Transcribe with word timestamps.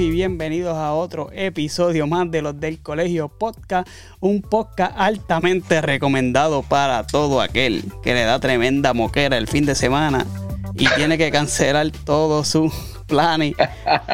Y 0.00 0.10
bienvenidos 0.10 0.78
a 0.78 0.94
otro 0.94 1.28
episodio 1.30 2.06
más 2.06 2.30
de 2.30 2.40
los 2.40 2.58
del 2.58 2.80
Colegio 2.80 3.28
Podcast, 3.28 3.86
un 4.20 4.40
podcast 4.40 4.94
altamente 4.96 5.82
recomendado 5.82 6.62
para 6.62 7.06
todo 7.06 7.42
aquel 7.42 7.84
que 8.02 8.14
le 8.14 8.22
da 8.22 8.40
tremenda 8.40 8.94
moquera 8.94 9.36
el 9.36 9.46
fin 9.46 9.66
de 9.66 9.74
semana 9.74 10.24
y 10.74 10.88
tiene 10.94 11.18
que 11.18 11.30
cancelar 11.30 11.90
todos 11.90 12.48
sus 12.48 12.72
planes 13.08 13.52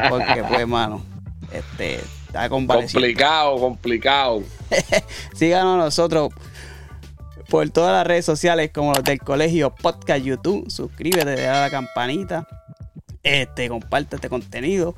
porque 0.09 0.43
pues 0.49 0.67
mano, 0.67 1.05
este 1.53 2.01
está 2.27 2.49
complicado, 2.49 3.57
complicado. 3.57 4.43
Síganos 5.37 5.79
nosotros 5.79 6.31
por 7.49 7.71
todas 7.71 7.93
las 7.93 8.05
redes 8.09 8.25
sociales 8.25 8.73
como 8.75 8.93
los 8.93 9.05
del 9.05 9.21
Colegio 9.21 9.73
Podcast 9.73 10.25
YouTube, 10.25 10.69
suscríbete, 10.69 11.27
dale 11.27 11.47
a 11.47 11.61
la 11.61 11.71
campanita 11.71 12.49
este, 13.23 13.69
comparte 13.69 14.17
este 14.17 14.29
contenido. 14.29 14.97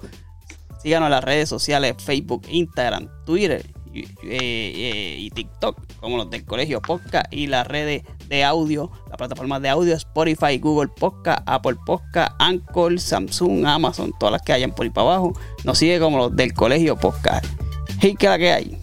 Síganos 0.89 1.09
en 1.09 1.11
las 1.11 1.25
redes 1.25 1.51
sociales, 1.51 1.97
Facebook, 2.03 2.45
Instagram, 2.49 3.11
Twitter 3.27 3.63
y, 3.93 4.07
eh, 4.23 5.29
TikTok, 5.35 5.77
como 6.01 6.17
los 6.17 6.31
del 6.31 6.47
Colegio 6.47 6.81
Podcast 6.81 7.31
y 7.31 7.47
las 7.47 7.67
redes 7.67 8.05
de 8.29 8.43
audio, 8.43 8.91
las 9.09 9.19
plataformas 9.19 9.61
de 9.61 9.69
audio, 9.69 9.95
Spotify, 9.95 10.57
Google 10.57 10.89
Podcast, 10.99 11.43
Apple 11.45 11.77
Podcast, 11.85 12.33
Anchor, 12.39 12.99
Samsung, 12.99 13.67
Amazon, 13.67 14.15
todas 14.19 14.33
las 14.33 14.41
que 14.41 14.55
hayan 14.55 14.73
por 14.73 14.85
ahí 14.85 14.91
para 14.91 15.09
abajo. 15.09 15.35
Nos 15.63 15.77
sigue 15.77 16.01
como 16.01 16.17
los 16.17 16.35
del 16.35 16.55
Colegio 16.55 16.97
Podcast. 16.97 17.45
¿Y 18.01 18.15
qué 18.15 18.27
la 18.27 18.39
que 18.39 18.51
hay? 18.51 18.79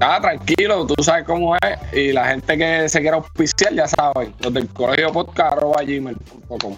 Ah, 0.00 0.18
tranquilo, 0.18 0.86
tú 0.86 1.02
sabes 1.02 1.26
cómo 1.26 1.56
es. 1.56 1.92
Y 1.92 2.12
la 2.12 2.28
gente 2.28 2.56
que 2.56 2.88
se 2.88 3.02
quiera 3.02 3.18
auspiciar, 3.18 3.74
ya 3.74 3.86
saben, 3.86 4.32
los 4.40 4.54
del 4.54 4.66
colegio 4.68 5.12
podcast, 5.12 5.58
arroba 5.58 5.82
gmail.com. 5.82 6.74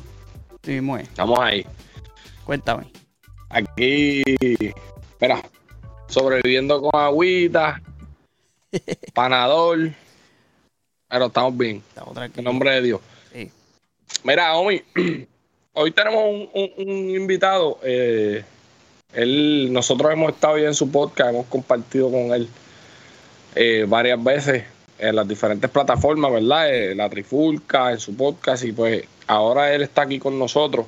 Estamos 0.99 1.39
ahí. 1.39 1.65
Cuéntame. 2.45 2.91
Aquí, 3.53 4.23
espera, 4.39 5.43
sobreviviendo 6.07 6.81
con 6.81 7.01
agüita, 7.01 7.83
panador, 9.13 9.91
pero 11.09 11.27
estamos 11.27 11.59
bien. 11.59 11.83
En 12.37 12.45
nombre 12.45 12.71
de 12.71 12.83
Dios. 12.83 13.01
Mira, 14.23 14.55
Omi, 14.55 14.81
hoy 15.73 15.91
tenemos 15.91 16.49
un, 16.55 17.11
invitado. 17.11 17.81
Eh, 17.83 18.45
él, 19.15 19.73
nosotros 19.73 20.13
hemos 20.13 20.33
estado 20.33 20.55
bien 20.55 20.69
en 20.69 20.75
su 20.75 20.89
podcast, 20.89 21.31
hemos 21.31 21.47
compartido 21.47 22.09
con 22.09 22.33
él 22.33 22.49
eh, 23.57 23.85
varias 23.89 24.23
veces 24.23 24.63
en 24.97 25.17
las 25.17 25.27
diferentes 25.27 25.69
plataformas, 25.69 26.33
¿verdad? 26.33 26.73
Eh, 26.73 26.95
la 26.95 27.11
Trifulca, 27.11 27.91
en 27.91 27.99
su 27.99 28.17
podcast, 28.17 28.65
y 28.65 28.71
pues 28.71 29.05
ahora 29.27 29.75
él 29.75 29.83
está 29.83 30.03
aquí 30.03 30.21
con 30.21 30.39
nosotros. 30.39 30.87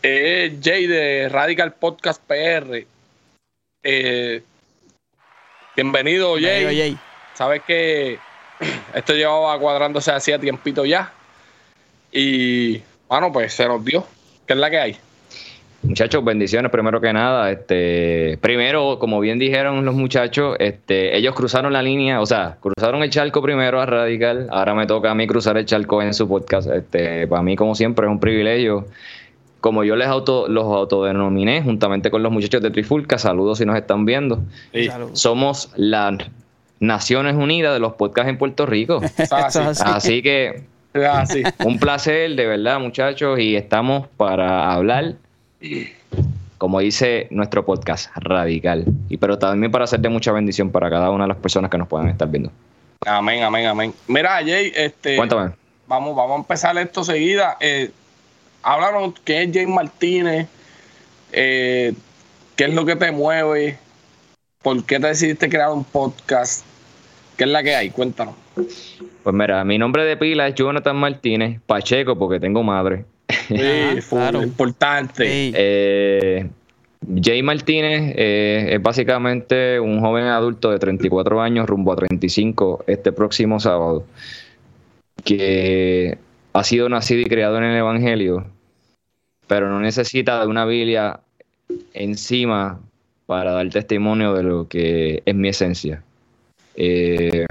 Es 0.00 0.52
Jay 0.62 0.86
de 0.86 1.28
Radical 1.28 1.74
Podcast 1.74 2.22
PR. 2.24 2.86
Eh, 3.82 4.42
bienvenido, 5.74 6.36
Jay. 6.40 6.96
Sabes 7.34 7.62
que 7.66 8.18
esto 8.94 9.14
llevaba 9.14 9.58
cuadrándose 9.58 10.12
hacía 10.12 10.38
tiempito 10.38 10.84
ya. 10.84 11.12
Y 12.12 12.80
bueno, 13.08 13.32
pues 13.32 13.52
se 13.54 13.66
nos 13.66 13.84
dio. 13.84 14.06
¿Qué 14.46 14.52
es 14.52 14.58
la 14.60 14.70
que 14.70 14.78
hay? 14.78 14.96
Muchachos, 15.82 16.24
bendiciones 16.24 16.70
primero 16.70 17.00
que 17.00 17.12
nada. 17.12 17.50
Este, 17.50 18.38
primero, 18.40 19.00
como 19.00 19.18
bien 19.18 19.40
dijeron 19.40 19.84
los 19.84 19.96
muchachos, 19.96 20.56
este, 20.60 21.16
ellos 21.16 21.34
cruzaron 21.34 21.72
la 21.72 21.82
línea, 21.82 22.20
o 22.20 22.26
sea, 22.26 22.56
cruzaron 22.60 23.02
el 23.02 23.10
charco 23.10 23.42
primero 23.42 23.80
a 23.80 23.86
Radical. 23.86 24.46
Ahora 24.50 24.74
me 24.74 24.86
toca 24.86 25.10
a 25.10 25.14
mí 25.16 25.26
cruzar 25.26 25.58
el 25.58 25.66
charco 25.66 26.00
en 26.02 26.14
su 26.14 26.28
podcast. 26.28 26.68
Este, 26.70 27.26
para 27.26 27.42
mí, 27.42 27.56
como 27.56 27.74
siempre, 27.74 28.06
es 28.06 28.12
un 28.12 28.20
privilegio. 28.20 28.86
Como 29.60 29.84
yo 29.84 29.96
les 29.96 30.08
auto, 30.08 30.46
los 30.48 30.64
autodenominé 30.64 31.62
juntamente 31.62 32.10
con 32.10 32.22
los 32.22 32.30
muchachos 32.30 32.62
de 32.62 32.70
Trifulca, 32.70 33.18
saludos 33.18 33.58
si 33.58 33.66
nos 33.66 33.76
están 33.76 34.04
viendo. 34.04 34.42
Somos 35.12 35.70
las 35.76 36.18
Naciones 36.80 37.34
Unidas 37.34 37.74
de 37.74 37.80
los 37.80 37.94
podcasts 37.94 38.30
en 38.30 38.38
Puerto 38.38 38.66
Rico. 38.66 39.00
así 39.84 40.22
que 40.22 40.62
un 41.64 41.78
placer, 41.78 42.34
de 42.36 42.46
verdad, 42.46 42.78
muchachos, 42.80 43.38
y 43.40 43.56
estamos 43.56 44.06
para 44.16 44.72
hablar 44.72 45.16
como 46.58 46.80
dice 46.80 47.28
nuestro 47.30 47.64
podcast, 47.64 48.10
radical. 48.16 48.84
Y 49.08 49.16
pero 49.16 49.38
también 49.38 49.72
para 49.72 49.84
hacerte 49.84 50.08
mucha 50.08 50.32
bendición 50.32 50.70
para 50.70 50.90
cada 50.90 51.10
una 51.10 51.24
de 51.24 51.28
las 51.28 51.36
personas 51.38 51.70
que 51.70 51.78
nos 51.78 51.88
puedan 51.88 52.08
estar 52.08 52.28
viendo. 52.28 52.50
Amén, 53.06 53.42
amén, 53.44 53.66
amén. 53.66 53.94
Mira, 54.08 54.40
Jay, 54.44 54.72
este. 54.74 55.16
Cuéntame. 55.16 55.52
Vamos, 55.86 56.14
vamos 56.14 56.36
a 56.36 56.38
empezar 56.40 56.76
esto 56.76 57.04
seguida. 57.04 57.56
Eh, 57.60 57.90
háblanos 58.68 59.14
qué 59.24 59.44
es 59.44 59.50
Jay 59.52 59.66
Martínez, 59.66 60.46
eh, 61.32 61.94
qué 62.54 62.64
es 62.64 62.74
lo 62.74 62.84
que 62.84 62.96
te 62.96 63.10
mueve, 63.10 63.78
por 64.62 64.84
qué 64.84 65.00
te 65.00 65.06
decidiste 65.06 65.48
crear 65.48 65.70
un 65.70 65.84
podcast, 65.84 66.66
qué 67.38 67.44
es 67.44 67.50
la 67.50 67.62
que 67.62 67.74
hay, 67.74 67.88
cuéntanos. 67.88 68.34
Pues 68.54 69.34
mira, 69.34 69.64
mi 69.64 69.78
nombre 69.78 70.04
de 70.04 70.18
pila 70.18 70.48
es 70.48 70.54
Jonathan 70.54 70.96
Martínez, 70.96 71.60
Pacheco, 71.66 72.18
porque 72.18 72.40
tengo 72.40 72.62
madre. 72.62 73.06
Sí, 73.48 73.56
claro. 74.10 74.42
importante. 74.42 75.24
Eh, 75.54 76.46
Jay 77.22 77.42
Martínez 77.42 78.12
eh, 78.16 78.68
es 78.72 78.82
básicamente 78.82 79.80
un 79.80 80.00
joven 80.00 80.24
adulto 80.24 80.70
de 80.70 80.78
34 80.78 81.40
años 81.40 81.66
rumbo 81.66 81.92
a 81.92 81.96
35 81.96 82.84
este 82.86 83.12
próximo 83.12 83.60
sábado, 83.60 84.04
que 85.24 86.18
ha 86.52 86.64
sido 86.64 86.90
nacido 86.90 87.22
y 87.22 87.26
criado 87.26 87.56
en 87.56 87.64
el 87.64 87.76
Evangelio, 87.76 88.44
pero 89.48 89.68
no 89.68 89.80
necesita 89.80 90.40
de 90.40 90.46
una 90.46 90.64
Biblia 90.64 91.20
encima 91.94 92.80
para 93.26 93.52
dar 93.52 93.68
testimonio 93.70 94.34
de 94.34 94.42
lo 94.42 94.68
que 94.68 95.22
es 95.26 95.34
mi 95.34 95.48
esencia. 95.48 96.02
Eh, 96.76 97.46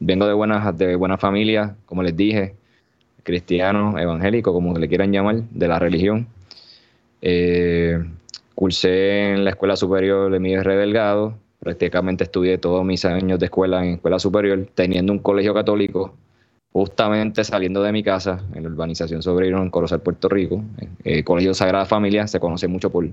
vengo 0.00 0.26
de 0.26 0.32
buena, 0.32 0.72
de 0.72 0.96
buena 0.96 1.18
familia, 1.18 1.76
como 1.86 2.02
les 2.02 2.16
dije, 2.16 2.54
cristiano, 3.22 3.98
evangélico, 3.98 4.52
como 4.52 4.76
le 4.76 4.88
quieran 4.88 5.12
llamar, 5.12 5.42
de 5.50 5.68
la 5.68 5.78
religión. 5.78 6.26
Eh, 7.22 8.04
cursé 8.54 9.32
en 9.32 9.44
la 9.44 9.50
Escuela 9.50 9.76
Superior 9.76 10.30
de 10.30 10.40
Miguel 10.40 10.60
R. 10.60 10.76
Delgado, 10.76 11.34
prácticamente 11.60 12.24
estudié 12.24 12.58
todos 12.58 12.84
mis 12.84 13.04
años 13.04 13.38
de 13.38 13.46
escuela 13.46 13.84
en 13.84 13.94
escuela 13.94 14.18
superior, 14.18 14.68
teniendo 14.74 15.12
un 15.12 15.18
colegio 15.18 15.54
católico, 15.54 16.14
justamente 16.74 17.44
saliendo 17.44 17.82
de 17.82 17.92
mi 17.92 18.02
casa, 18.02 18.42
en 18.52 18.64
la 18.64 18.68
urbanización 18.68 19.22
Sobrino, 19.22 19.62
en 19.62 19.70
Corozal, 19.70 20.00
Puerto 20.00 20.28
Rico. 20.28 20.62
Eh, 21.04 21.22
colegio 21.24 21.54
Sagrada 21.54 21.86
Familia 21.86 22.26
se 22.26 22.40
conoce 22.40 22.68
mucho 22.68 22.90
por, 22.90 23.08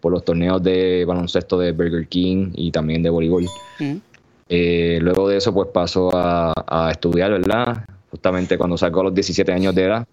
por 0.00 0.12
los 0.12 0.24
torneos 0.24 0.62
de 0.62 1.04
baloncesto 1.04 1.58
de 1.58 1.72
Burger 1.72 2.06
King 2.06 2.52
y 2.54 2.70
también 2.70 3.02
de 3.02 3.10
voleibol. 3.10 3.44
Mm. 3.78 3.96
Eh, 4.48 4.98
luego 5.02 5.28
de 5.28 5.36
eso, 5.38 5.52
pues 5.52 5.68
paso 5.68 6.10
a, 6.14 6.52
a 6.66 6.90
estudiar, 6.90 7.32
¿verdad? 7.32 7.84
justamente 8.12 8.58
cuando 8.58 8.76
salgo 8.76 9.00
a 9.00 9.04
los 9.04 9.14
17 9.14 9.50
años 9.52 9.74
de 9.74 9.84
edad, 9.84 10.06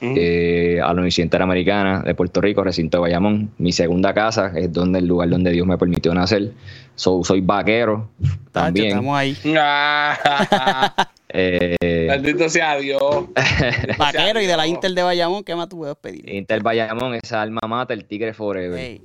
eh, 0.00 0.78
a 0.80 0.86
la 0.86 0.92
Universidad 0.92 1.24
Interamericana 1.24 2.02
de 2.02 2.14
Puerto 2.14 2.40
Rico, 2.40 2.62
recinto 2.62 2.98
de 2.98 3.02
Bayamón. 3.02 3.50
Mi 3.58 3.72
segunda 3.72 4.14
casa 4.14 4.52
es 4.54 4.72
donde 4.72 5.00
el 5.00 5.06
lugar 5.06 5.28
donde 5.28 5.50
Dios 5.50 5.66
me 5.66 5.76
permitió 5.76 6.14
nacer. 6.14 6.52
Soy 6.96 7.40
vaquero 7.40 8.08
también. 8.52 8.88
estamos 8.88 9.16
ahí. 9.16 9.36
eh, 11.28 12.06
Bendito 12.08 12.48
sea 12.48 12.76
Dios. 12.78 13.26
vaquero 13.98 14.40
y 14.40 14.46
de 14.46 14.56
la 14.56 14.66
Inter 14.66 14.90
de 14.92 15.02
Bayamón, 15.02 15.44
¿qué 15.44 15.54
más 15.54 15.68
tú 15.68 15.78
puedes 15.78 15.96
pedir? 15.96 16.28
Inter 16.28 16.62
Bayamón, 16.62 17.14
esa 17.14 17.42
alma 17.42 17.60
mata, 17.68 17.94
el 17.94 18.04
Tigre 18.04 18.34
Forever. 18.34 19.00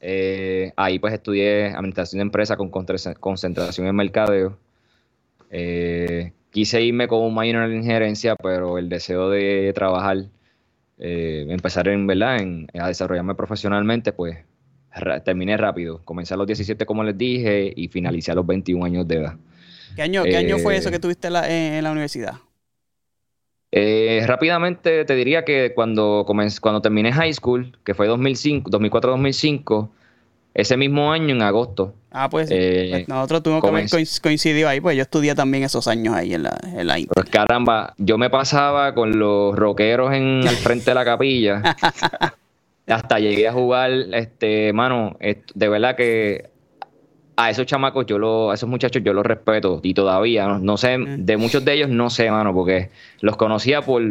Eh, 0.00 0.72
ahí 0.76 0.98
pues 0.98 1.14
estudié 1.14 1.68
administración 1.74 2.18
de 2.18 2.22
empresa 2.22 2.56
con 2.56 2.70
concentración 2.70 3.86
en 3.86 3.96
mercadeo. 3.96 4.58
Eh, 5.50 6.32
quise 6.50 6.82
irme 6.82 7.08
con 7.08 7.22
un 7.22 7.34
minor 7.34 7.70
en 7.70 7.78
injerencia, 7.78 8.36
pero 8.36 8.78
el 8.78 8.88
deseo 8.88 9.30
de 9.30 9.72
trabajar, 9.74 10.26
eh, 10.98 11.46
empezar 11.48 11.88
en, 11.88 12.06
¿verdad? 12.06 12.40
En, 12.40 12.68
a 12.78 12.88
desarrollarme 12.88 13.34
profesionalmente, 13.34 14.12
pues 14.12 14.38
terminé 15.24 15.56
rápido. 15.56 16.00
Comencé 16.04 16.34
a 16.34 16.36
los 16.36 16.46
17, 16.46 16.86
como 16.86 17.04
les 17.04 17.16
dije, 17.16 17.72
y 17.74 17.88
finalicé 17.88 18.32
a 18.32 18.34
los 18.34 18.46
21 18.46 18.84
años 18.84 19.08
de 19.08 19.16
edad. 19.16 19.36
¿Qué 19.94 20.02
año, 20.02 20.24
¿qué 20.24 20.36
año 20.36 20.58
fue 20.58 20.76
eso 20.76 20.90
que 20.90 20.98
tuviste 20.98 21.28
en 21.28 21.84
la, 21.84 21.90
universidad? 21.90 22.34
Eh, 23.72 24.22
rápidamente 24.26 25.04
te 25.04 25.14
diría 25.14 25.44
que 25.44 25.72
cuando, 25.74 26.24
cuando 26.60 26.80
terminé 26.80 27.12
high 27.12 27.32
school, 27.32 27.78
que 27.84 27.94
fue 27.94 28.06
2005, 28.06 28.70
2004-2005, 28.70 29.88
ese 30.54 30.76
mismo 30.76 31.12
año, 31.12 31.34
en 31.34 31.42
agosto. 31.42 31.94
Ah, 32.10 32.30
pues, 32.30 32.48
eh, 32.50 32.88
pues 32.90 33.08
nosotros 33.08 33.42
tuvimos 33.42 33.62
que 33.62 34.06
coincidido 34.22 34.68
ahí, 34.68 34.80
pues 34.80 34.96
yo 34.96 35.02
estudié 35.02 35.34
también 35.34 35.64
esos 35.64 35.86
años 35.86 36.14
ahí 36.14 36.32
en 36.32 36.44
la, 36.44 36.58
en 36.62 36.86
la 36.86 36.96
Pues 37.12 37.28
caramba, 37.28 37.94
yo 37.98 38.16
me 38.16 38.30
pasaba 38.30 38.94
con 38.94 39.18
los 39.18 39.54
rockeros 39.54 40.14
en 40.14 40.46
el 40.46 40.56
frente 40.56 40.92
de 40.92 40.94
la 40.94 41.04
capilla. 41.04 41.62
hasta 42.86 43.18
llegué 43.18 43.48
a 43.48 43.52
jugar, 43.52 43.90
este, 44.12 44.72
mano, 44.72 45.16
de 45.20 45.68
verdad 45.68 45.96
que 45.96 46.50
a 47.36 47.50
esos 47.50 47.66
chamacos, 47.66 48.06
yo 48.06 48.18
lo, 48.18 48.50
a 48.50 48.54
esos 48.54 48.68
muchachos 48.68 49.02
yo 49.04 49.12
los 49.12 49.26
respeto 49.26 49.80
y 49.82 49.92
todavía, 49.92 50.46
no, 50.46 50.76
sé, 50.76 50.96
de 50.98 51.36
muchos 51.36 51.64
de 51.64 51.74
ellos 51.74 51.90
no 51.90 52.08
sé, 52.08 52.30
mano, 52.30 52.54
porque 52.54 52.90
los 53.20 53.36
conocía 53.36 53.82
por 53.82 54.02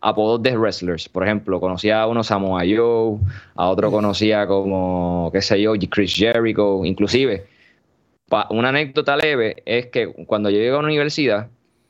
apodos 0.00 0.42
de 0.42 0.56
wrestlers. 0.56 1.08
Por 1.08 1.24
ejemplo, 1.24 1.60
conocía 1.60 2.02
a 2.02 2.06
uno 2.06 2.22
Samoa 2.24 2.62
Joe, 2.62 3.18
a 3.54 3.68
otro 3.68 3.90
conocía 3.90 4.46
como, 4.46 5.30
qué 5.32 5.40
sé 5.40 5.60
yo, 5.62 5.74
Chris 5.88 6.14
Jericho, 6.16 6.84
inclusive. 6.84 7.46
una 8.50 8.70
anécdota 8.70 9.16
leve 9.16 9.62
es 9.64 9.86
que 9.86 10.12
cuando 10.26 10.50
yo 10.50 10.56
llegué 10.56 10.70
a 10.70 10.72
la 10.72 10.78
universidad, 10.80 11.48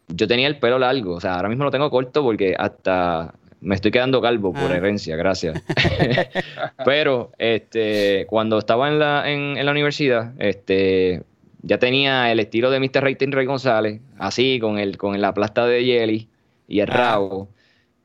yo 0.09 0.29
tenía 0.29 0.47
el 0.49 0.59
pelo 0.59 0.79
largo, 0.79 1.15
o 1.15 1.21
sea, 1.21 1.37
ahora 1.37 1.49
mismo 1.49 1.65
lo 1.65 1.71
tengo 1.71 1.91
corto 1.91 2.23
porque 2.23 2.55
hasta 2.59 3.35
me 3.65 3.75
estoy 3.75 3.91
quedando 3.91 4.21
calvo 4.21 4.53
por 4.53 4.71
ah. 4.71 4.77
herencia, 4.77 5.17
gracias. 5.17 5.61
Pero 6.85 7.33
este, 7.39 8.27
cuando 8.29 8.59
estaba 8.59 8.89
en 8.89 8.99
la, 8.99 9.31
en, 9.31 9.65
la 9.65 9.73
universidad, 9.73 10.33
este, 10.39 11.23
ya 11.63 11.79
tenía 11.79 12.31
el 12.31 12.41
estilo 12.41 12.71
de 12.71 12.79
Mr. 12.79 13.03
Rating 13.03 13.33
Rey 13.33 13.47
González, 13.47 14.01
así, 14.19 14.59
con 14.61 14.79
el, 14.79 14.99
con 14.99 15.19
la 15.21 15.33
plasta 15.33 15.67
de 15.67 15.83
jelly 15.83 16.29
y 16.69 16.81
el 16.81 16.91
ah. 16.91 16.95
rabo. 16.95 17.49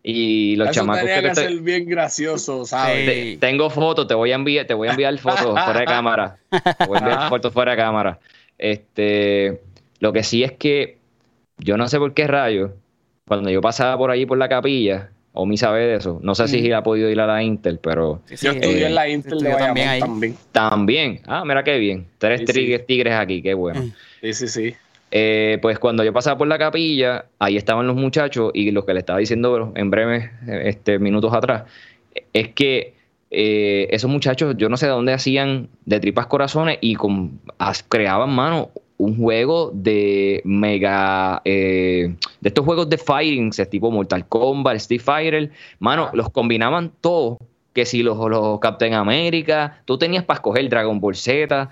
Y 0.01 0.55
los 0.55 0.71
chamacos 0.71 1.03
que, 1.03 1.21
que 1.21 1.35
ser 1.35 1.59
bien 1.59 1.85
gracioso, 1.85 2.65
¿sabes? 2.65 3.37
tengo 3.39 3.69
fotos, 3.69 4.07
te 4.07 4.13
voy 4.13 4.31
a 4.31 4.35
enviar, 4.35 4.65
te 4.65 4.73
voy 4.73 4.87
a 4.87 4.91
enviar 4.91 5.17
fotos 5.17 5.59
fuera 5.65 5.79
de 5.81 5.85
cámara. 5.85 6.37
Te 6.49 6.85
voy 6.87 6.95
a 6.95 6.99
enviar 6.99 7.19
ah. 7.19 7.29
fotos 7.29 7.51
fuera 7.51 7.71
de 7.71 7.77
cámara. 7.77 8.19
Este, 8.57 9.61
lo 9.99 10.13
que 10.13 10.23
sí 10.23 10.41
es 10.41 10.53
que 10.53 10.97
yo 11.57 11.75
no 11.75 11.89
sé 11.89 11.99
por 11.99 12.13
qué 12.13 12.27
rayo, 12.27 12.75
cuando 13.27 13.49
yo 13.49 13.59
pasaba 13.61 13.97
por 13.97 14.09
allí 14.09 14.25
por 14.25 14.37
la 14.37 14.47
capilla, 14.47 15.11
Omi 15.33 15.57
sabe 15.57 15.85
de 15.85 15.95
eso. 15.95 16.19
No 16.23 16.35
sé 16.35 16.47
si 16.47 16.71
ha 16.71 16.83
podido 16.83 17.09
ir 17.09 17.19
a 17.19 17.27
la 17.27 17.43
Intel, 17.43 17.79
pero. 17.79 18.21
yo 18.29 18.51
estudié 18.51 18.87
en 18.87 18.95
la 18.95 19.07
Intel 19.07 19.39
de 19.39 19.51
también, 19.51 19.99
también. 19.99 20.35
También. 20.51 21.21
Ah, 21.27 21.43
mira 21.45 21.63
qué 21.63 21.77
bien. 21.77 22.07
Tres 22.17 22.43
tigres, 22.85 23.13
aquí, 23.13 23.41
qué 23.41 23.53
bueno. 23.53 23.81
Sí, 24.21 24.33
sí, 24.33 24.47
sí. 24.47 24.75
Eh, 25.11 25.57
pues 25.61 25.79
cuando 25.79 26.03
yo 26.03 26.13
pasaba 26.13 26.37
por 26.37 26.47
la 26.47 26.57
capilla, 26.57 27.25
ahí 27.39 27.57
estaban 27.57 27.87
los 27.87 27.95
muchachos 27.95 28.51
y 28.53 28.71
lo 28.71 28.85
que 28.85 28.93
le 28.93 28.99
estaba 28.99 29.17
diciendo 29.17 29.71
en 29.75 29.89
breves 29.89 30.29
este, 30.47 30.99
minutos 30.99 31.33
atrás 31.33 31.63
es 32.33 32.49
que 32.49 32.93
eh, 33.31 33.87
esos 33.91 34.09
muchachos, 34.09 34.55
yo 34.57 34.69
no 34.69 34.77
sé 34.77 34.87
de 34.87 34.91
dónde 34.91 35.13
hacían 35.13 35.69
de 35.85 35.99
tripas 35.99 36.27
corazones 36.27 36.77
y 36.81 36.95
con, 36.95 37.39
creaban, 37.87 38.29
mano, 38.31 38.71
un 38.99 39.17
juego 39.17 39.71
de 39.73 40.41
mega. 40.43 41.41
Eh, 41.45 42.15
de 42.41 42.49
estos 42.49 42.65
juegos 42.65 42.89
de 42.89 42.97
fighting, 42.97 43.49
tipo 43.69 43.89
Mortal 43.89 44.27
Kombat, 44.27 44.75
Street 44.75 45.01
Fighter. 45.01 45.51
Mano, 45.79 46.09
los 46.13 46.29
combinaban 46.29 46.91
todos. 47.01 47.37
Que 47.73 47.85
si 47.85 48.03
los, 48.03 48.17
los 48.29 48.59
Captain 48.59 48.93
America, 48.93 49.81
tú 49.85 49.97
tenías 49.97 50.25
para 50.25 50.39
escoger 50.39 50.67
Dragon 50.69 50.99
Ball 50.99 51.15
Z. 51.15 51.69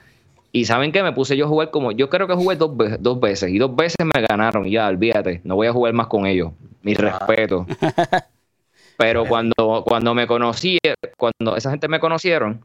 Y 0.54 0.66
saben 0.66 0.94
que 0.94 1.04
me 1.04 1.12
puse 1.12 1.36
yo 1.36 1.46
a 1.46 1.50
jugar 1.50 1.70
como. 1.70 1.92
Yo 1.92 2.10
creo 2.10 2.28
que 2.28 2.34
jugué 2.34 2.56
dos, 2.56 2.72
dos 3.00 3.20
veces. 3.20 3.52
Y 3.52 3.58
dos 3.58 3.76
veces 3.76 3.98
me 4.06 4.22
ganaron. 4.22 4.66
Y 4.66 4.72
ya, 4.72 4.88
olvídate. 4.88 5.42
No 5.44 5.56
voy 5.56 5.68
a 5.68 5.74
jugar 5.74 5.94
más 5.94 6.08
con 6.08 6.26
ellos. 6.26 6.52
Mi 6.82 6.94
respeto. 6.94 7.66
Pero 8.98 9.26
cuando, 9.26 9.84
cuando 9.86 10.16
me 10.16 10.26
conocí, 10.28 10.80
cuando 11.18 11.58
esa 11.58 11.72
gente 11.72 11.90
me 11.90 12.00
conocieron, 12.00 12.64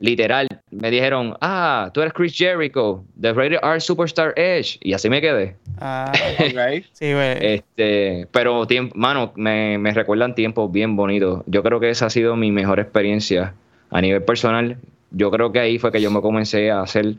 literal, 0.00 0.48
me 0.70 0.90
dijeron, 0.90 1.36
ah, 1.40 1.90
tú 1.92 2.00
eres 2.00 2.12
Chris 2.14 2.36
Jericho, 2.36 3.04
The 3.20 3.32
Rated 3.32 3.58
R 3.62 3.80
Superstar 3.80 4.32
Edge, 4.34 4.78
y 4.80 4.94
así 4.94 5.08
me 5.08 5.20
quedé. 5.20 5.56
Ah, 5.78 6.10
sí, 6.92 7.12
Este, 7.40 8.26
pero, 8.32 8.66
mano, 8.94 9.32
me, 9.36 9.78
me 9.78 9.92
recuerdan 9.92 10.34
tiempos 10.34 10.72
bien 10.72 10.96
bonitos. 10.96 11.42
Yo 11.46 11.62
creo 11.62 11.78
que 11.78 11.90
esa 11.90 12.06
ha 12.06 12.10
sido 12.10 12.34
mi 12.34 12.50
mejor 12.50 12.80
experiencia 12.80 13.54
a 13.90 14.00
nivel 14.00 14.22
personal. 14.22 14.78
Yo 15.10 15.30
creo 15.30 15.52
que 15.52 15.60
ahí 15.60 15.78
fue 15.78 15.92
que 15.92 16.00
yo 16.00 16.10
me 16.10 16.22
comencé 16.22 16.70
a 16.70 16.80
hacer 16.80 17.14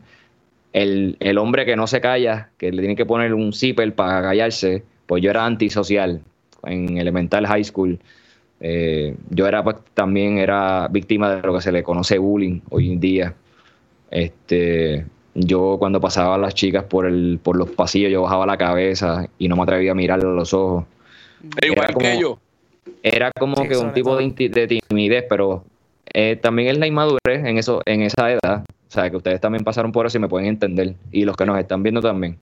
el, 0.72 1.16
el 1.20 1.38
hombre 1.38 1.64
que 1.64 1.76
no 1.76 1.86
se 1.86 2.00
calla, 2.00 2.50
que 2.58 2.72
le 2.72 2.82
tiene 2.82 2.96
que 2.96 3.06
poner 3.06 3.32
un 3.32 3.52
zipper 3.52 3.94
para 3.94 4.22
callarse, 4.22 4.82
pues 5.06 5.22
yo 5.22 5.30
era 5.30 5.46
antisocial 5.46 6.20
en 6.64 6.98
Elemental 6.98 7.46
High 7.46 7.64
School 7.64 8.00
eh, 8.64 9.16
yo 9.28 9.48
era 9.48 9.64
pues, 9.64 9.76
también 9.92 10.38
era 10.38 10.86
víctima 10.88 11.34
de 11.34 11.42
lo 11.42 11.52
que 11.52 11.60
se 11.60 11.72
le 11.72 11.82
conoce 11.82 12.16
bullying 12.18 12.60
hoy 12.70 12.92
en 12.92 13.00
día. 13.00 13.34
Este, 14.08 15.04
yo 15.34 15.76
cuando 15.80 16.00
pasaba 16.00 16.36
a 16.36 16.38
las 16.38 16.54
chicas 16.54 16.84
por 16.84 17.06
el, 17.06 17.40
por 17.42 17.56
los 17.56 17.70
pasillos, 17.70 18.12
yo 18.12 18.22
bajaba 18.22 18.46
la 18.46 18.56
cabeza 18.56 19.26
y 19.36 19.48
no 19.48 19.56
me 19.56 19.64
atrevía 19.64 19.90
a 19.90 19.94
mirarle 19.96 20.28
a 20.28 20.32
los 20.32 20.54
ojos. 20.54 20.84
Era 21.60 21.88
como, 21.88 21.98
que 21.98 22.20
yo. 22.20 22.38
Era 23.02 23.32
como 23.36 23.56
que 23.66 23.76
un 23.76 23.92
tipo 23.92 24.16
de, 24.16 24.80
timidez, 24.88 25.24
pero 25.28 25.64
eh, 26.14 26.36
también 26.36 26.68
es 26.68 26.78
la 26.78 26.86
inmadurez 26.86 27.44
en 27.44 27.58
eso, 27.58 27.82
en 27.84 28.02
esa 28.02 28.30
edad. 28.30 28.64
O 28.64 28.92
sea, 28.92 29.10
que 29.10 29.16
ustedes 29.16 29.40
también 29.40 29.64
pasaron 29.64 29.90
por 29.90 30.06
eso 30.06 30.18
y 30.18 30.20
me 30.20 30.28
pueden 30.28 30.46
entender. 30.46 30.94
Y 31.10 31.24
los 31.24 31.36
que 31.36 31.46
nos 31.46 31.58
están 31.58 31.82
viendo 31.82 32.00
también. 32.00 32.38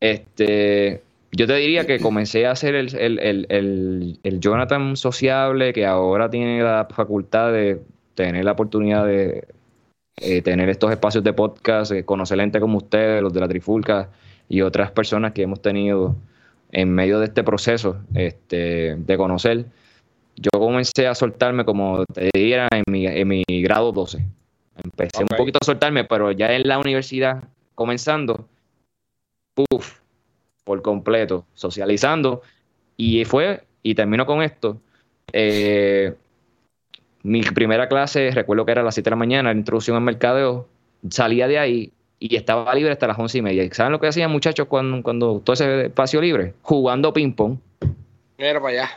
Este, 0.00 1.02
yo 1.32 1.46
te 1.46 1.54
diría 1.54 1.86
que 1.86 2.00
comencé 2.00 2.46
a 2.46 2.52
hacer 2.52 2.74
el, 2.74 4.18
Jonathan 4.40 4.96
sociable, 4.96 5.72
que 5.72 5.86
ahora 5.86 6.28
tiene 6.28 6.62
la 6.62 6.88
facultad 6.90 7.52
de 7.52 7.80
tener 8.14 8.44
la 8.44 8.52
oportunidad 8.52 9.06
de 9.06 9.46
eh, 10.16 10.42
tener 10.42 10.68
estos 10.68 10.90
espacios 10.90 11.22
de 11.22 11.32
podcast, 11.32 11.92
eh, 11.92 12.04
conocer 12.04 12.38
gente 12.40 12.60
como 12.60 12.78
ustedes, 12.78 13.22
los 13.22 13.32
de 13.32 13.40
la 13.40 13.48
Trifulca 13.48 14.10
y 14.48 14.60
otras 14.62 14.90
personas 14.90 15.32
que 15.32 15.42
hemos 15.42 15.62
tenido 15.62 16.16
en 16.72 16.92
medio 16.92 17.20
de 17.20 17.26
este 17.26 17.44
proceso 17.44 17.98
este, 18.14 18.96
de 18.96 19.16
conocer. 19.16 19.66
Yo 20.36 20.50
comencé 20.58 21.06
a 21.06 21.14
soltarme, 21.14 21.64
como 21.64 22.04
te 22.12 22.30
diría, 22.34 22.68
en 22.72 22.82
mi, 22.90 23.06
en 23.06 23.28
mi 23.28 23.44
grado 23.62 23.92
12. 23.92 24.26
Empecé 24.82 25.22
un 25.22 25.36
poquito 25.36 25.58
a 25.60 25.64
soltarme, 25.64 26.04
pero 26.04 26.32
ya 26.32 26.52
en 26.54 26.66
la 26.66 26.78
universidad, 26.78 27.44
comenzando, 27.74 28.48
puff, 29.54 29.99
por 30.70 30.82
completo, 30.82 31.46
socializando. 31.52 32.42
Y 32.96 33.24
fue, 33.24 33.64
y 33.82 33.96
termino 33.96 34.24
con 34.24 34.40
esto. 34.40 34.76
Eh, 35.32 36.14
mi 37.24 37.42
primera 37.42 37.88
clase, 37.88 38.30
recuerdo 38.30 38.64
que 38.64 38.70
era 38.70 38.82
a 38.82 38.84
las 38.84 38.94
7 38.94 39.04
de 39.04 39.10
la 39.10 39.16
mañana, 39.16 39.52
la 39.52 39.58
introducción 39.58 39.96
al 39.96 40.04
mercadeo, 40.04 40.68
salía 41.08 41.48
de 41.48 41.58
ahí 41.58 41.92
y 42.20 42.36
estaba 42.36 42.72
libre 42.72 42.92
hasta 42.92 43.08
las 43.08 43.18
11 43.18 43.38
y 43.38 43.42
media. 43.42 43.74
¿Saben 43.74 43.90
lo 43.90 43.98
que 43.98 44.06
hacían 44.06 44.30
muchachos 44.30 44.68
cuando, 44.68 45.02
cuando 45.02 45.40
todo 45.42 45.54
ese 45.54 45.86
espacio 45.86 46.20
libre? 46.20 46.54
Jugando 46.62 47.12
ping-pong. 47.12 47.58
Mira 48.38 48.60
para 48.60 48.68
allá. 48.68 48.90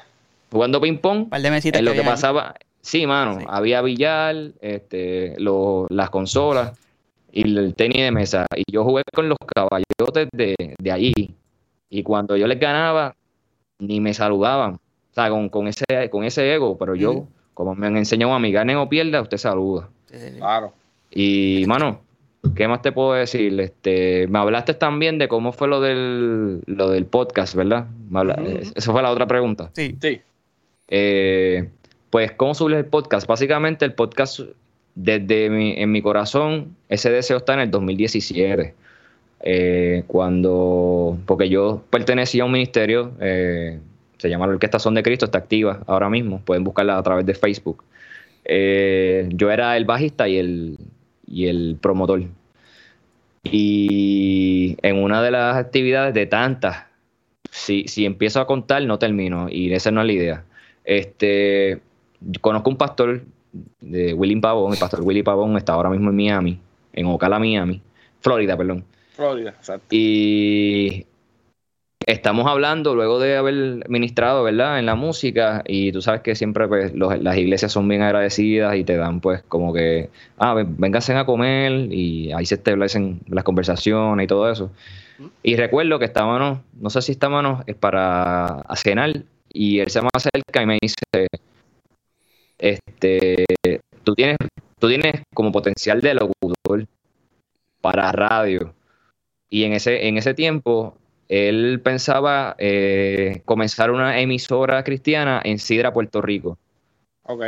Jugando 0.51 0.79
ping-pong. 0.79 1.29
Es 1.33 1.81
lo 1.81 1.93
que 1.93 2.03
pasaba. 2.03 2.53
Sí, 2.81 3.07
mano, 3.07 3.39
había 3.47 3.81
billar, 3.81 4.35
este, 4.61 5.35
las 5.39 6.09
consolas 6.11 6.77
y 7.31 7.41
el 7.41 7.73
tenis 7.73 8.03
de 8.03 8.11
mesa. 8.11 8.45
Y 8.55 8.71
yo 8.71 8.83
jugué 8.83 9.01
con 9.11 9.27
los 9.27 9.39
caballotes 9.39 10.29
de, 10.31 10.55
de 10.77 10.91
allí. 10.91 11.33
Y 11.93 12.01
cuando 12.01 12.35
yo 12.35 12.47
les 12.47 12.59
ganaba, 12.59 13.15
ni 13.77 13.99
me 13.99 14.15
saludaban. 14.15 14.73
O 14.73 15.13
sea, 15.13 15.29
con, 15.29 15.67
ese, 15.67 15.85
con 16.09 16.23
ese 16.23 16.51
ego, 16.51 16.75
pero 16.75 16.95
yo, 16.95 17.27
como 17.53 17.75
me 17.75 17.85
han 17.85 17.97
enseñado 17.97 18.33
a 18.33 18.39
mí, 18.39 18.51
gane 18.51 18.75
o 18.75 18.89
pierda, 18.89 19.21
usted 19.21 19.37
saluda. 19.37 19.89
Claro. 20.37 20.73
Y, 21.11 21.63
mano, 21.67 22.01
¿qué 22.55 22.67
más 22.67 22.81
te 22.81 22.91
puedo 22.91 23.13
decir? 23.13 23.59
Este, 23.59 24.25
me 24.27 24.39
hablaste 24.39 24.73
también 24.73 25.19
de 25.19 25.27
cómo 25.27 25.51
fue 25.51 25.67
lo 25.67 25.81
del, 25.81 26.63
lo 26.65 26.89
del 26.89 27.05
podcast, 27.05 27.53
¿verdad? 27.53 27.85
Esa 28.75 28.91
fue 28.91 29.03
la 29.03 29.11
otra 29.11 29.27
pregunta. 29.27 29.69
Sí. 29.73 29.95
sí. 30.01 30.19
Eh, 30.87 31.69
pues, 32.09 32.31
¿cómo 32.31 32.55
subes 32.55 32.77
el 32.77 32.85
podcast? 32.85 33.27
Básicamente, 33.27 33.85
el 33.85 33.93
podcast, 33.93 34.39
desde 34.95 35.51
mi, 35.51 35.79
en 35.79 35.91
mi 35.91 36.01
corazón, 36.01 36.75
ese 36.89 37.11
deseo 37.11 37.37
está 37.37 37.53
en 37.53 37.59
el 37.59 37.69
2017. 37.69 38.73
Eh, 39.45 40.05
cuando, 40.07 41.17
porque 41.25 41.49
yo 41.49 41.83
pertenecía 41.89 42.43
a 42.43 42.45
un 42.45 42.53
ministerio, 42.53 43.11
eh, 43.19 43.77
se 44.17 44.29
llama 44.29 44.47
la 44.47 44.53
Orquesta 44.53 44.79
Son 44.79 44.93
de 44.93 45.03
Cristo, 45.03 45.25
está 45.25 45.37
activa 45.37 45.83
ahora 45.85 46.09
mismo, 46.09 46.39
pueden 46.39 46.63
buscarla 46.63 46.97
a 46.97 47.03
través 47.03 47.25
de 47.25 47.33
Facebook. 47.35 47.83
Eh, 48.45 49.27
yo 49.33 49.51
era 49.51 49.75
el 49.75 49.83
bajista 49.83 50.29
y 50.29 50.37
el, 50.37 50.77
y 51.27 51.47
el 51.47 51.77
promotor. 51.81 52.23
Y 53.43 54.77
en 54.81 55.03
una 55.03 55.21
de 55.21 55.31
las 55.31 55.57
actividades 55.57 56.13
de 56.13 56.25
tantas, 56.25 56.85
si, 57.51 57.85
si 57.89 58.05
empiezo 58.05 58.39
a 58.39 58.47
contar, 58.47 58.81
no 58.85 58.97
termino, 58.97 59.49
y 59.49 59.73
esa 59.73 59.91
no 59.91 59.99
es 60.01 60.07
la 60.07 60.13
idea. 60.13 60.45
Este, 60.85 61.81
conozco 62.39 62.69
un 62.69 62.77
pastor 62.77 63.23
de 63.81 64.13
Willy 64.13 64.37
Pavón, 64.37 64.71
el 64.71 64.79
pastor 64.79 65.01
Willy 65.01 65.21
Pavón 65.21 65.57
está 65.57 65.73
ahora 65.73 65.89
mismo 65.89 66.11
en 66.11 66.15
Miami, 66.15 66.59
en 66.93 67.07
Ocala, 67.07 67.39
Miami, 67.39 67.81
Florida, 68.21 68.55
perdón. 68.55 68.85
Florida, 69.23 69.51
exacto. 69.51 69.87
Y 69.91 71.05
estamos 72.05 72.45
hablando 72.47 72.93
luego 72.95 73.19
de 73.19 73.37
haber 73.37 73.89
ministrado, 73.89 74.43
¿verdad? 74.43 74.79
En 74.79 74.85
la 74.85 74.95
música 74.95 75.63
y 75.65 75.93
tú 75.93 76.01
sabes 76.01 76.21
que 76.21 76.35
siempre 76.35 76.67
pues, 76.67 76.93
las 76.93 77.37
iglesias 77.37 77.71
son 77.71 77.87
bien 77.87 78.01
agradecidas 78.01 78.75
y 78.75 78.83
te 78.83 78.97
dan 78.97 79.21
pues 79.21 79.41
como 79.43 79.73
que, 79.73 80.09
ah, 80.37 80.53
vénganse 80.55 81.13
a 81.15 81.25
comer 81.25 81.71
y 81.93 82.33
ahí 82.33 82.45
se 82.45 82.55
establecen 82.55 83.21
las 83.27 83.45
conversaciones 83.45 84.25
y 84.25 84.27
todo 84.27 84.51
eso. 84.51 84.71
Y 85.41 85.55
recuerdo 85.55 85.99
que 85.99 86.05
estábamos, 86.05 86.59
no 86.79 86.89
sé 86.89 87.01
si 87.01 87.13
estábamos 87.13 87.63
para 87.79 88.65
cenar 88.75 89.23
y 89.53 89.79
él 89.79 89.89
se 89.89 90.01
me 90.01 90.09
acerca 90.13 90.61
y 90.61 90.65
me 90.65 90.79
dice, 90.81 91.27
este, 92.57 93.45
tú 94.03 94.15
tienes, 94.15 94.37
tú 94.79 94.89
tienes 94.89 95.13
como 95.33 95.51
potencial 95.53 96.01
de 96.01 96.15
locutor 96.15 96.85
para 97.81 98.11
radio 98.11 98.73
y 99.53 99.65
en 99.65 99.73
ese, 99.73 100.07
en 100.07 100.17
ese 100.17 100.33
tiempo 100.33 100.97
él 101.29 101.79
pensaba 101.83 102.55
eh, 102.57 103.43
comenzar 103.45 103.91
una 103.91 104.19
emisora 104.19 104.83
cristiana 104.83 105.41
en 105.43 105.59
Sidra, 105.59 105.93
Puerto 105.93 106.23
Rico. 106.23 106.57
Ok. 107.21 107.43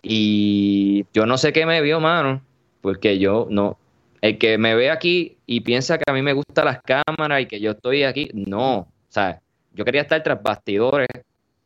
Y 0.00 1.04
yo 1.12 1.26
no 1.26 1.36
sé 1.36 1.52
qué 1.52 1.66
me 1.66 1.82
vio, 1.82 2.00
mano, 2.00 2.40
porque 2.80 3.18
yo 3.18 3.46
no. 3.50 3.76
El 4.22 4.38
que 4.38 4.56
me 4.56 4.74
ve 4.74 4.88
aquí 4.88 5.36
y 5.44 5.60
piensa 5.60 5.98
que 5.98 6.10
a 6.10 6.14
mí 6.14 6.22
me 6.22 6.32
gustan 6.32 6.64
las 6.64 6.80
cámaras 6.80 7.42
y 7.42 7.46
que 7.46 7.60
yo 7.60 7.72
estoy 7.72 8.04
aquí, 8.04 8.30
no. 8.32 8.78
O 8.78 8.88
sea, 9.10 9.42
yo 9.74 9.84
quería 9.84 10.00
estar 10.00 10.22
tras 10.22 10.42
bastidores 10.42 11.08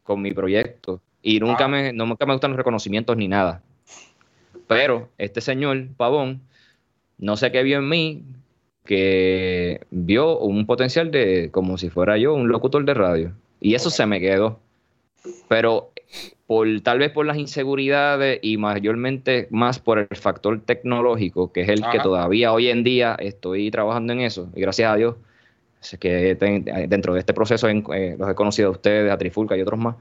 con 0.03 0.21
mi 0.21 0.33
proyecto 0.33 1.01
y 1.23 1.39
nunca, 1.39 1.67
ah. 1.67 1.69
me, 1.69 1.93
nunca 1.93 2.27
me 2.27 2.33
gustan 2.33 2.51
los 2.51 2.59
reconocimientos 2.59 3.17
ni 3.17 3.29
nada. 3.29 3.63
Pero 4.67 5.09
este 5.19 5.41
señor, 5.41 5.87
Pavón, 5.97 6.41
no 7.17 7.37
sé 7.37 7.53
qué 7.53 7.63
vio 7.63 7.79
en 7.79 7.89
mí, 7.89 8.25
que 8.91 9.83
vio 9.93 10.37
un 10.41 10.67
potencial 10.67 11.13
de 11.13 11.51
como 11.53 11.79
si 11.79 11.91
fuera 11.91 12.19
yo 12.19 12.35
un 12.35 12.49
locutor 12.49 12.85
de 12.85 12.93
radio. 12.93 13.33
Y 13.61 13.77
eso 13.77 13.89
se 13.89 14.05
me 14.05 14.19
quedó. 14.19 14.59
Pero 15.47 15.93
por 16.49 16.67
tal 16.81 16.99
vez 16.99 17.13
por 17.13 17.25
las 17.25 17.37
inseguridades 17.37 18.41
y 18.43 18.57
mayormente 18.57 19.47
más 19.51 19.79
por 19.79 20.01
el 20.01 20.09
factor 20.17 20.61
tecnológico, 20.63 21.53
que 21.53 21.61
es 21.61 21.69
el 21.69 21.85
que 21.93 22.01
todavía 22.01 22.53
hoy 22.53 22.67
en 22.67 22.83
día 22.83 23.15
estoy 23.21 23.71
trabajando 23.71 24.13
en 24.13 24.23
eso. 24.23 24.49
Y 24.57 24.61
gracias 24.61 24.93
a 24.93 24.97
Dios, 24.97 25.15
que 26.01 26.35
dentro 26.89 27.15
de 27.15 27.21
este 27.21 27.33
proceso 27.33 27.69
eh, 27.69 28.17
los 28.19 28.29
he 28.29 28.35
conocido 28.35 28.71
a 28.71 28.73
ustedes, 28.73 29.13
a 29.13 29.19
Trifulca 29.19 29.57
y 29.57 29.63
otros 29.63 29.79
más. 29.79 29.95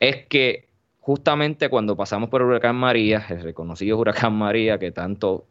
Es 0.00 0.26
que 0.26 0.64
justamente 0.98 1.68
cuando 1.68 1.94
pasamos 1.94 2.28
por 2.28 2.40
el 2.40 2.48
huracán 2.48 2.74
María, 2.74 3.24
el 3.30 3.44
reconocido 3.44 3.98
huracán 3.98 4.32
María 4.32 4.80
que 4.80 4.90
tanto 4.90 5.44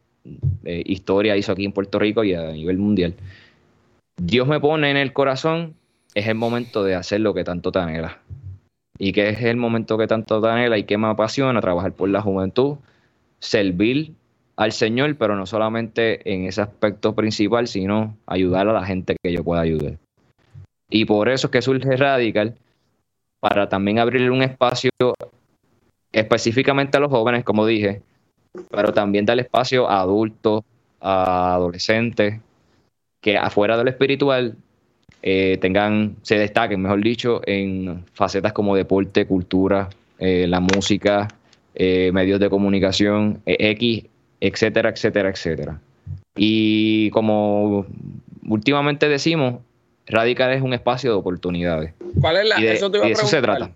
eh, 0.64 0.82
historia 0.86 1.36
hizo 1.36 1.52
aquí 1.52 1.64
en 1.64 1.72
Puerto 1.72 1.98
Rico 1.98 2.24
y 2.24 2.34
a 2.34 2.52
nivel 2.52 2.78
mundial. 2.78 3.14
Dios 4.20 4.48
me 4.48 4.60
pone 4.60 4.90
en 4.90 4.96
el 4.96 5.12
corazón, 5.12 5.74
es 6.14 6.26
el 6.26 6.34
momento 6.34 6.82
de 6.84 6.94
hacer 6.94 7.20
lo 7.20 7.34
que 7.34 7.44
tanto 7.44 7.70
te 7.72 7.78
anhela. 7.78 8.18
Y 8.98 9.12
que 9.12 9.28
es 9.28 9.42
el 9.42 9.56
momento 9.56 9.98
que 9.98 10.06
tanto 10.06 10.40
te 10.40 10.48
anhela 10.48 10.78
y 10.78 10.84
que 10.84 10.96
me 10.96 11.08
apasiona 11.08 11.60
trabajar 11.60 11.92
por 11.92 12.08
la 12.08 12.22
juventud, 12.22 12.76
servir 13.38 14.14
al 14.56 14.72
Señor, 14.72 15.16
pero 15.16 15.36
no 15.36 15.44
solamente 15.44 16.32
en 16.32 16.46
ese 16.46 16.62
aspecto 16.62 17.14
principal, 17.14 17.68
sino 17.68 18.16
ayudar 18.26 18.68
a 18.68 18.72
la 18.72 18.86
gente 18.86 19.16
que 19.22 19.32
yo 19.32 19.44
pueda 19.44 19.60
ayudar. 19.60 19.98
Y 20.88 21.04
por 21.04 21.28
eso 21.28 21.48
es 21.48 21.50
que 21.50 21.62
surge 21.62 21.96
Radical, 21.96 22.56
para 23.40 23.68
también 23.68 23.98
abrirle 23.98 24.30
un 24.30 24.42
espacio 24.42 24.90
específicamente 26.12 26.96
a 26.96 27.00
los 27.00 27.10
jóvenes, 27.10 27.44
como 27.44 27.66
dije, 27.66 28.02
pero 28.70 28.92
también 28.92 29.26
darle 29.26 29.42
espacio 29.42 29.88
a 29.88 30.00
adultos, 30.00 30.62
a 31.00 31.54
adolescentes, 31.54 32.40
que 33.20 33.36
afuera 33.36 33.76
de 33.76 33.84
lo 33.84 33.90
espiritual 33.90 34.56
eh, 35.22 35.58
tengan, 35.60 36.16
se 36.22 36.38
destaquen, 36.38 36.80
mejor 36.80 37.02
dicho, 37.02 37.40
en 37.46 38.04
facetas 38.14 38.52
como 38.52 38.76
deporte, 38.76 39.26
cultura, 39.26 39.88
eh, 40.18 40.46
la 40.46 40.60
música, 40.60 41.28
eh, 41.74 42.10
medios 42.12 42.38
de 42.38 42.48
comunicación, 42.48 43.42
X, 43.44 44.04
etcétera, 44.40 44.90
etcétera, 44.90 45.30
etcétera. 45.30 45.80
Y 46.36 47.10
como 47.10 47.86
últimamente 48.48 49.08
decimos, 49.08 49.56
Radical 50.06 50.52
es 50.52 50.62
un 50.62 50.74
espacio 50.74 51.10
de 51.10 51.16
oportunidades. 51.16 51.94
¿Cuál 52.20 52.36
es 52.36 52.48
la, 52.48 52.56
de, 52.56 52.72
eso, 52.74 52.90
te 52.90 53.10
eso 53.10 53.26
se 53.26 53.42
trata. 53.42 53.72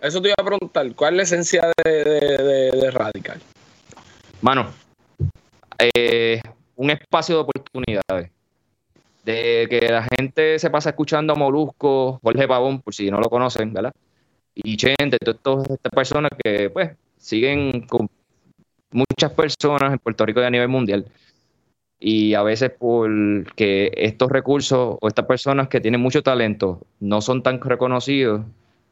Eso 0.00 0.22
te 0.22 0.28
iba 0.28 0.36
a 0.38 0.44
preguntar, 0.44 0.94
¿cuál 0.94 1.14
es 1.14 1.16
la 1.16 1.22
esencia 1.24 1.72
de 1.84 2.90
Radical? 2.92 3.40
Mano, 4.44 4.66
eh, 5.78 6.38
un 6.76 6.90
espacio 6.90 7.34
de 7.34 7.40
oportunidades. 7.40 8.30
De 9.24 9.66
que 9.70 9.88
la 9.88 10.06
gente 10.14 10.58
se 10.58 10.68
pasa 10.68 10.90
escuchando 10.90 11.32
a 11.32 11.36
Molusco, 11.36 12.20
Jorge 12.22 12.46
Pavón, 12.46 12.82
por 12.82 12.94
si 12.94 13.10
no 13.10 13.20
lo 13.20 13.30
conocen, 13.30 13.72
¿verdad? 13.72 13.94
Y 14.54 14.76
Chente, 14.76 15.16
todas 15.40 15.70
estas 15.70 15.90
personas 15.90 16.30
que, 16.36 16.68
pues, 16.68 16.90
siguen 17.16 17.86
con 17.86 18.06
muchas 18.90 19.32
personas 19.32 19.94
en 19.94 19.98
Puerto 19.98 20.26
Rico 20.26 20.42
y 20.42 20.44
a 20.44 20.50
nivel 20.50 20.68
mundial. 20.68 21.06
Y 21.98 22.34
a 22.34 22.42
veces 22.42 22.70
porque 22.78 23.92
estos 23.96 24.30
recursos 24.30 24.98
o 25.00 25.08
estas 25.08 25.24
personas 25.24 25.68
que 25.68 25.80
tienen 25.80 26.02
mucho 26.02 26.22
talento 26.22 26.82
no 27.00 27.22
son 27.22 27.42
tan 27.42 27.62
reconocidos 27.62 28.42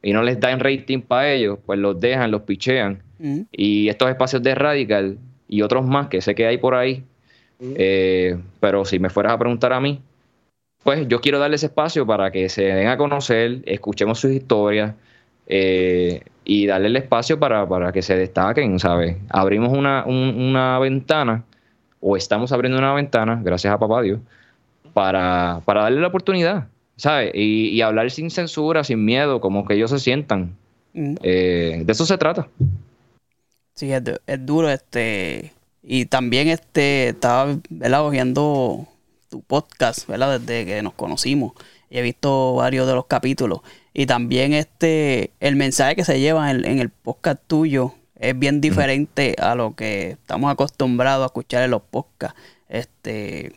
y 0.02 0.14
no 0.14 0.22
les 0.22 0.40
dan 0.40 0.60
rating 0.60 1.02
para 1.02 1.30
ellos, 1.30 1.58
pues 1.66 1.78
los 1.78 2.00
dejan, 2.00 2.30
los 2.30 2.40
pichean. 2.40 3.02
Mm. 3.18 3.40
Y 3.52 3.90
estos 3.90 4.08
espacios 4.08 4.42
de 4.42 4.54
radical 4.54 5.18
y 5.52 5.60
otros 5.60 5.84
más 5.84 6.08
que 6.08 6.22
sé 6.22 6.34
que 6.34 6.46
hay 6.46 6.56
por 6.56 6.74
ahí. 6.74 7.04
Eh, 7.60 8.38
pero 8.58 8.86
si 8.86 8.98
me 8.98 9.10
fueras 9.10 9.34
a 9.34 9.38
preguntar 9.38 9.74
a 9.74 9.80
mí, 9.82 10.00
pues 10.82 11.06
yo 11.08 11.20
quiero 11.20 11.38
darles 11.38 11.62
espacio 11.62 12.06
para 12.06 12.30
que 12.30 12.48
se 12.48 12.62
den 12.62 12.88
a 12.88 12.96
conocer, 12.96 13.60
escuchemos 13.66 14.18
sus 14.18 14.30
historias 14.30 14.94
eh, 15.46 16.22
y 16.42 16.66
darle 16.66 16.88
el 16.88 16.96
espacio 16.96 17.38
para, 17.38 17.92
que 17.92 18.00
se 18.00 18.16
destaquen, 18.16 18.78
¿sabes? 18.78 19.18
Abrimos 19.28 19.76
una, 19.76 20.06
una, 20.06 20.78
ventana, 20.78 21.44
o 22.00 22.16
estamos 22.16 22.50
abriendo 22.50 22.78
una 22.78 22.94
ventana, 22.94 23.38
gracias 23.44 23.74
a 23.74 23.78
papá 23.78 24.00
Dios, 24.00 24.20
para, 24.94 25.60
para 25.66 25.82
darle 25.82 26.00
la 26.00 26.08
oportunidad, 26.08 26.66
¿sabes? 26.96 27.30
Y, 27.34 27.78
hablar 27.82 28.10
sin 28.10 28.30
censura, 28.30 28.84
sin 28.84 29.04
miedo, 29.04 29.42
como 29.42 29.66
que 29.66 29.74
ellos 29.74 29.90
se 29.90 29.98
sientan. 29.98 30.56
Eh, 30.94 31.82
de 31.84 31.92
eso 31.92 32.06
se 32.06 32.16
trata. 32.16 32.48
Sí, 33.74 33.90
es, 33.92 34.02
duro 34.46 34.70
este. 34.70 35.52
Y 35.82 36.06
también 36.06 36.48
este 36.48 37.08
estaba 37.08 37.58
¿verdad? 37.70 38.08
viendo 38.10 38.86
tu 39.28 39.42
podcast, 39.42 40.06
¿verdad? 40.06 40.40
Desde 40.40 40.66
que 40.66 40.82
nos 40.82 40.94
conocimos. 40.94 41.52
Y 41.90 41.98
he 41.98 42.02
visto 42.02 42.54
varios 42.54 42.86
de 42.86 42.94
los 42.94 43.06
capítulos. 43.06 43.60
Y 43.94 44.06
también 44.06 44.52
este 44.52 45.32
el 45.40 45.56
mensaje 45.56 45.96
que 45.96 46.04
se 46.04 46.20
lleva 46.20 46.50
en, 46.50 46.78
el 46.78 46.90
podcast 46.90 47.40
tuyo 47.46 47.94
es 48.16 48.38
bien 48.38 48.60
diferente 48.60 49.34
a 49.38 49.54
lo 49.54 49.74
que 49.74 50.12
estamos 50.12 50.52
acostumbrados 50.52 51.24
a 51.24 51.26
escuchar 51.26 51.62
en 51.62 51.70
los 51.70 51.82
podcasts. 51.82 52.38
Este, 52.68 53.52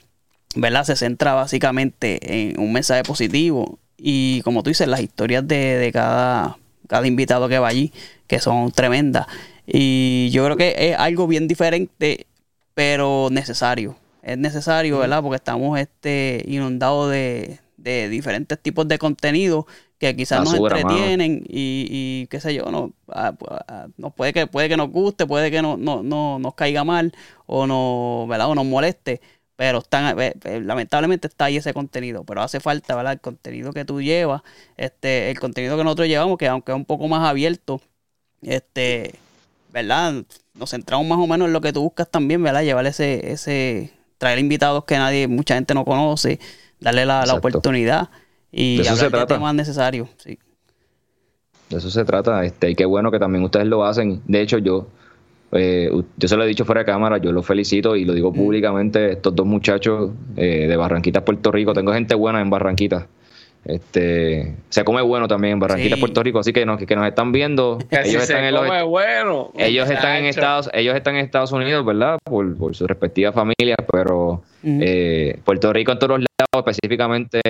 ¿verdad? 0.55 0.85
Se 0.85 0.95
centra 0.95 1.33
básicamente 1.33 2.19
en 2.49 2.59
un 2.59 2.73
mensaje 2.73 3.03
positivo. 3.03 3.79
Y 3.97 4.41
como 4.41 4.63
tú 4.63 4.69
dices, 4.69 4.87
las 4.87 5.01
historias 5.01 5.47
de, 5.47 5.77
de 5.77 5.91
cada, 5.91 6.57
cada 6.87 7.07
invitado 7.07 7.47
que 7.47 7.59
va 7.59 7.67
allí, 7.67 7.93
que 8.27 8.39
son 8.39 8.71
tremendas. 8.71 9.27
Y 9.65 10.29
yo 10.31 10.45
creo 10.45 10.57
que 10.57 10.75
es 10.77 10.97
algo 10.97 11.27
bien 11.27 11.47
diferente, 11.47 12.27
pero 12.73 13.29
necesario. 13.31 13.95
Es 14.21 14.37
necesario, 14.37 14.99
¿verdad? 14.99 15.21
Porque 15.21 15.37
estamos 15.37 15.79
este, 15.79 16.43
inundados 16.47 17.11
de, 17.11 17.59
diferentes 17.77 18.59
tipos 18.59 18.87
de 18.87 18.97
contenido 18.97 19.67
que 19.99 20.15
quizás 20.15 20.43
nos 20.43 20.55
entretienen 20.55 21.43
y, 21.47 22.25
qué 22.31 22.39
sé 22.39 22.55
yo, 22.55 22.71
no, 22.71 22.93
ah, 23.09 23.33
pues, 23.37 23.51
ah, 23.67 23.87
puede 24.15 24.33
que 24.33 24.47
puede 24.47 24.67
que 24.67 24.75
nos 24.75 24.89
guste, 24.89 25.27
puede 25.27 25.51
que 25.51 25.61
no, 25.61 25.77
no, 25.77 26.01
no 26.01 26.39
nos 26.39 26.55
caiga 26.55 26.83
mal 26.83 27.13
o 27.45 27.67
no, 27.67 28.25
¿verdad? 28.27 28.49
o 28.49 28.55
nos 28.55 28.65
moleste, 28.65 29.21
pero 29.55 29.79
están, 29.79 30.19
eh, 30.19 30.33
eh, 30.43 30.61
lamentablemente 30.61 31.27
está 31.27 31.45
ahí 31.45 31.57
ese 31.57 31.73
contenido, 31.73 32.23
pero 32.23 32.41
hace 32.41 32.59
falta, 32.59 32.95
¿verdad? 32.95 33.13
El 33.13 33.21
contenido 33.21 33.71
que 33.71 33.85
tú 33.85 34.01
llevas, 34.01 34.41
este, 34.77 35.29
el 35.29 35.39
contenido 35.39 35.77
que 35.77 35.83
nosotros 35.83 36.07
llevamos, 36.07 36.37
que 36.37 36.47
aunque 36.47 36.71
es 36.71 36.75
un 36.75 36.85
poco 36.85 37.07
más 37.07 37.27
abierto, 37.27 37.81
este, 38.41 39.15
¿verdad? 39.75 40.23
Nos 40.53 40.71
centramos 40.71 41.05
más 41.05 41.17
o 41.19 41.27
menos 41.27 41.47
en 41.47 41.53
lo 41.53 41.59
que 41.59 41.73
tú 41.73 41.81
buscas 41.81 42.09
también, 42.09 42.41
¿verdad? 42.41 42.63
Llevar 42.63 42.85
ese, 42.85 43.33
ese, 43.33 43.91
traer 44.17 44.39
invitados 44.39 44.85
que 44.85 44.97
nadie, 44.97 45.27
mucha 45.27 45.55
gente 45.55 45.73
no 45.73 45.83
conoce, 45.83 46.39
darle 46.79 47.05
la, 47.05 47.25
oportunidad 47.33 48.09
y 48.53 48.77
de 48.77 48.83
eso 48.83 48.95
se 48.95 49.09
trata. 49.09 49.35
temas 49.35 49.53
necesarios, 49.53 50.07
sí. 50.15 50.39
De 51.69 51.77
eso 51.77 51.89
se 51.89 52.05
trata, 52.05 52.45
este, 52.45 52.69
y 52.69 52.75
qué 52.75 52.85
bueno 52.85 53.11
que 53.11 53.19
también 53.19 53.43
ustedes 53.43 53.67
lo 53.67 53.83
hacen. 53.83 54.21
De 54.25 54.39
hecho, 54.39 54.59
yo, 54.59 54.87
eh, 55.51 55.91
yo 56.15 56.27
se 56.29 56.37
lo 56.37 56.45
he 56.45 56.47
dicho 56.47 56.63
fuera 56.63 56.79
de 56.81 56.85
cámara, 56.85 57.17
yo 57.17 57.33
los 57.33 57.45
felicito 57.45 57.97
y 57.97 58.05
lo 58.05 58.13
digo 58.13 58.31
mm. 58.31 58.35
públicamente, 58.35 59.11
estos 59.11 59.35
dos 59.35 59.45
muchachos 59.45 60.11
eh, 60.37 60.67
de 60.69 60.77
Barranquitas, 60.77 61.23
Puerto 61.23 61.51
Rico, 61.51 61.73
tengo 61.73 61.91
gente 61.91 62.15
buena 62.15 62.39
en 62.39 62.49
Barranquitas 62.49 63.07
este, 63.65 64.55
se 64.69 64.83
come 64.83 65.01
bueno 65.01 65.27
también 65.27 65.53
en 65.53 65.59
Barranquilla, 65.59 65.97
Puerto 65.97 66.21
Rico, 66.21 66.39
así 66.39 66.53
que 66.53 66.65
nos, 66.65 66.79
que 66.79 66.95
nos 66.95 67.07
están 67.07 67.31
viendo. 67.31 67.79
ellos 67.89 68.23
están 68.23 68.43
en 68.43 68.55
bueno. 68.85 69.51
Ellos 69.57 69.89
están 69.89 70.17
en 70.17 70.25
Estados, 70.25 70.69
ellos 70.73 70.95
están 70.95 71.15
en 71.15 71.25
Estados 71.25 71.51
Unidos, 71.51 71.83
¿verdad? 71.83 72.19
Por, 72.23 72.55
por 72.57 72.75
sus 72.75 72.87
respectivas 72.87 73.33
familias, 73.33 73.77
pero 73.91 74.43
eh, 74.63 75.39
Puerto 75.43 75.73
Rico 75.73 75.91
en 75.91 75.99
todos 75.99 76.19
los 76.19 76.19
lados, 76.19 76.67
específicamente 76.67 77.41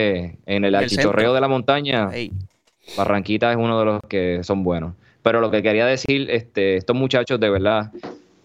en 0.46 0.66
el 0.66 0.74
archichorreo 0.74 1.34
de 1.34 1.42
la 1.42 1.48
montaña, 1.50 2.10
Barranquita 2.98 3.52
es 3.52 3.58
uno 3.58 3.80
de 3.80 3.86
los 3.86 4.00
que 4.08 4.40
son 4.44 4.64
buenos. 4.64 4.94
Pero 5.22 5.42
lo 5.42 5.52
que 5.52 5.64
quería 5.64 5.86
decir, 5.86 6.30
este, 6.30 6.78
estos 6.78 6.96
muchachos 6.96 7.40
de 7.40 7.50
verdad, 7.50 7.92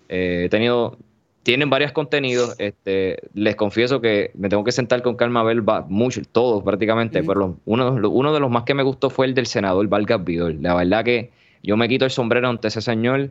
eh, 0.08 0.44
he 0.46 0.48
tenido 0.48 0.96
tienen 1.42 1.70
varios 1.70 1.92
contenidos. 1.92 2.54
Este, 2.58 3.18
les 3.34 3.56
confieso 3.56 4.00
que 4.00 4.30
me 4.34 4.48
tengo 4.48 4.64
que 4.64 4.72
sentar 4.72 5.02
con 5.02 5.16
calma 5.16 5.40
a 5.40 5.44
ver 5.44 5.62
mucho, 5.88 6.20
todos 6.30 6.62
prácticamente, 6.62 7.22
pero 7.22 7.58
uno, 7.64 7.92
uno, 8.10 8.32
de 8.34 8.40
los 8.40 8.50
más 8.50 8.64
que 8.64 8.74
me 8.74 8.82
gustó 8.82 9.10
fue 9.10 9.26
el 9.26 9.34
del 9.34 9.46
senador 9.46 9.86
Vargas 9.88 10.24
Vidal. 10.24 10.58
La 10.62 10.74
verdad 10.74 11.04
que 11.04 11.30
yo 11.62 11.76
me 11.76 11.88
quito 11.88 12.04
el 12.04 12.10
sombrero 12.10 12.48
ante 12.48 12.68
ese 12.68 12.80
señor. 12.80 13.30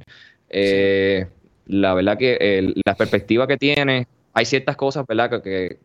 Eh, 0.49 1.27
la 1.67 1.93
verdad 1.93 2.17
que 2.17 2.73
la 2.83 2.95
perspectiva 2.95 3.47
que 3.47 3.57
tiene, 3.57 4.07
hay 4.33 4.45
ciertas 4.45 4.75
cosas, 4.75 5.05
¿verdad? 5.07 5.41
Que, 5.43 5.77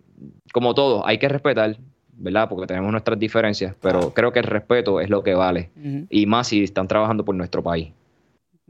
como 0.53 0.75
todo, 0.75 1.07
hay 1.07 1.19
que 1.19 1.29
respetar. 1.29 1.77
¿verdad? 2.17 2.49
Porque 2.49 2.69
tenemos 2.69 2.93
nuestras 2.93 3.19
diferencias, 3.19 3.75
pero 3.81 4.15
creo 4.15 4.33
que 4.33 4.39
el 4.39 4.45
respeto 4.45 5.01
es 5.01 5.11
lo 5.11 5.25
que 5.25 5.35
vale. 5.35 5.71
Y 6.11 6.27
más 6.27 6.47
si 6.47 6.63
están 6.63 6.87
trabajando 6.87 7.25
por 7.25 7.35
nuestro 7.35 7.61
país. 7.61 7.89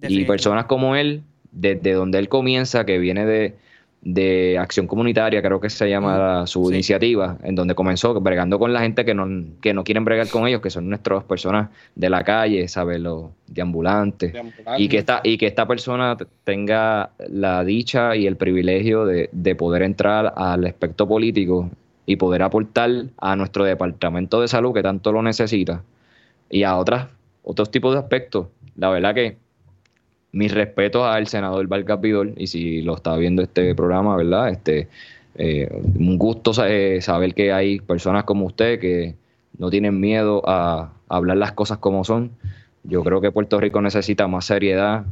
Y 0.01 0.25
personas 0.25 0.65
como 0.65 0.97
él, 0.97 1.23
desde 1.55 1.93
donde 1.93 2.19
él 2.19 2.29
comienza, 2.29 2.85
que 2.85 2.99
viene 2.99 3.25
de, 3.25 3.55
de 4.05 4.59
acción 4.59 4.87
comunitaria, 4.87 5.41
creo 5.41 5.61
que 5.61 5.71
se 5.71 5.89
llama 5.89 6.47
su 6.47 6.71
iniciativa, 6.71 7.39
en 7.43 7.55
donde 7.55 7.75
comenzó 7.75 8.21
bregando 8.21 8.59
con 8.59 8.73
la 8.73 8.81
gente 8.81 9.05
que 9.05 9.15
no, 9.15 9.27
que 9.63 9.73
no 9.73 9.83
quieren 9.83 10.05
bregar 10.05 10.29
con 10.29 10.47
ellos, 10.47 10.61
que 10.61 10.69
son 10.69 10.91
nuestras 10.91 11.25
personas 11.25 11.71
de 11.95 12.11
la 12.11 12.23
calle, 12.23 12.69
¿sabes? 12.69 13.01
Los 13.01 13.31
deambulantes. 13.47 14.35
Y, 14.77 14.89
que 14.89 14.99
esta, 14.99 15.21
y 15.25 15.39
que 15.39 15.47
esta 15.47 15.67
persona 15.67 16.19
tenga 16.45 17.11
la 17.31 17.65
dicha 17.65 18.15
y 18.15 18.27
el 18.27 18.37
privilegio 18.37 19.07
de, 19.07 19.31
de 19.33 19.55
poder 19.55 19.83
entrar 19.83 20.35
al 20.37 20.67
aspecto 20.67 21.09
político 21.09 21.71
y 22.05 22.17
poder 22.17 22.43
aportar 22.43 22.91
a 23.17 23.37
nuestro 23.37 23.65
departamento 23.65 24.43
de 24.43 24.49
salud 24.49 24.75
que 24.75 24.83
tanto 24.83 25.13
lo 25.13 25.23
necesita 25.23 25.83
y 26.51 26.63
a 26.65 26.77
otras, 26.77 27.09
otros 27.43 27.71
tipos 27.71 27.95
de 27.95 28.01
aspectos. 28.01 28.49
La 28.77 28.91
verdad 28.91 29.15
que 29.15 29.39
mis 30.35 30.53
respetos 30.53 31.07
al 31.07 31.29
senador 31.29 31.67
Vargas 31.69 32.01
Vidal 32.01 32.35
y 32.37 32.49
si 32.49 32.83
lo 32.83 32.97
está 32.97 33.17
viendo 33.17 33.43
este 33.43 33.75
programa, 33.75 34.17
¿verdad? 34.17 34.51
Este, 34.51 34.89
eh, 35.37 35.69
un 35.73 36.19
gusto 36.19 36.53
eh, 36.67 37.01
saber 37.01 37.35
que 37.35 37.53
hay 37.53 37.79
personas 37.81 38.25
como 38.25 38.47
usted 38.47 38.81
que 38.81 39.15
no 39.59 39.71
tienen 39.71 39.99
miedo 40.01 40.43
a, 40.47 40.93
hablar 41.09 41.37
las 41.37 41.53
cosas 41.53 41.79
como 41.79 42.05
son. 42.05 42.33
Yo 42.83 43.05
creo 43.05 43.21
que 43.21 43.31
Puerto 43.31 43.61
Rico 43.61 43.81
necesita 43.81 44.27
más 44.27 44.47
seriedad, 44.47 45.05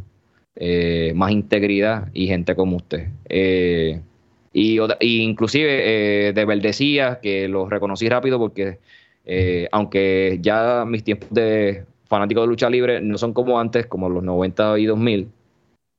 eh, 0.57 1.13
más 1.15 1.31
integridad 1.31 2.09
y 2.13 2.27
gente 2.27 2.57
como 2.57 2.77
usted. 2.77 3.09
y, 4.53 4.81
inclusive 5.01 6.33
de 6.35 6.45
verdecía, 6.45 7.21
que 7.23 7.49
lo 7.49 7.69
reconocí 7.69 8.09
rápido 8.09 8.39
porque 8.39 8.79
aunque 9.71 10.39
ya 10.43 10.85
mis 10.85 11.05
tiempos 11.05 11.31
de 11.31 11.85
fanáticos 12.13 12.43
de 12.43 12.49
lucha 12.49 12.69
libre 12.69 13.01
no 13.01 13.17
son 13.17 13.33
como 13.33 13.59
antes, 13.59 13.87
como 13.87 14.11
los 14.11 14.23
90 14.23 14.79
y 14.81 14.85
2000, 14.85 15.31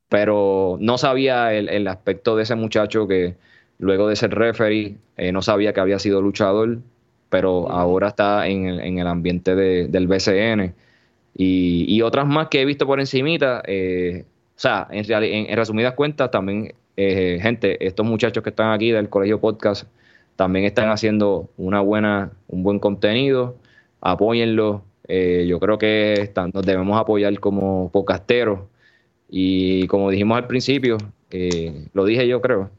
pero 0.10 0.78
no 0.80 1.00
sabía 1.00 1.56
el, 1.56 1.88
aspecto 1.88 2.36
de 2.36 2.44
ese 2.44 2.54
muchacho 2.54 3.08
que 3.08 3.36
luego 3.80 4.08
de 4.08 4.16
ser 4.16 4.30
referee 4.30 4.98
eh, 5.18 5.32
no 5.32 5.42
sabía 5.42 5.74
que 5.74 5.80
había 5.80 5.98
sido 5.98 6.22
luchador, 6.22 6.78
pero 7.30 7.68
ahora 7.72 8.10
está 8.10 8.48
en 8.48 9.00
el, 9.00 9.08
ambiente 9.08 9.56
del 9.56 10.08
BCN. 10.08 10.76
Y, 11.36 12.00
otras 12.04 12.28
más 12.28 12.50
que 12.50 12.62
he 12.62 12.66
visto 12.66 12.86
por 12.86 13.00
encimita, 13.00 13.64
eh, 13.66 14.26
o 14.56 14.60
sea, 14.60 14.88
en, 14.92 15.12
en, 15.12 15.58
resumidas 15.58 15.96
cuentas, 15.96 16.30
también, 16.30 16.76
eh, 16.96 17.40
gente, 17.42 17.84
estos 17.84 18.06
muchachos 18.06 18.44
que 18.44 18.52
están 18.52 18.72
aquí 18.72 18.92
del 18.92 19.10
Colegio 19.10 19.42
Podcast 19.42 19.88
también 20.36 20.66
están 20.66 20.90
haciendo 20.90 21.50
una 21.58 21.82
buena, 21.82 22.34
un 22.50 22.62
buen 22.62 22.78
contenido, 22.78 23.56
apóyenlo, 24.00 24.84
eh, 25.08 25.46
yo 25.48 25.60
creo 25.60 25.78
que 25.78 26.32
nos 26.54 26.66
debemos 26.66 27.00
apoyar 27.00 27.40
como 27.40 27.92
podcasteros. 27.92 28.60
Y 29.30 29.88
como 29.88 30.10
dijimos 30.10 30.38
al 30.38 30.48
principio, 30.48 30.98
eh, 31.32 31.88
lo 31.94 32.06
dije 32.06 32.28
yo 32.28 32.42
creo, 32.42 32.70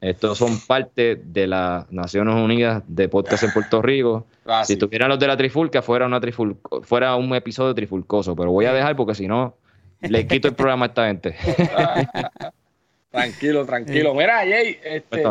estos 0.00 0.38
son 0.38 0.60
parte 0.60 1.16
de 1.16 1.46
las 1.46 1.90
Naciones 1.90 2.34
Unidas 2.34 2.82
de 2.86 3.08
Podcast 3.08 3.44
en 3.44 3.52
Puerto 3.52 3.82
Rico. 3.82 4.26
Ah, 4.48 4.64
si 4.64 4.76
tuvieran 4.76 5.08
los 5.08 5.18
de 5.18 5.26
la 5.26 5.36
Trifulca, 5.36 5.82
fuera, 5.82 6.06
una 6.06 6.20
triful 6.20 6.56
fuera 6.82 7.16
un 7.16 7.34
episodio 7.34 7.74
trifulcoso, 7.74 8.36
pero 8.36 8.52
voy 8.52 8.66
a 8.66 8.72
dejar 8.72 8.94
porque 8.94 9.16
si 9.16 9.26
no, 9.26 9.56
le 10.00 10.24
quito 10.28 10.46
el 10.46 10.54
programa 10.54 10.84
a 10.84 10.88
esta 10.88 11.08
gente. 11.08 11.34
tranquilo, 13.10 13.66
tranquilo. 13.66 14.14
Mira, 14.14 14.36
Jay, 14.48 14.78
este, 14.84 15.24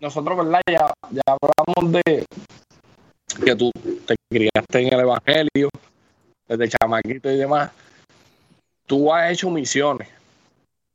nosotros, 0.00 0.36
¿verdad? 0.38 0.60
Ya, 0.68 0.92
ya 1.12 1.22
hablamos 1.26 1.92
de 1.92 2.24
que 3.44 3.54
tú 3.54 3.70
te 4.04 4.16
criaste 4.28 4.80
en 4.80 4.92
el 4.92 5.00
Evangelio, 5.00 5.68
desde 6.48 6.68
chamaquito 6.68 7.30
y 7.30 7.36
demás, 7.36 7.70
tú 8.86 9.12
has 9.12 9.32
hecho 9.32 9.50
misiones, 9.50 10.08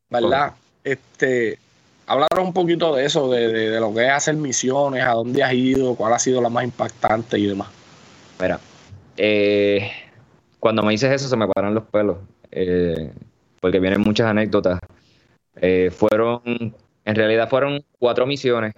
¿verdad? 0.09 0.53
Este, 0.83 1.59
hablaros 2.07 2.45
un 2.45 2.53
poquito 2.53 2.95
de 2.95 3.05
eso, 3.05 3.29
de, 3.29 3.79
lo 3.79 3.93
que 3.93 4.05
es 4.05 4.11
hacer 4.11 4.35
misiones, 4.35 5.03
a 5.03 5.11
dónde 5.11 5.43
has 5.43 5.53
ido, 5.53 5.95
cuál 5.95 6.13
ha 6.13 6.19
sido 6.19 6.41
la 6.41 6.49
más 6.49 6.63
impactante 6.63 7.37
y 7.37 7.47
demás. 7.47 7.69
Mira, 8.39 8.59
eh, 9.17 9.91
cuando 10.59 10.83
me 10.83 10.91
dices 10.91 11.11
eso 11.11 11.27
se 11.27 11.37
me 11.37 11.47
paran 11.47 11.73
los 11.73 11.83
pelos, 11.85 12.17
eh, 12.51 13.11
porque 13.59 13.79
vienen 13.79 14.01
muchas 14.01 14.27
anécdotas. 14.27 14.79
Eh, 15.55 15.91
fueron, 15.91 16.41
en 16.45 17.15
realidad 17.15 17.49
fueron 17.49 17.83
cuatro 17.99 18.25
misiones. 18.25 18.73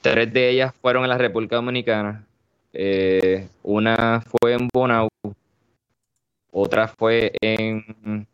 Tres 0.00 0.32
de 0.32 0.50
ellas 0.50 0.74
fueron 0.82 1.04
en 1.04 1.10
la 1.10 1.18
República 1.18 1.56
Dominicana. 1.56 2.26
Una 3.62 4.22
fue 4.22 4.54
en 4.54 4.68
Bonao 4.72 5.08
otra 6.56 6.86
fue 6.86 7.32
en, 7.40 7.84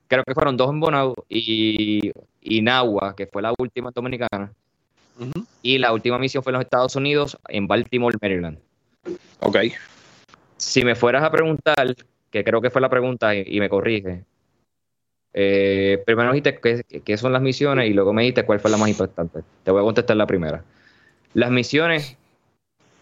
creo 0.06 0.22
que 0.24 0.34
fueron 0.34 0.54
dos 0.54 0.68
en 0.68 0.78
Bonao 0.78 1.14
y, 1.26 2.12
y 2.42 2.60
Nahua, 2.60 3.16
que 3.16 3.26
fue 3.26 3.40
la 3.40 3.54
última 3.58 3.90
dominicana. 3.92 4.52
Y 5.62 5.78
la 5.78 5.94
última 5.94 6.18
misión 6.18 6.42
fue 6.42 6.50
en 6.50 6.58
los 6.58 6.64
Estados 6.64 6.96
Unidos, 6.96 7.38
en 7.48 7.66
Baltimore, 7.66 8.16
Maryland. 8.20 8.58
Ok. 9.40 9.56
Si 10.58 10.84
me 10.84 10.94
fueras 10.94 11.22
a 11.22 11.30
preguntar, 11.30 11.96
que 12.30 12.44
creo 12.44 12.60
que 12.60 12.68
fue 12.68 12.82
la 12.82 12.90
pregunta 12.90 13.34
y, 13.34 13.58
me 13.58 13.70
corrige, 13.70 14.24
eh, 15.32 16.02
primero 16.04 16.30
dijiste 16.32 16.60
qué, 17.02 17.16
son 17.16 17.32
las 17.32 17.40
misiones 17.40 17.88
y 17.88 17.94
luego 17.94 18.12
me 18.12 18.20
dijiste 18.20 18.44
cuál 18.44 18.60
fue 18.60 18.70
la 18.70 18.76
más 18.76 18.90
importante. 18.90 19.40
Te 19.64 19.70
voy 19.70 19.80
a 19.80 19.84
contestar 19.84 20.18
la 20.18 20.26
primera. 20.26 20.62
Las 21.32 21.50
misiones 21.50 22.18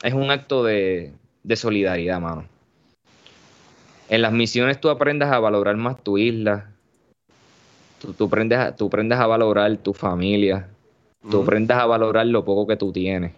es 0.04 0.14
un 0.14 0.30
acto 0.30 0.62
de, 0.62 1.12
de 1.48 1.56
solidaridad, 1.56 2.20
mano. 2.20 2.44
En 4.10 4.20
las 4.22 4.32
misiones 4.32 4.80
tú 4.80 4.90
aprendes 4.90 5.28
a 5.30 5.38
valorar 5.38 5.76
más 5.76 6.02
tu 6.02 6.18
isla, 6.18 6.70
tú, 8.16 8.24
aprendes, 8.24 8.58
a, 8.58 8.76
tú 8.76 8.86
aprendes 8.86 9.18
a 9.18 9.26
valorar 9.26 9.74
tu 9.78 9.94
familia, 9.94 10.68
tú 11.30 11.42
aprendes 11.42 11.76
a 11.76 11.86
valorar 11.86 12.26
lo 12.26 12.44
poco 12.44 12.66
que 12.66 12.76
tú 12.76 12.92
tienes. 12.92 13.32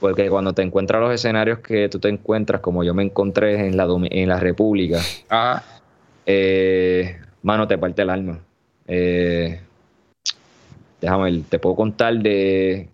Porque 0.00 0.28
cuando 0.28 0.52
te 0.52 0.62
encuentras 0.62 1.00
los 1.00 1.12
escenarios 1.12 1.60
que 1.60 1.88
tú 1.88 2.00
te 2.00 2.08
encuentras, 2.08 2.60
como 2.60 2.82
yo 2.82 2.94
me 2.94 3.04
encontré 3.04 3.66
en 3.66 3.76
la, 3.76 3.86
en 4.10 4.28
la 4.28 4.40
República, 4.40 5.00
eh, 6.26 7.16
mano, 7.42 7.68
te 7.68 7.78
parte 7.78 8.02
el 8.02 8.10
alma. 8.10 8.40
Eh, 8.88 9.60
déjame 11.00 11.30
ver, 11.30 11.42
te 11.48 11.58
puedo 11.60 11.76
contar 11.76 12.14
de 12.18 12.88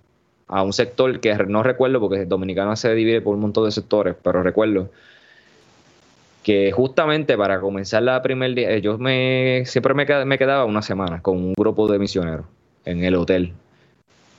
a 0.48 0.62
un 0.62 0.72
sector 0.72 1.20
que 1.20 1.34
no 1.34 1.62
recuerdo 1.62 2.00
porque 2.00 2.26
Dominicana 2.26 2.76
se 2.76 2.94
divide 2.94 3.20
por 3.20 3.34
un 3.34 3.40
montón 3.40 3.64
de 3.64 3.70
sectores, 3.70 4.14
pero 4.22 4.42
recuerdo 4.42 4.90
que 6.44 6.72
justamente 6.72 7.36
para 7.38 7.58
comenzar 7.58 8.02
la 8.02 8.20
primer 8.22 8.54
día, 8.54 8.76
yo 8.78 8.98
me, 8.98 9.62
siempre 9.64 9.94
me, 9.94 10.06
quedaba 10.06 10.66
una 10.66 10.82
semana 10.82 11.22
con 11.22 11.38
un 11.38 11.54
grupo 11.54 11.90
de 11.90 11.98
misioneros 11.98 12.44
en 12.84 13.02
el 13.02 13.14
hotel. 13.14 13.54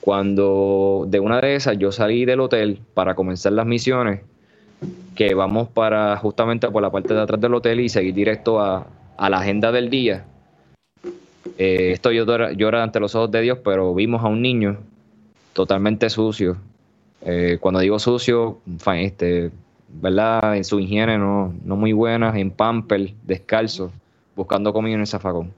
Cuando 0.01 1.05
de 1.07 1.19
una 1.19 1.41
de 1.41 1.55
esas 1.55 1.79
yo 1.79 1.91
salí 1.91 2.25
del 2.25 2.41
hotel 2.41 2.79
para 2.93 3.15
comenzar 3.15 3.53
las 3.53 3.65
misiones, 3.65 4.21
que 5.15 5.33
vamos 5.33 5.67
para 5.69 6.15
justamente 6.17 6.69
por 6.69 6.83
la 6.83 6.91
parte 6.91 7.15
de 7.15 7.21
atrás 7.21 7.41
del 7.41 7.55
hotel 7.55 7.79
y 7.79 7.89
seguir 7.89 8.13
directo 8.13 8.59
a, 8.61 8.85
la 9.17 9.37
agenda 9.39 9.71
del 9.71 9.89
día. 9.89 10.25
Eh, 11.57 11.91
esto 11.93 12.11
yo 12.11 12.25
llora 12.51 12.83
ante 12.83 12.99
los 12.99 13.15
ojos 13.15 13.31
de 13.31 13.41
Dios, 13.41 13.59
pero 13.63 13.95
vimos 13.95 14.23
a 14.23 14.27
un 14.27 14.43
niño 14.43 14.77
totalmente 15.55 16.09
sucio. 16.09 16.57
Eh, 17.21 17.57
cuando 17.61 17.79
digo 17.79 17.97
sucio, 17.97 18.59
este, 18.97 19.51
¿verdad? 19.87 20.57
En 20.57 20.65
su 20.65 20.79
higiene 20.81 21.17
no, 21.17 21.53
muy 21.63 21.93
buena, 21.93 22.37
en 22.37 22.51
pamper, 22.51 23.13
descalzo, 23.23 23.89
buscando 24.35 24.73
comida 24.73 24.95
en 24.95 24.99
el 24.99 25.07
zafacón. 25.07 25.53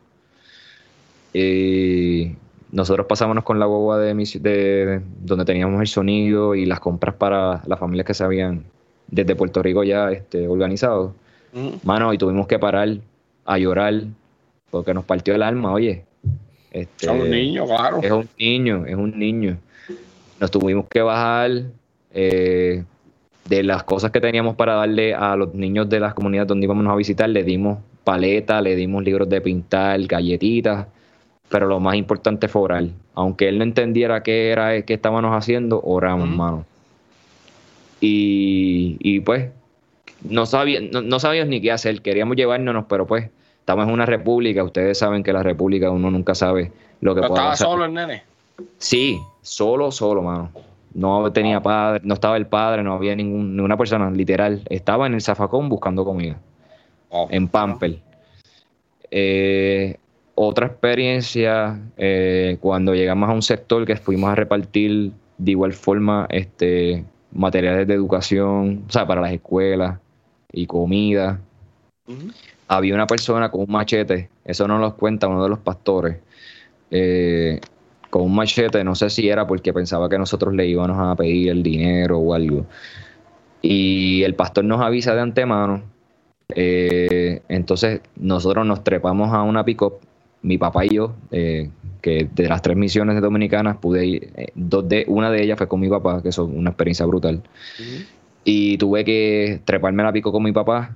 Y 1.33 2.35
nosotros 2.71 3.07
pasábamos 3.07 3.43
con 3.43 3.59
la 3.59 3.65
guagua 3.65 3.97
de, 3.97 4.13
de, 4.13 5.01
donde 5.19 5.45
teníamos 5.45 5.81
el 5.81 5.87
sonido 5.87 6.53
y 6.53 6.67
las 6.67 6.79
compras 6.79 7.15
para 7.15 7.63
las 7.65 7.79
familias 7.79 8.05
que 8.05 8.13
se 8.13 8.23
habían 8.23 8.65
desde 9.07 9.35
Puerto 9.35 9.63
Rico 9.63 9.83
ya 9.83 10.11
este, 10.11 10.47
organizado. 10.47 11.15
Mm. 11.53 11.69
Mano, 11.83 12.13
y 12.13 12.19
tuvimos 12.19 12.45
que 12.45 12.59
parar 12.59 12.97
a 13.45 13.57
llorar 13.57 14.03
porque 14.69 14.93
nos 14.93 15.05
partió 15.05 15.33
el 15.33 15.41
alma, 15.41 15.73
oye. 15.73 16.05
Este, 16.69 17.07
es 17.07 17.11
un 17.11 17.31
niño, 17.31 17.65
claro. 17.65 17.99
Es 18.03 18.11
un 18.11 18.29
niño, 18.37 18.85
es 18.85 18.95
un 18.95 19.17
niño. 19.17 19.57
Nos 20.39 20.51
tuvimos 20.51 20.85
que 20.89 21.01
bajar. 21.01 21.63
Eh, 22.13 22.83
de 23.47 23.63
las 23.63 23.83
cosas 23.83 24.11
que 24.11 24.19
teníamos 24.19 24.55
para 24.55 24.75
darle 24.75 25.13
a 25.13 25.35
los 25.35 25.53
niños 25.53 25.89
de 25.89 25.99
las 25.99 26.13
comunidades 26.13 26.47
donde 26.47 26.65
íbamos 26.65 26.85
a 26.87 26.95
visitar, 26.95 27.29
le 27.29 27.43
dimos 27.43 27.79
paleta, 28.03 28.61
le 28.61 28.75
dimos 28.75 29.03
libros 29.03 29.29
de 29.29 29.41
pintar, 29.41 29.99
galletitas, 30.05 30.87
pero 31.49 31.67
lo 31.67 31.79
más 31.79 31.95
importante 31.95 32.47
fue 32.47 32.61
orar. 32.63 32.85
Aunque 33.15 33.47
él 33.47 33.57
no 33.57 33.63
entendiera 33.63 34.23
qué 34.23 34.49
era, 34.49 34.81
qué 34.81 34.93
estábamos 34.93 35.31
haciendo, 35.31 35.81
oramos, 35.83 36.29
hermano. 36.29 36.65
Y, 37.99 39.19
pues, 39.21 39.49
no, 40.21 40.45
sabía, 40.45 40.79
no, 40.81 41.19
sabíamos 41.19 41.49
ni 41.49 41.61
qué 41.61 41.71
hacer, 41.71 42.01
queríamos 42.01 42.37
llevárnoslos, 42.37 42.85
pero 42.87 43.07
pues, 43.07 43.29
estamos 43.59 43.87
en 43.87 43.93
una 43.93 44.05
república, 44.05 44.63
ustedes 44.63 44.97
saben 44.97 45.23
que 45.23 45.33
la 45.33 45.43
república 45.43 45.89
uno 45.89 46.11
nunca 46.11 46.35
sabe 46.35 46.71
lo 47.01 47.15
que 47.15 47.21
puede 47.21 47.33
¿Estaba 47.33 47.55
solo 47.55 47.85
el 47.85 47.93
nene? 47.93 48.23
Sí, 48.77 49.19
solo, 49.41 49.91
solo, 49.91 50.21
mano 50.21 50.51
No 50.93 51.31
tenía 51.31 51.61
padre, 51.61 52.01
no 52.03 52.13
estaba 52.15 52.37
el 52.37 52.47
padre, 52.47 52.83
no 52.83 52.93
había 52.93 53.15
ninguna 53.15 53.77
persona, 53.77 54.09
literal. 54.11 54.63
Estaba 54.69 55.07
en 55.07 55.13
el 55.13 55.21
zafacón 55.21 55.69
buscando 55.69 56.03
comida. 56.05 56.37
Oh. 57.09 57.27
en 57.31 57.47
Pampel. 57.47 58.01
Eh, 59.11 59.97
otra 60.35 60.67
experiencia, 60.67 61.79
eh, 61.95 62.57
cuando 62.59 62.93
llegamos 62.93 63.29
a 63.29 63.33
un 63.33 63.41
sector 63.41 63.85
que 63.85 63.95
fuimos 63.95 64.29
a 64.29 64.35
repartir 64.35 65.13
de 65.37 65.51
igual 65.51 65.73
forma 65.73 66.27
este, 66.29 67.05
materiales 67.31 67.87
de 67.87 67.93
educación, 67.93 68.83
o 68.87 68.91
sea, 68.91 69.07
para 69.07 69.21
las 69.21 69.31
escuelas 69.31 69.99
y 70.51 70.65
comida. 70.65 71.39
Había 72.67 72.93
una 72.93 73.07
persona 73.07 73.49
con 73.49 73.61
un 73.61 73.71
machete, 73.71 74.29
eso 74.45 74.67
no 74.67 74.79
nos 74.79 74.93
cuenta 74.93 75.27
uno 75.27 75.43
de 75.43 75.49
los 75.49 75.59
pastores, 75.59 76.17
eh, 76.91 77.59
con 78.17 78.25
un 78.25 78.35
machete, 78.35 78.83
no 78.83 78.95
sé 78.95 79.11
si 79.11 79.29
era 79.29 79.45
porque 79.45 79.71
pensaba 79.71 80.09
que 80.09 80.17
nosotros 80.17 80.51
le 80.55 80.67
íbamos 80.67 80.97
a 80.97 81.15
pedir 81.15 81.49
el 81.49 81.61
dinero 81.61 82.17
o 82.17 82.33
algo. 82.33 82.65
Y 83.61 84.23
el 84.23 84.33
pastor 84.33 84.65
nos 84.65 84.81
avisa 84.81 85.13
de 85.13 85.21
antemano. 85.21 85.83
Eh, 86.55 87.43
entonces 87.47 88.01
nosotros 88.15 88.65
nos 88.65 88.83
trepamos 88.83 89.31
a 89.33 89.43
una 89.43 89.63
pick 89.63 89.83
mi 90.41 90.57
papá 90.57 90.85
y 90.85 90.95
yo, 90.95 91.13
eh, 91.29 91.69
que 92.01 92.27
de 92.33 92.47
las 92.47 92.63
tres 92.63 92.75
misiones 92.75 93.21
dominicanas 93.21 93.77
pude 93.77 94.05
ir, 94.05 94.33
eh, 94.35 94.47
dos 94.55 94.87
de, 94.89 95.05
una 95.07 95.29
de 95.29 95.43
ellas 95.43 95.57
fue 95.57 95.67
con 95.67 95.79
mi 95.79 95.89
papá, 95.89 96.23
que 96.23 96.29
es 96.29 96.37
una 96.39 96.71
experiencia 96.71 97.05
brutal. 97.05 97.43
Y 98.43 98.77
tuve 98.79 99.03
que 99.05 99.61
treparme 99.63 100.01
la 100.01 100.11
pico 100.11 100.31
con 100.31 100.41
mi 100.41 100.53
papá 100.53 100.95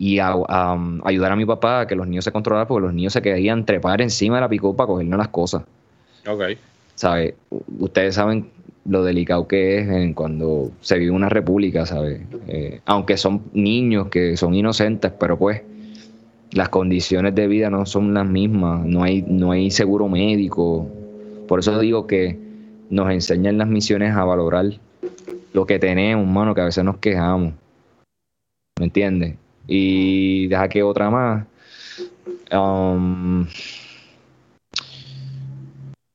y 0.00 0.18
ayudar 0.18 1.32
a 1.32 1.36
mi 1.36 1.46
papá 1.46 1.80
a 1.80 1.86
que 1.86 1.94
los 1.94 2.08
niños 2.08 2.24
se 2.24 2.32
controlaran, 2.32 2.66
porque 2.66 2.86
los 2.86 2.94
niños 2.94 3.12
se 3.12 3.22
querían 3.22 3.64
trepar 3.64 4.00
encima 4.00 4.36
de 4.36 4.40
la 4.40 4.48
pico 4.48 4.74
para 4.74 4.88
cogernos 4.88 5.18
las 5.18 5.28
cosas. 5.28 5.62
Ok. 6.26 6.42
¿Sabe? 6.94 7.34
Ustedes 7.78 8.14
saben 8.14 8.48
lo 8.86 9.02
delicado 9.02 9.48
que 9.48 9.78
es 9.78 10.14
cuando 10.14 10.70
se 10.80 10.98
vive 10.98 11.10
una 11.10 11.28
república, 11.28 11.86
¿sabes? 11.86 12.20
Eh, 12.48 12.80
aunque 12.84 13.16
son 13.16 13.42
niños 13.52 14.08
que 14.08 14.36
son 14.36 14.54
inocentes, 14.54 15.12
pero 15.18 15.38
pues 15.38 15.62
las 16.52 16.68
condiciones 16.68 17.34
de 17.34 17.48
vida 17.48 17.70
no 17.70 17.86
son 17.86 18.14
las 18.14 18.26
mismas, 18.26 18.84
no 18.84 19.02
hay, 19.02 19.22
no 19.22 19.52
hay 19.52 19.70
seguro 19.70 20.08
médico. 20.08 20.88
Por 21.48 21.60
eso 21.60 21.78
digo 21.78 22.06
que 22.06 22.38
nos 22.90 23.10
enseñan 23.10 23.58
las 23.58 23.68
misiones 23.68 24.14
a 24.14 24.24
valorar 24.24 24.66
lo 25.52 25.66
que 25.66 25.78
tenemos, 25.78 26.26
mano, 26.26 26.54
que 26.54 26.60
a 26.60 26.66
veces 26.66 26.84
nos 26.84 26.98
quejamos. 26.98 27.54
¿Me 28.78 28.86
entiendes? 28.86 29.36
Y 29.66 30.46
deja 30.48 30.68
que 30.68 30.82
otra 30.82 31.10
más. 31.10 31.46
Um, 32.52 33.46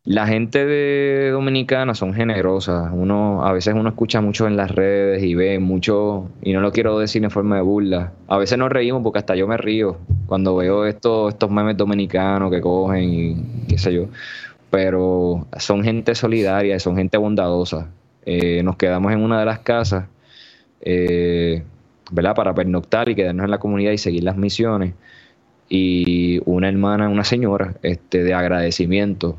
la 0.09 0.25
gente 0.25 0.65
de 0.65 1.29
Dominicana 1.29 1.93
son 1.93 2.15
generosas. 2.15 2.89
Uno, 2.91 3.45
a 3.45 3.53
veces 3.53 3.75
uno 3.75 3.89
escucha 3.89 4.21
mucho 4.21 4.47
en 4.47 4.57
las 4.57 4.71
redes 4.71 5.21
y 5.21 5.35
ve 5.35 5.59
mucho, 5.59 6.31
y 6.41 6.51
no 6.51 6.61
lo 6.61 6.71
quiero 6.71 6.97
decir 6.97 7.23
en 7.23 7.29
forma 7.29 7.57
de 7.57 7.61
burla. 7.61 8.11
A 8.27 8.39
veces 8.39 8.57
nos 8.57 8.71
reímos 8.71 9.03
porque 9.03 9.19
hasta 9.19 9.35
yo 9.35 9.47
me 9.47 9.55
río 9.55 9.99
cuando 10.25 10.55
veo 10.55 10.87
estos, 10.87 11.33
estos 11.33 11.51
memes 11.51 11.77
dominicanos 11.77 12.49
que 12.49 12.59
cogen 12.59 13.03
y 13.03 13.35
qué 13.67 13.77
sé 13.77 13.93
yo. 13.93 14.07
Pero 14.71 15.45
son 15.59 15.83
gente 15.83 16.15
solidaria, 16.15 16.79
son 16.79 16.95
gente 16.95 17.19
bondadosa. 17.19 17.91
Eh, 18.25 18.63
nos 18.63 18.77
quedamos 18.77 19.11
en 19.13 19.21
una 19.21 19.39
de 19.39 19.45
las 19.45 19.59
casas, 19.59 20.07
eh, 20.81 21.61
¿verdad? 22.11 22.33
Para 22.33 22.55
pernoctar 22.55 23.09
y 23.09 23.15
quedarnos 23.15 23.43
en 23.43 23.51
la 23.51 23.59
comunidad 23.59 23.91
y 23.91 23.99
seguir 23.99 24.23
las 24.23 24.37
misiones. 24.37 24.95
Y 25.69 26.41
una 26.45 26.67
hermana, 26.67 27.09
una 27.09 27.23
señora, 27.23 27.75
este, 27.83 28.23
de 28.23 28.33
agradecimiento 28.33 29.37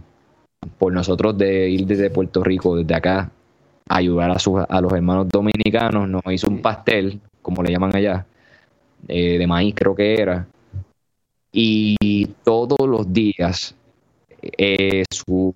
por 0.79 0.93
nosotros 0.93 1.37
de 1.39 1.71
ir 1.71 1.87
desde 1.87 2.11
Puerto 2.11 2.45
Rico, 2.45 2.77
desde 2.77 2.95
acá, 2.95 3.31
a 3.89 3.97
ayudar 3.97 4.31
a, 4.31 4.37
a 4.69 4.81
los 4.81 4.93
hermanos 4.93 5.29
dominicanos, 5.29 6.09
nos 6.09 6.23
hizo 6.31 6.49
un 6.49 6.61
pastel, 6.61 7.21
como 7.43 7.63
le 7.63 7.73
llaman 7.73 7.95
allá, 7.95 8.27
eh, 9.09 9.39
de 9.39 9.47
maíz 9.47 9.75
creo 9.75 9.95
que 9.95 10.21
era, 10.21 10.47
y 11.53 12.27
todos 12.45 12.87
los 12.87 13.13
días 13.13 13.75
eh, 14.43 15.05
su, 15.11 15.55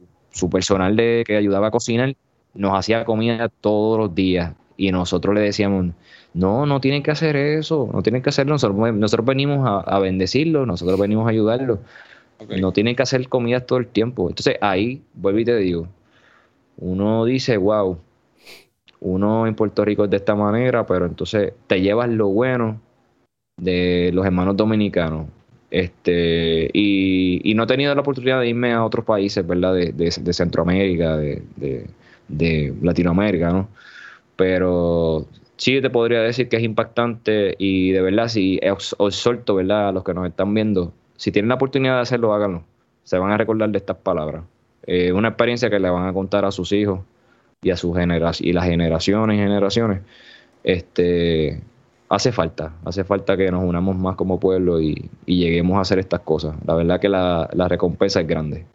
personal 0.51 0.97
de, 0.97 1.25
que 1.27 1.37
ayudaba 1.37 1.69
a 1.69 1.71
cocinar 1.71 2.15
nos 2.55 2.77
hacía 2.77 3.05
comida 3.05 3.49
todos 3.49 3.99
los 3.99 4.15
días 4.15 4.53
y 4.77 4.91
nosotros 4.91 5.35
le 5.35 5.41
decíamos, 5.41 5.87
no, 6.35 6.67
no 6.67 6.81
tienen 6.81 7.03
que 7.03 7.13
hacer 7.13 7.37
eso, 7.37 7.89
no 7.93 8.03
tienen 8.03 8.23
que 8.23 8.31
hacerlo, 8.31 8.55
nosotros, 8.55 8.95
nosotros 8.95 9.27
venimos 9.27 9.67
a, 9.67 9.81
a 9.81 9.99
bendecirlo, 10.01 10.67
nosotros 10.67 10.99
venimos 10.99 11.27
a 11.27 11.31
ayudarlo. 11.31 11.79
No 12.61 12.73
tienen 12.73 12.97
que 12.97 13.03
hacer 13.03 13.29
comida 13.29 13.61
todo 13.61 13.79
el 13.79 13.87
tiempo. 13.87 14.29
Entonces 14.29 14.57
ahí, 14.61 15.03
vuelvo 15.15 15.39
y 15.41 15.45
te 15.45 15.57
digo, 15.57 15.89
uno 16.77 17.25
dice, 17.25 17.57
wow, 17.57 17.99
uno 19.01 19.47
en 19.47 19.55
Puerto 19.55 19.85
Rico 19.85 20.05
es 20.05 20.11
de 20.11 20.17
esta 20.17 20.35
manera, 20.35 20.87
pero 20.87 21.07
entonces 21.07 21.53
te 21.67 21.81
llevas 21.81 22.09
lo 22.09 22.29
bueno 22.29 22.81
de 23.57 24.11
los 24.13 24.27
hermanos 24.27 24.57
dominicanos. 24.57 25.27
Este, 25.71 26.71
y, 26.73 27.53
no 27.55 27.65
he 27.65 27.67
tenido 27.67 27.95
la 27.95 28.01
oportunidad 28.01 28.41
de 28.41 28.49
irme 28.49 28.73
a 28.73 28.85
otros 28.85 29.05
países, 29.05 29.47
¿verdad? 29.47 29.75
De, 29.75 30.33
Centroamérica, 30.33 31.17
de, 31.17 31.87
Latinoamérica, 32.81 33.51
¿no? 33.51 33.69
Pero 34.37 35.27
sí 35.57 35.81
te 35.81 35.91
podría 35.91 36.21
decir 36.21 36.49
que 36.49 36.57
es 36.57 36.63
impactante 36.63 37.55
y 37.59 37.91
de 37.93 38.03
verdad, 38.03 38.29
si 38.29 38.61
os, 38.71 38.95
os 38.99 39.17
solto, 39.17 39.57
¿verdad? 39.57 39.89
A 39.89 39.93
los 39.93 40.05
que 40.05 40.15
nos 40.15 40.27
están 40.29 40.55
viendo, 40.55 40.93
si 41.17 41.33
tienen 41.33 41.49
la 41.49 41.57
oportunidad 41.57 41.97
de 41.97 42.03
hacerlo, 42.03 42.35
háganlo. 42.35 42.65
Se 43.03 43.19
van 43.19 43.31
a 43.31 43.37
recordar 43.37 43.71
de 43.71 43.79
estas 43.79 43.97
palabras. 43.97 44.45
Es 44.87 45.13
una 45.13 45.29
experiencia 45.29 45.71
que 45.71 45.79
le 45.79 45.91
van 45.91 46.07
a 46.07 46.13
contar 46.13 46.45
a 46.45 46.51
sus 46.51 46.73
hijos 46.73 47.01
y 47.63 47.71
a 47.71 47.77
sus 47.77 47.97
generaciones 47.97 48.49
y 48.49 48.53
las 48.53 48.65
generaciones 48.65 49.37
y 49.37 49.41
generaciones. 49.41 50.01
Este 50.63 51.61
hace 52.09 52.33
falta, 52.33 52.75
hace 52.85 53.05
falta 53.05 53.37
que 53.37 53.51
nos 53.51 53.65
unamos 53.65 53.97
más 53.97 54.17
como 54.17 54.39
pueblo 54.39 54.81
y, 54.81 55.11
lleguemos 55.27 55.79
a 55.79 55.81
hacer 55.81 55.99
estas 55.99 56.21
cosas. 56.21 56.55
La 56.67 56.75
verdad 56.75 57.01
que 57.01 57.09
la, 57.09 57.49
recompensa 57.69 58.21
es 58.21 58.27
grande. 58.27 58.67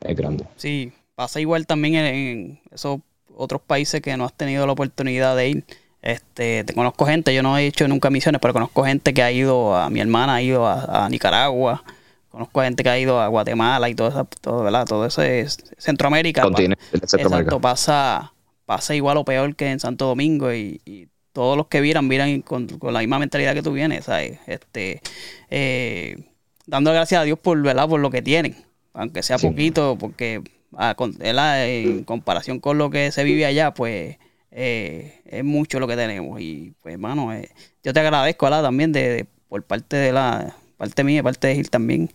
Es 0.00 0.16
grande. 0.16 0.46
Sí, 0.56 0.92
pasa 1.14 1.40
igual 1.40 1.66
también 1.66 1.94
en, 1.94 2.60
esos 2.72 3.00
otros 3.36 3.60
países 3.62 4.00
que 4.00 4.16
no 4.16 4.24
has 4.24 4.32
tenido 4.32 4.66
la 4.66 4.72
oportunidad 4.72 5.36
de 5.36 5.48
ir. 5.48 5.64
Este, 6.02 6.64
te 6.64 6.72
conozco 6.72 7.04
gente, 7.04 7.34
yo 7.34 7.42
no 7.42 7.58
he 7.58 7.66
hecho 7.66 7.86
nunca 7.86 8.08
misiones, 8.08 8.40
pero 8.40 8.54
conozco 8.54 8.84
gente 8.84 9.12
que 9.12 9.22
ha 9.22 9.30
ido, 9.30 9.76
a 9.76 9.90
mi 9.90 10.00
hermana 10.00 10.36
ha 10.36 10.42
ido 10.42 10.66
a, 10.66 11.08
Nicaragua, 11.10 11.84
conozco 12.30 12.62
gente 12.62 12.82
que 12.82 12.88
ha 12.88 12.98
ido 12.98 13.20
a 13.20 13.28
Guatemala 13.28 13.88
y 13.88 13.94
todo 13.94 14.08
eso, 14.08 14.28
todo, 14.40 14.62
¿verdad? 14.62 14.86
Todo 14.86 15.04
eso 15.04 15.22
es 15.22 15.58
Centroamérica. 15.76 16.48
Exacto, 16.92 17.60
pasa, 17.60 18.32
pasa 18.64 18.94
igual 18.94 19.18
o 19.18 19.24
peor 19.24 19.54
que 19.54 19.70
en 19.70 19.80
Santo 19.80 20.06
Domingo 20.06 20.52
y, 20.52 21.08
todos 21.32 21.56
los 21.56 21.68
que 21.68 21.80
vieran, 21.80 22.08
vieran 22.08 22.42
con, 22.42 22.66
la 22.82 22.98
misma 22.98 23.20
mentalidad 23.20 23.54
que 23.54 23.62
tú 23.62 23.70
vienes, 23.70 24.06
¿sabes? 24.06 24.40
Este, 24.48 25.00
eh, 25.48 26.18
dando 26.66 26.92
gracias 26.92 27.20
a 27.20 27.24
Dios 27.24 27.38
por, 27.38 27.62
¿verdad? 27.62 27.88
por 27.88 28.00
lo 28.00 28.10
que 28.10 28.20
tienen, 28.20 28.56
aunque 28.94 29.22
sea 29.22 29.38
poquito, 29.38 29.96
porque 29.96 30.42
ah, 30.76 30.96
en 30.98 32.02
comparación 32.02 32.58
con 32.58 32.78
lo 32.78 32.90
que 32.90 33.12
se 33.12 33.22
vive 33.22 33.46
allá, 33.46 33.72
pues 33.72 34.16
eh, 34.52 35.20
es 35.24 35.44
mucho 35.44 35.80
lo 35.80 35.86
que 35.86 35.96
tenemos. 35.96 36.40
Y 36.40 36.72
pues, 36.82 36.94
hermano, 36.94 37.32
eh, 37.32 37.50
yo 37.82 37.92
te 37.92 38.00
agradezco, 38.00 38.46
¿verdad? 38.46 38.62
También 38.62 38.92
de, 38.92 39.26
por 39.48 39.62
parte 39.62 39.96
de 39.96 40.12
la 40.12 40.56
parte 40.76 41.04
mía, 41.04 41.22
parte 41.22 41.48
de 41.48 41.56
Gil 41.56 41.70
también, 41.70 42.10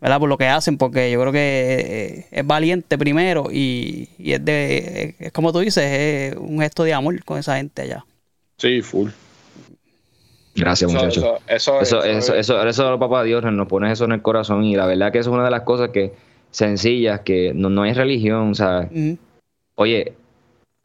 ¿verdad? 0.00 0.18
Por 0.18 0.28
lo 0.28 0.36
que 0.36 0.46
hacen, 0.46 0.76
porque 0.76 1.10
yo 1.10 1.20
creo 1.20 1.32
que 1.32 1.38
eh, 1.40 2.26
es 2.30 2.46
valiente 2.46 2.98
primero 2.98 3.48
y, 3.50 4.10
es 4.18 4.44
de, 4.44 5.14
es 5.18 5.32
como 5.32 5.52
tú 5.52 5.60
dices, 5.60 5.84
es 5.84 6.36
un 6.36 6.60
gesto 6.60 6.84
de 6.84 6.92
amor 6.92 7.24
con 7.24 7.38
esa 7.38 7.56
gente 7.56 7.82
allá. 7.82 8.04
Sí, 8.58 8.82
full. 8.82 9.08
Gracias, 10.54 10.92
muchachos. 10.92 11.24
Eso, 11.46 11.80
eso, 11.80 12.04
eso, 12.04 12.34
eso, 12.34 12.66
eso, 12.66 12.98
papá 12.98 13.22
Dios, 13.22 13.42
nos 13.44 13.68
pones 13.68 13.92
eso 13.92 14.04
en 14.04 14.12
el 14.12 14.20
corazón 14.20 14.64
y 14.64 14.76
la 14.76 14.86
verdad 14.86 15.12
que 15.12 15.18
es 15.20 15.26
una 15.26 15.44
de 15.44 15.50
las 15.50 15.62
cosas 15.62 15.88
que 15.88 16.12
sencillas, 16.50 17.20
que 17.20 17.52
no, 17.54 17.70
no 17.70 17.82
hay 17.82 17.94
religión, 17.94 18.50
o 18.50 18.54
sea, 18.54 18.88
oye, 19.76 20.12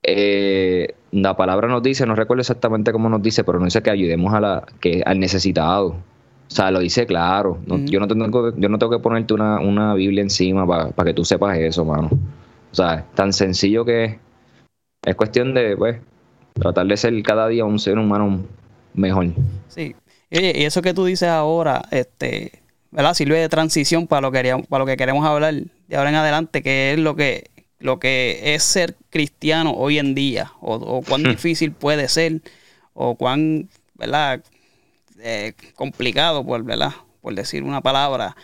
eh, 0.07 0.95
la 1.11 1.35
palabra 1.35 1.67
nos 1.67 1.81
dice, 1.81 2.05
no 2.05 2.15
recuerdo 2.15 2.41
exactamente 2.41 2.91
cómo 2.91 3.09
nos 3.09 3.21
dice, 3.21 3.43
pero 3.43 3.59
nos 3.59 3.67
dice 3.67 3.81
que 3.81 3.89
ayudemos 3.89 4.33
a 4.33 4.39
la, 4.39 4.65
que, 4.79 5.01
al 5.05 5.19
necesitado. 5.19 5.87
O 5.87 6.51
sea, 6.51 6.69
lo 6.69 6.79
dice 6.79 7.05
claro. 7.05 7.59
yo, 7.65 7.99
no 7.99 8.07
tengo, 8.07 8.55
yo 8.55 8.69
no 8.69 8.77
tengo 8.77 8.91
que 8.91 8.99
ponerte 8.99 9.33
una, 9.33 9.59
una 9.59 9.95
Biblia 9.95 10.21
encima 10.21 10.67
para 10.67 11.09
que 11.09 11.13
tú 11.13 11.25
sepas 11.25 11.57
eso, 11.57 11.83
mano. 11.83 12.09
O 12.71 12.75
sea, 12.75 13.05
tan 13.15 13.33
sencillo 13.33 13.83
que 13.83 14.03
es. 14.05 14.17
Es 15.05 15.15
cuestión 15.15 15.53
de, 15.53 15.77
pues, 15.77 15.99
tratar 16.53 16.87
de 16.87 16.97
ser 16.97 17.21
cada 17.23 17.47
día 17.47 17.63
un 17.63 17.79
ser 17.79 17.97
humano 17.97 18.41
mejor. 18.93 19.27
Sí. 19.67 19.95
y 20.29 20.63
eso 20.63 20.81
que 20.81 20.93
tú 20.93 21.05
dices 21.05 21.29
ahora, 21.29 21.83
este, 21.91 22.63
¿verdad? 22.91 23.13
Sirve 23.13 23.39
de 23.39 23.49
transición 23.49 24.07
para 24.07 24.21
lo 24.21 24.31
que, 24.31 24.63
para 24.67 24.79
lo 24.83 24.85
que 24.85 24.97
queremos 24.97 25.25
hablar 25.25 25.53
de 25.87 25.95
ahora 25.95 26.09
en 26.09 26.15
adelante, 26.15 26.63
que 26.63 26.93
es 26.93 26.99
lo 26.99 27.15
que 27.15 27.49
lo 27.79 27.99
que 27.99 28.55
es 28.55 28.63
ser 28.63 28.95
cristiano 29.09 29.71
hoy 29.71 29.99
en 29.99 30.15
día, 30.15 30.51
o, 30.61 31.01
cuán 31.01 31.23
difícil 31.23 31.71
puede 31.71 32.09
ser, 32.09 32.41
o 32.93 33.15
cuán, 33.15 33.69
¿verdad? 33.95 34.43
Eh, 35.19 35.53
complicado, 35.75 36.45
por, 36.45 36.63
¿verdad? 36.63 36.93
por 37.21 37.33
decir 37.33 37.63
una 37.63 37.81
palabra, 37.81 38.35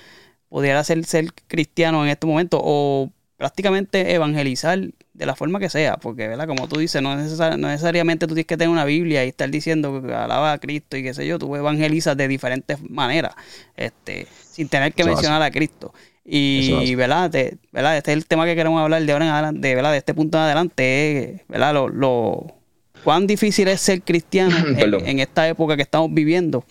pudiera 0.50 0.84
ser 0.84 1.04
ser 1.06 1.34
cristiano 1.48 2.04
en 2.04 2.10
este 2.10 2.28
momento, 2.28 2.60
o 2.62 3.12
prácticamente 3.38 4.14
evangelizar 4.14 4.80
de 5.14 5.26
la 5.26 5.36
forma 5.36 5.60
que 5.60 5.70
sea, 5.70 5.98
porque, 5.98 6.28
¿verdad? 6.28 6.48
Como 6.48 6.68
tú 6.68 6.80
dices, 6.80 7.02
no, 7.02 7.16
necesariamente 7.16 8.28
tú 8.28 8.34
tienes 8.34 8.48
que 8.48 8.58
tener 8.58 8.70
una 8.70 8.86
Biblia 8.86 9.26
y 9.26 9.30
estar 9.30 9.50
diciendo 9.50 10.02
que 10.02 10.14
alaba 10.14 10.54
a 10.54 10.58
Cristo 10.58 10.98
y 10.98 11.04
qué 11.04 11.14
sé 11.14 11.28
yo, 11.28 11.38
tú 11.38 11.56
evangelizas 11.56 12.18
de 12.18 12.28
diferentes 12.28 12.80
maneras, 12.90 13.36
este, 13.76 14.28
sin 14.52 14.68
tener 14.68 14.94
que 14.94 15.04
mencionar 15.04 15.42
a 15.42 15.52
Cristo. 15.52 15.94
Y, 16.24 16.96
¿verdad? 16.96 17.32
¿verdad? 17.72 17.98
Este 17.98 18.12
es 18.12 18.18
el 18.18 18.26
tema 18.26 18.46
que 18.46 18.56
queremos 18.56 18.82
hablar 18.82 19.04
de 19.04 19.12
ahora 19.12 19.26
en 19.26 19.32
adelante, 19.32 19.76
¿verdad? 19.76 19.92
De 19.92 19.98
este 19.98 20.14
punto 20.14 20.38
en 20.38 20.44
adelante, 20.44 21.44
¿verdad? 21.48 21.74
Lo, 21.74 21.90
lo, 21.90 22.56
cuán 23.04 23.28
difícil 23.28 23.68
es 23.68 23.82
ser 23.82 24.02
cristiano 24.04 24.56
en, 24.78 25.20
esta 25.20 25.48
época 25.48 25.76
que 25.76 25.82
estamos 25.82 26.14
viviendo, 26.14 26.64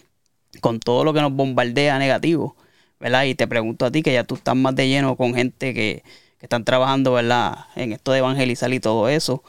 con 0.60 0.78
todo 0.78 1.04
lo 1.04 1.12
que 1.12 1.20
nos 1.20 1.32
bombardea 1.32 1.98
negativo, 1.98 2.56
¿verdad? 3.00 3.24
Y 3.24 3.34
te 3.34 3.48
pregunto 3.48 3.86
a 3.86 3.90
ti, 3.90 4.02
que 4.02 4.12
ya 4.12 4.24
tú 4.24 4.36
estás 4.36 4.56
más 4.56 4.74
de 4.76 4.88
lleno 4.88 5.16
con 5.16 5.34
gente 5.34 5.74
que, 5.74 6.02
que 6.38 6.46
están 6.46 6.64
trabajando, 6.64 7.12
¿verdad? 7.12 7.66
En 7.76 7.92
esto 7.92 8.12
de 8.12 8.18
evangelizar 8.18 8.72
y 8.72 8.80
todo 8.80 9.08
eso, 9.08 9.42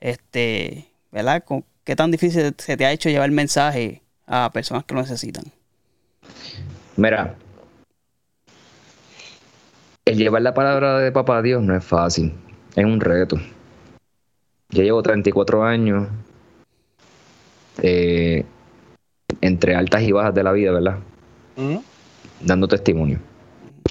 este, 0.00 0.86
¿verdad? 1.10 1.44
¿Qué 1.82 1.96
tan 1.96 2.10
difícil 2.10 2.54
se 2.58 2.76
te 2.76 2.84
ha 2.84 2.92
hecho 2.92 3.08
llevar 3.08 3.26
el 3.26 3.34
mensaje 3.34 4.02
a 4.26 4.50
personas 4.52 4.84
que 4.84 4.94
lo 4.94 5.00
necesitan? 5.00 5.44
Mira, 6.96 7.36
el 10.06 10.16
llevar 10.16 10.40
la 10.40 10.54
palabra 10.54 11.00
de 11.00 11.10
papá 11.10 11.38
a 11.38 11.42
Dios 11.42 11.62
no 11.62 11.76
es 11.76 11.84
fácil, 11.84 12.32
es 12.76 12.84
un 12.84 13.00
reto. 13.00 13.36
Yo 14.70 14.82
llevo 14.82 15.02
34 15.02 15.64
años 15.64 16.08
eh, 17.82 18.44
entre 19.40 19.74
altas 19.74 20.02
y 20.02 20.12
bajas 20.12 20.34
de 20.34 20.44
la 20.44 20.52
vida, 20.52 20.70
¿verdad? 20.70 20.98
Dando 22.40 22.68
testimonio. 22.68 23.18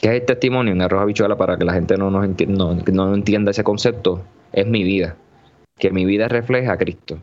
¿Qué 0.02 0.10
es 0.10 0.22
el 0.22 0.26
testimonio 0.26 0.72
en 0.72 0.82
arroz 0.82 1.02
habichuela 1.02 1.36
para 1.36 1.58
que 1.58 1.66
la 1.66 1.74
gente 1.74 1.98
no, 1.98 2.10
nos 2.10 2.28
no, 2.48 3.14
entienda 3.14 3.52
ese 3.52 3.64
concepto? 3.64 4.24
Es 4.54 4.66
mi 4.66 4.84
vida. 4.84 5.18
Que 5.78 5.92
mi 5.92 6.06
vida 6.06 6.30
refleja 6.30 6.74
a 6.74 6.78
Cristo. 6.78 7.20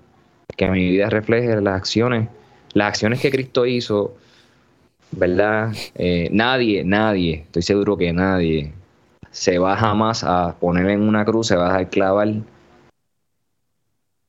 Que 0.54 0.68
mi 0.68 0.90
vida 0.90 1.08
refleje 1.08 1.58
las 1.62 1.76
acciones, 1.76 2.28
las 2.74 2.88
acciones 2.88 3.20
que 3.20 3.30
Cristo 3.30 3.64
hizo, 3.64 4.16
¿verdad? 5.12 5.72
Eh, 5.94 6.28
nadie, 6.30 6.84
nadie, 6.84 7.44
estoy 7.46 7.62
seguro 7.62 7.96
que 7.96 8.12
nadie 8.12 8.72
se 9.32 9.58
va 9.58 9.76
jamás 9.76 10.22
a 10.24 10.54
poner 10.60 10.88
en 10.90 11.02
una 11.02 11.24
cruz, 11.24 11.48
se 11.48 11.56
va 11.56 11.76
a 11.76 11.88
clavar 11.88 12.28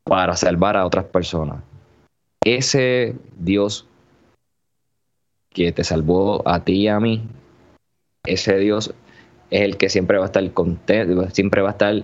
para 0.03 0.35
salvar 0.35 0.77
a 0.77 0.85
otras 0.85 1.05
personas. 1.05 1.61
Ese 2.43 3.15
Dios 3.37 3.85
que 5.49 5.71
te 5.71 5.83
salvó 5.83 6.41
a 6.47 6.63
ti 6.63 6.73
y 6.73 6.87
a 6.87 6.99
mí, 6.99 7.27
ese 8.25 8.57
Dios 8.57 8.93
es 9.51 9.61
el 9.61 9.77
que 9.77 9.89
siempre 9.89 10.17
va 10.17 10.23
a 10.23 10.27
estar 10.27 10.51
contento, 10.51 11.29
siempre 11.29 11.61
va 11.61 11.69
a 11.69 11.73
estar 11.73 12.03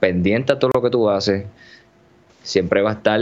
pendiente 0.00 0.52
a 0.52 0.58
todo 0.58 0.70
lo 0.74 0.82
que 0.82 0.90
tú 0.90 1.10
haces, 1.10 1.46
siempre 2.42 2.80
va 2.80 2.90
a 2.90 2.94
estar, 2.94 3.20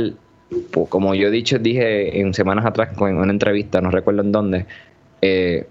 como 0.91 1.15
yo 1.15 1.29
he 1.29 1.31
dicho, 1.31 1.59
dije 1.59 2.21
en 2.21 2.35
semanas 2.35 2.67
atrás 2.67 2.91
en 3.01 3.17
una 3.17 3.33
entrevista, 3.33 3.81
no 3.81 3.91
recuerdo 3.91 4.21
en 4.23 4.33
dónde, 4.33 4.67
eh, 5.23 5.67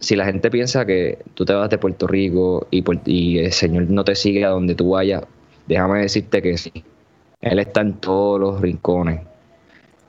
si 0.00 0.16
la 0.16 0.24
gente 0.24 0.50
piensa 0.50 0.86
que 0.86 1.18
tú 1.34 1.44
te 1.44 1.52
vas 1.52 1.70
de 1.70 1.78
Puerto 1.78 2.06
Rico 2.06 2.66
y, 2.70 3.38
el 3.38 3.52
Señor 3.52 3.88
no 3.90 4.02
te 4.02 4.14
sigue 4.14 4.44
a 4.44 4.48
donde 4.48 4.74
tú 4.74 4.90
vayas, 4.90 5.22
déjame 5.66 6.00
decirte 6.00 6.42
que 6.42 6.56
sí. 6.56 6.72
Él 7.40 7.58
está 7.58 7.82
en 7.82 7.94
todos 7.94 8.40
los 8.40 8.60
rincones. 8.60 9.20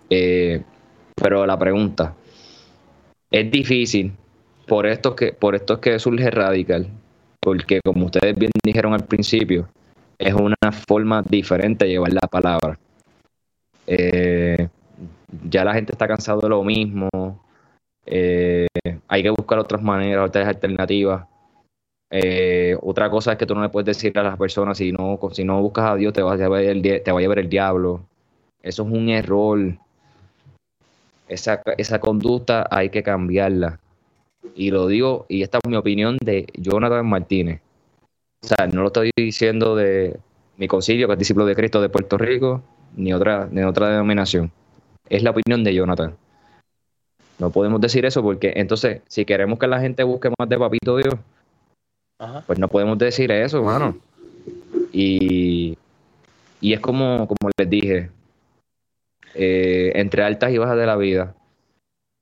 Eh, 0.09 0.61
pero 1.15 1.45
la 1.45 1.57
pregunta, 1.57 2.15
es 3.29 3.51
difícil 3.51 4.13
por 4.67 4.87
esto 4.87 5.15
que, 5.15 5.33
por 5.33 5.55
esto 5.55 5.79
que 5.79 5.99
surge 5.99 6.31
radical, 6.31 6.87
porque 7.39 7.79
como 7.83 8.05
ustedes 8.05 8.35
bien 8.35 8.51
dijeron 8.63 8.93
al 8.93 9.05
principio, 9.05 9.67
es 10.17 10.33
una 10.33 10.71
forma 10.87 11.21
diferente 11.21 11.85
de 11.85 11.91
llevar 11.91 12.13
la 12.13 12.27
palabra. 12.27 12.77
Eh, 13.87 14.67
ya 15.49 15.65
la 15.65 15.73
gente 15.73 15.93
está 15.93 16.07
cansado 16.07 16.41
de 16.41 16.49
lo 16.49 16.63
mismo, 16.63 17.09
eh, 18.11 18.67
hay 19.07 19.23
que 19.23 19.29
buscar 19.29 19.57
otras 19.59 19.81
maneras, 19.81 20.27
otras 20.27 20.47
alternativas. 20.47 21.25
Eh, 22.09 22.77
otra 22.81 23.09
cosa 23.09 23.31
es 23.31 23.37
que 23.37 23.45
tú 23.45 23.55
no 23.55 23.61
le 23.61 23.69
puedes 23.69 23.85
decir 23.85 24.17
a 24.19 24.23
las 24.23 24.37
personas 24.37 24.77
si 24.77 24.91
no, 24.91 25.17
si 25.31 25.45
no 25.45 25.61
buscas 25.61 25.91
a 25.91 25.95
Dios 25.95 26.11
te 26.11 26.21
va 26.21 26.33
a 26.33 26.35
llevar 26.35 26.61
el, 26.61 26.81
te 26.81 27.11
va 27.11 27.19
a 27.19 27.21
llevar 27.21 27.39
el 27.39 27.49
diablo. 27.49 28.01
Eso 28.61 28.83
es 28.83 28.89
un 28.91 29.09
error. 29.09 29.59
Esa, 31.29 31.61
esa 31.77 31.99
conducta 31.99 32.67
hay 32.69 32.89
que 32.89 33.01
cambiarla. 33.01 33.79
Y 34.55 34.71
lo 34.71 34.87
digo, 34.87 35.25
y 35.29 35.43
esta 35.43 35.59
es 35.63 35.69
mi 35.69 35.77
opinión 35.77 36.17
de 36.21 36.47
Jonathan 36.53 37.07
Martínez. 37.07 37.61
O 38.43 38.47
sea, 38.47 38.67
no 38.67 38.81
lo 38.81 38.87
estoy 38.87 39.11
diciendo 39.15 39.75
de 39.75 40.19
mi 40.57 40.67
concilio, 40.67 41.07
que 41.07 41.13
es 41.13 41.19
discípulo 41.19 41.45
de 41.45 41.55
Cristo 41.55 41.81
de 41.81 41.89
Puerto 41.89 42.17
Rico, 42.17 42.61
ni 42.95 43.13
otra, 43.13 43.47
ni 43.49 43.63
otra 43.63 43.89
denominación. 43.89 44.51
Es 45.09 45.23
la 45.23 45.31
opinión 45.31 45.63
de 45.63 45.73
Jonathan. 45.73 46.15
No 47.41 47.49
podemos 47.49 47.81
decir 47.81 48.05
eso 48.05 48.21
porque 48.21 48.53
entonces, 48.55 49.01
si 49.07 49.25
queremos 49.25 49.57
que 49.57 49.65
la 49.65 49.79
gente 49.79 50.03
busque 50.03 50.29
más 50.37 50.47
de 50.47 50.59
Papito 50.59 50.97
Dios, 50.97 51.15
pues 52.45 52.59
no 52.59 52.67
podemos 52.67 52.99
decir 52.99 53.31
eso, 53.31 53.57
hermano. 53.57 53.97
Y, 54.93 55.75
y 56.61 56.73
es 56.73 56.79
como, 56.79 57.27
como 57.27 57.49
les 57.57 57.67
dije, 57.67 58.11
eh, 59.33 59.91
entre 59.95 60.21
altas 60.21 60.51
y 60.51 60.59
bajas 60.59 60.77
de 60.77 60.85
la 60.85 60.95
vida. 60.97 61.33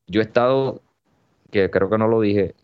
Yo 0.08 0.22
he 0.22 0.24
estado, 0.24 0.80
que 1.52 1.70
creo 1.70 1.90
que 1.90 1.98
no 1.98 2.08
lo 2.08 2.22
dije, 2.22 2.56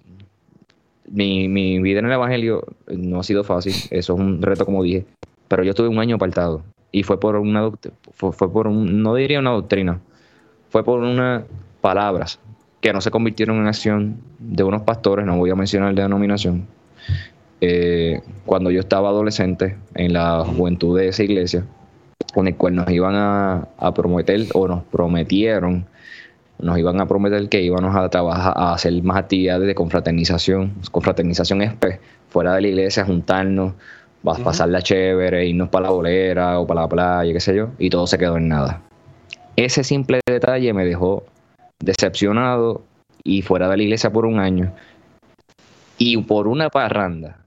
mi, 1.11 1.49
mi 1.49 1.81
vida 1.81 1.99
en 1.99 2.05
el 2.05 2.13
Evangelio 2.13 2.63
no 2.87 3.19
ha 3.19 3.23
sido 3.23 3.43
fácil, 3.43 3.73
eso 3.91 4.13
es 4.13 4.19
un 4.19 4.41
reto 4.41 4.63
como 4.63 4.81
dije, 4.81 5.05
pero 5.49 5.61
yo 5.61 5.71
estuve 5.71 5.89
un 5.89 5.99
año 5.99 6.15
apartado 6.15 6.63
y 6.93 7.03
fue 7.03 7.19
por 7.19 7.35
una, 7.35 7.69
fue, 8.13 8.31
fue 8.31 8.49
por 8.49 8.67
un, 8.67 9.03
no 9.03 9.13
diría 9.13 9.39
una 9.39 9.51
doctrina, 9.51 9.99
fue 10.69 10.85
por 10.85 11.01
unas 11.01 11.43
palabras 11.81 12.39
que 12.85 12.93
no 12.93 13.01
se 13.01 13.09
convirtieron 13.09 13.57
en 13.57 13.65
acción 13.65 14.17
de 14.37 14.63
unos 14.63 14.83
pastores, 14.83 15.25
no 15.25 15.35
voy 15.37 15.49
a 15.49 15.55
mencionar 15.55 15.95
de 15.95 16.03
denominación, 16.03 16.67
eh, 17.59 18.21
cuando 18.45 18.69
yo 18.69 18.79
estaba 18.79 19.09
adolescente 19.09 19.75
en 19.95 20.13
la 20.13 20.45
juventud 20.45 20.95
de 20.95 21.07
esa 21.07 21.23
iglesia, 21.23 21.65
con 22.35 22.47
el 22.47 22.55
cual 22.55 22.75
nos 22.75 22.87
iban 22.91 23.15
a, 23.15 23.91
prometer 23.95 24.45
o 24.53 24.67
nos 24.67 24.83
prometieron, 24.83 25.87
nos 26.59 26.77
iban 26.77 27.01
a 27.01 27.07
prometer 27.07 27.49
que 27.49 27.63
íbamos 27.63 27.95
a 27.95 28.07
trabajar, 28.09 28.53
a 28.55 28.75
hacer 28.75 29.01
más 29.01 29.17
actividades 29.17 29.65
de 29.65 29.73
confraternización. 29.73 30.75
Confraternización 30.91 31.63
es 31.63 31.73
pues, 31.73 31.97
fuera 32.29 32.53
de 32.53 32.61
la 32.61 32.67
iglesia, 32.67 33.03
juntarnos, 33.03 33.73
vas 34.21 34.39
a 34.39 34.43
pasarla 34.43 34.83
chévere, 34.83 35.47
irnos 35.47 35.69
para 35.69 35.87
la 35.87 35.89
bolera 35.89 36.59
o 36.59 36.67
para 36.67 36.81
la 36.81 36.87
playa, 36.87 37.33
qué 37.33 37.39
sé 37.39 37.55
yo, 37.55 37.69
y 37.79 37.89
todo 37.89 38.05
se 38.05 38.19
quedó 38.19 38.37
en 38.37 38.47
nada. 38.47 38.83
Ese 39.55 39.83
simple 39.83 40.19
detalle 40.27 40.71
me 40.71 40.85
dejó 40.85 41.23
decepcionado 41.79 42.83
y 43.23 43.41
fuera 43.41 43.69
de 43.69 43.77
la 43.77 43.83
iglesia 43.83 44.11
por 44.11 44.25
un 44.25 44.39
año. 44.39 44.73
Y 45.97 46.17
por 46.17 46.47
una 46.47 46.69
parranda 46.69 47.45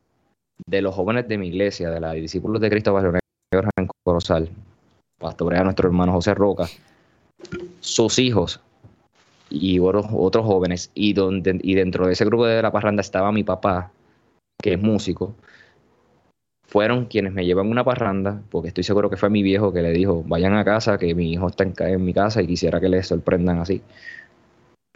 de 0.66 0.82
los 0.82 0.94
jóvenes 0.94 1.28
de 1.28 1.38
mi 1.38 1.48
iglesia, 1.48 1.90
de 1.90 2.00
los 2.00 2.14
discípulos 2.14 2.60
de 2.60 2.70
Cristo 2.70 2.92
Barrio 2.92 3.12
en 3.76 3.88
Corozal, 4.04 4.48
pastorea 5.18 5.60
a 5.60 5.64
nuestro 5.64 5.88
hermano 5.88 6.12
José 6.12 6.34
Roca, 6.34 6.66
sus 7.80 8.18
hijos 8.18 8.60
y 9.50 9.78
otros, 9.78 10.06
otros 10.12 10.46
jóvenes, 10.46 10.90
y, 10.94 11.12
donde, 11.12 11.58
y 11.62 11.74
dentro 11.74 12.06
de 12.06 12.12
ese 12.12 12.24
grupo 12.24 12.46
de 12.46 12.62
la 12.62 12.72
parranda 12.72 13.00
estaba 13.00 13.32
mi 13.32 13.44
papá, 13.44 13.90
que 14.60 14.74
es 14.74 14.80
músico, 14.80 15.34
fueron 16.68 17.06
quienes 17.06 17.32
me 17.32 17.46
llevan 17.46 17.68
una 17.68 17.82
parranda, 17.82 18.42
porque 18.50 18.68
estoy 18.68 18.84
seguro 18.84 19.08
que 19.08 19.16
fue 19.16 19.30
mi 19.30 19.42
viejo 19.42 19.72
que 19.72 19.80
le 19.80 19.90
dijo, 19.90 20.22
vayan 20.26 20.54
a 20.54 20.64
casa, 20.64 20.98
que 20.98 21.14
mi 21.14 21.32
hijo 21.32 21.48
está 21.48 21.64
en, 21.64 22.04
mi 22.04 22.12
casa 22.12 22.42
y 22.42 22.46
quisiera 22.46 22.78
que 22.78 22.90
les 22.90 23.06
sorprendan 23.06 23.58
así. 23.58 23.80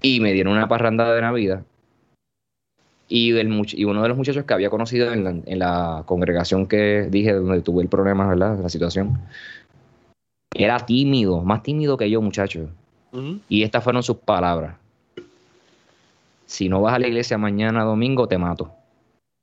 Y 0.03 0.21
me 0.21 0.33
dieron 0.33 0.55
una 0.55 0.69
parranda 0.69 1.15
de 1.15 1.21
Navidad. 1.21 1.63
Y, 3.09 3.33
y 3.37 3.85
uno 3.85 4.03
de 4.03 4.09
los 4.09 4.17
muchachos 4.17 4.45
que 4.45 4.55
había 4.55 4.71
conocido 4.71 5.13
en 5.13 5.59
la, 5.59 6.03
congregación 6.07 6.67
que 6.67 7.09
dije, 7.11 7.33
donde 7.33 7.61
tuve 7.61 7.83
el 7.83 7.89
problema, 7.89 8.27
¿verdad? 8.27 8.59
La 8.61 8.69
situación, 8.69 9.19
era 10.55 10.79
tímido, 10.81 11.43
más 11.43 11.63
tímido 11.63 11.97
que 11.97 12.11
yo, 12.11 12.21
muchacho. 12.21 12.69
Y 13.49 13.63
estas 13.63 13.85
fueron 13.85 14.03
sus 14.03 14.17
palabras. 14.17 14.77
Si 16.47 16.69
no 16.69 16.81
vas 16.81 16.95
a 16.95 16.99
la 16.99 17.07
iglesia 17.07 17.37
mañana 17.37 17.85
domingo, 17.85 18.27
te 18.27 18.39
mato. 18.39 18.73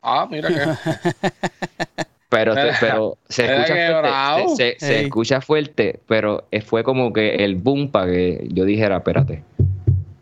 Ah, 0.02 0.28
mira 0.30 0.50
que. 0.50 2.06
Pero, 2.30 2.54
pero 2.80 3.18
se, 3.28 3.46
escucha 3.56 4.02
fuerte, 4.02 4.78
se, 4.80 5.02
escucha 5.04 5.42
fuerte, 5.42 6.00
pero 6.08 6.46
fue 6.66 6.84
como 6.84 7.12
que 7.12 7.36
el 7.44 7.56
boom 7.56 7.90
para 7.92 8.12
que 8.12 8.48
yo 8.52 8.66
dijera, 8.66 8.98
espérate, 8.98 9.44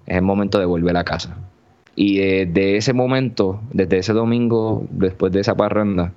es 0.07 0.15
el 0.15 0.23
momento 0.23 0.59
de 0.59 0.65
volver 0.65 0.97
a 0.97 1.03
casa. 1.03 1.37
Y 1.95 2.17
desde 2.17 2.77
ese 2.77 2.93
momento, 2.93 3.61
desde 3.73 3.99
ese 3.99 4.13
domingo, 4.13 4.85
después 4.91 5.31
de 5.31 5.41
esa 5.41 5.55
parranda, 5.55 6.13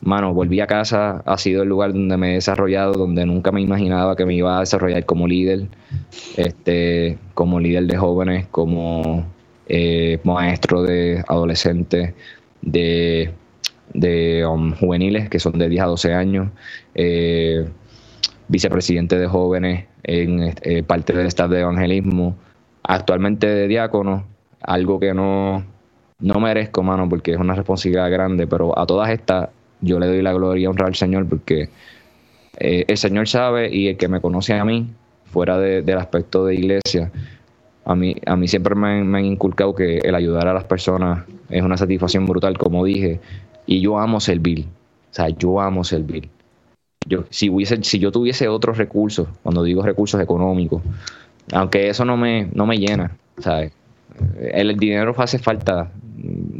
mano, 0.00 0.34
volví 0.34 0.60
a 0.60 0.66
casa, 0.66 1.22
ha 1.24 1.38
sido 1.38 1.62
el 1.62 1.68
lugar 1.68 1.92
donde 1.92 2.16
me 2.16 2.32
he 2.32 2.34
desarrollado, 2.34 2.92
donde 2.92 3.24
nunca 3.26 3.52
me 3.52 3.60
imaginaba 3.60 4.16
que 4.16 4.26
me 4.26 4.34
iba 4.34 4.56
a 4.56 4.60
desarrollar 4.60 5.04
como 5.04 5.28
líder, 5.28 5.68
este, 6.36 7.18
como 7.34 7.60
líder 7.60 7.86
de 7.86 7.96
jóvenes, 7.96 8.46
como 8.50 9.26
eh, 9.68 10.18
maestro 10.24 10.82
de 10.82 11.22
adolescentes, 11.28 12.14
de 12.62 13.32
de 13.94 14.46
um, 14.46 14.74
juveniles 14.74 15.28
que 15.28 15.38
son 15.38 15.58
de 15.58 15.68
10 15.68 15.82
a 15.82 15.86
12 15.86 16.14
años, 16.14 16.48
eh, 16.94 17.66
vicepresidente 18.48 19.18
de 19.18 19.26
jóvenes 19.26 19.86
en 20.04 20.54
eh, 20.62 20.82
parte 20.82 21.12
del 21.12 21.26
staff 21.26 21.50
de 21.50 21.60
evangelismo, 21.60 22.36
actualmente 22.92 23.46
de 23.46 23.68
diácono, 23.68 24.24
algo 24.60 25.00
que 25.00 25.14
no, 25.14 25.64
no 26.20 26.40
merezco, 26.40 26.82
mano, 26.82 27.08
porque 27.08 27.32
es 27.32 27.38
una 27.38 27.54
responsabilidad 27.54 28.10
grande, 28.10 28.46
pero 28.46 28.78
a 28.78 28.86
todas 28.86 29.08
estas 29.10 29.48
yo 29.80 29.98
le 29.98 30.06
doy 30.06 30.20
la 30.20 30.32
gloria 30.32 30.64
y 30.64 30.66
honra 30.66 30.86
al 30.86 30.94
Señor 30.94 31.26
porque 31.26 31.70
eh, 32.58 32.84
el 32.86 32.96
Señor 32.98 33.28
sabe 33.28 33.74
y 33.74 33.88
el 33.88 33.96
que 33.96 34.08
me 34.08 34.20
conoce 34.20 34.54
a 34.54 34.64
mí, 34.64 34.88
fuera 35.24 35.58
del 35.58 35.98
aspecto 35.98 36.44
de 36.44 36.54
iglesia, 36.54 37.10
a 37.84 37.94
mí, 37.94 38.14
a 38.26 38.36
mí 38.36 38.46
siempre 38.46 38.74
me 38.74 39.00
han, 39.00 39.24
inculcado 39.24 39.74
que 39.74 39.98
el 39.98 40.14
ayudar 40.14 40.46
a 40.46 40.52
las 40.52 40.64
personas 40.64 41.24
es 41.48 41.62
una 41.62 41.78
satisfacción 41.78 42.26
brutal, 42.26 42.58
como 42.58 42.84
dije, 42.84 43.20
y 43.66 43.80
yo 43.80 43.98
amo 43.98 44.20
servir. 44.20 44.66
O 45.10 45.14
sea, 45.14 45.30
yo 45.30 45.60
amo 45.60 45.82
servir. 45.82 46.28
Yo, 47.06 47.24
si, 47.30 47.48
hubiese, 47.48 47.82
si 47.82 47.98
yo 47.98 48.12
tuviese 48.12 48.48
otros 48.48 48.76
recursos, 48.76 49.28
cuando 49.42 49.64
digo 49.64 49.82
recursos 49.82 50.20
económicos, 50.20 50.82
aunque 51.50 51.88
eso 51.88 52.04
no 52.04 52.16
me, 52.16 52.48
no 52.52 52.66
me 52.66 52.78
llena, 52.78 53.16
¿sabes? 53.38 53.72
El, 54.40 54.76
dinero 54.76 55.14
hace 55.18 55.38
falta, 55.38 55.90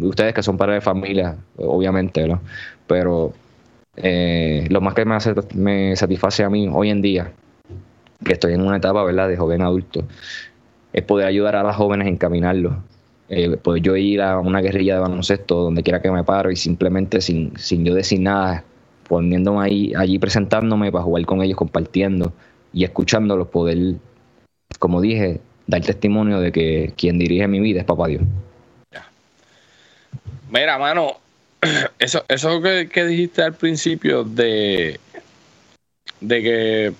ustedes 0.01 0.35
que 0.35 0.42
son 0.42 0.57
padres 0.57 0.77
de 0.77 0.81
familia, 0.81 1.37
obviamente, 1.57 2.27
¿no? 2.27 2.40
Pero 2.87 3.33
eh, 3.97 4.66
lo 4.71 4.81
más 4.81 4.95
que 4.95 5.05
me, 5.05 5.16
me 5.55 5.97
satisface 5.97 6.45
a 6.45 6.51
mí 6.51 6.68
hoy 6.73 6.90
en 6.90 7.03
día, 7.03 7.33
que 8.25 8.33
estoy 8.33 8.55
en 8.55 8.62
una 8.62 8.79
etapa, 8.79 9.05
¿verdad?, 9.05 9.29
de 9.29 9.37
joven 9.37 9.62
adulto, 9.62 10.05
es 10.92 11.03
poder 11.03 11.27
ayudar 11.27 11.57
a 11.57 11.62
las 11.62 11.77
jóvenes 11.77 12.07
a 12.07 12.11
encaminarlos. 12.11 12.75
Eh, 13.29 13.57
pues 13.62 13.81
yo 13.81 13.97
ir 13.97 14.21
a 14.21 14.38
una 14.38 14.61
guerrilla 14.61 14.95
de 14.95 15.01
baloncesto 15.01 15.62
donde 15.62 15.83
quiera 15.83 16.03
que 16.03 16.11
me 16.11 16.23
paro 16.23 16.51
y 16.51 16.57
simplemente 16.57 17.23
sin, 17.23 17.57
sin 17.57 17.85
yo 17.85 17.95
decir 17.95 18.21
nada, 18.21 18.64
poniéndome 19.09 19.64
ahí, 19.64 19.92
allí 19.97 20.18
presentándome 20.18 20.92
para 20.92 21.05
jugar 21.05 21.25
con 21.25 21.42
ellos, 21.42 21.57
compartiendo 21.57 22.33
y 22.75 22.85
escuchándolos, 22.85 23.49
poder, 23.49 23.97
como 24.79 25.01
dije, 25.01 25.41
dar 25.67 25.83
testimonio 25.83 26.41
de 26.41 26.53
que 26.53 26.93
quien 26.97 27.19
dirige 27.19 27.47
mi 27.49 27.61
vida 27.61 27.81
es 27.81 27.87
Papá 27.87 28.09
Dios. 28.09 28.23
Mira, 30.51 30.79
mano, 30.79 31.17
eso, 31.99 32.25
eso 32.29 32.61
que, 32.61 32.89
que 32.89 33.07
dijiste 33.07 33.43
al 33.43 33.55
principio 33.55 34.25
de, 34.25 35.01
de 36.21 36.43
que 36.43 36.93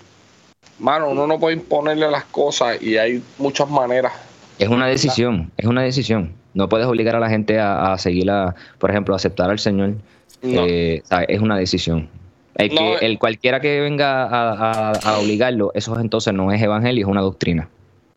mano, 0.79 1.09
uno 1.09 1.27
no 1.27 1.39
puede 1.39 1.55
imponerle 1.55 2.09
las 2.09 2.25
cosas 2.25 2.81
y 2.81 2.97
hay 2.97 3.23
muchas 3.37 3.69
maneras. 3.69 4.13
Es 4.59 4.69
una 4.69 4.87
decisión, 4.87 5.51
es 5.57 5.65
una 5.65 5.81
decisión. 5.81 6.33
No 6.53 6.69
puedes 6.69 6.85
obligar 6.85 7.15
a 7.15 7.19
la 7.19 7.29
gente 7.29 7.59
a, 7.59 7.97
seguir, 7.97 8.29
a, 8.29 8.53
por 8.77 8.91
ejemplo, 8.91 9.15
a 9.15 9.17
aceptar 9.17 9.49
al 9.49 9.57
Señor. 9.59 9.95
Eh, 10.43 11.01
es 11.27 11.41
una 11.41 11.57
decisión. 11.57 12.09
El, 12.55 12.69
que, 12.69 12.95
el 13.01 13.17
cualquiera 13.17 13.59
que 13.59 13.79
venga 13.81 14.91
a, 14.91 15.19
obligarlo, 15.19 15.71
eso 15.73 15.99
entonces 15.99 16.33
no 16.33 16.51
es 16.51 16.61
evangelio, 16.61 17.05
es 17.05 17.11
una 17.11 17.21
doctrina. 17.21 17.67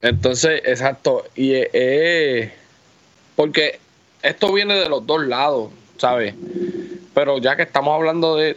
Entonces, 0.02 0.60
exacto. 0.64 1.24
Y 1.34 1.52
eh, 1.54 2.52
porque 3.34 3.78
esto 4.22 4.52
viene 4.52 4.74
de 4.74 4.88
los 4.88 5.06
dos 5.06 5.26
lados, 5.26 5.70
¿sabes? 5.96 6.34
Pero 7.14 7.38
ya 7.38 7.56
que 7.56 7.62
estamos 7.62 7.94
hablando 7.94 8.36
de, 8.36 8.56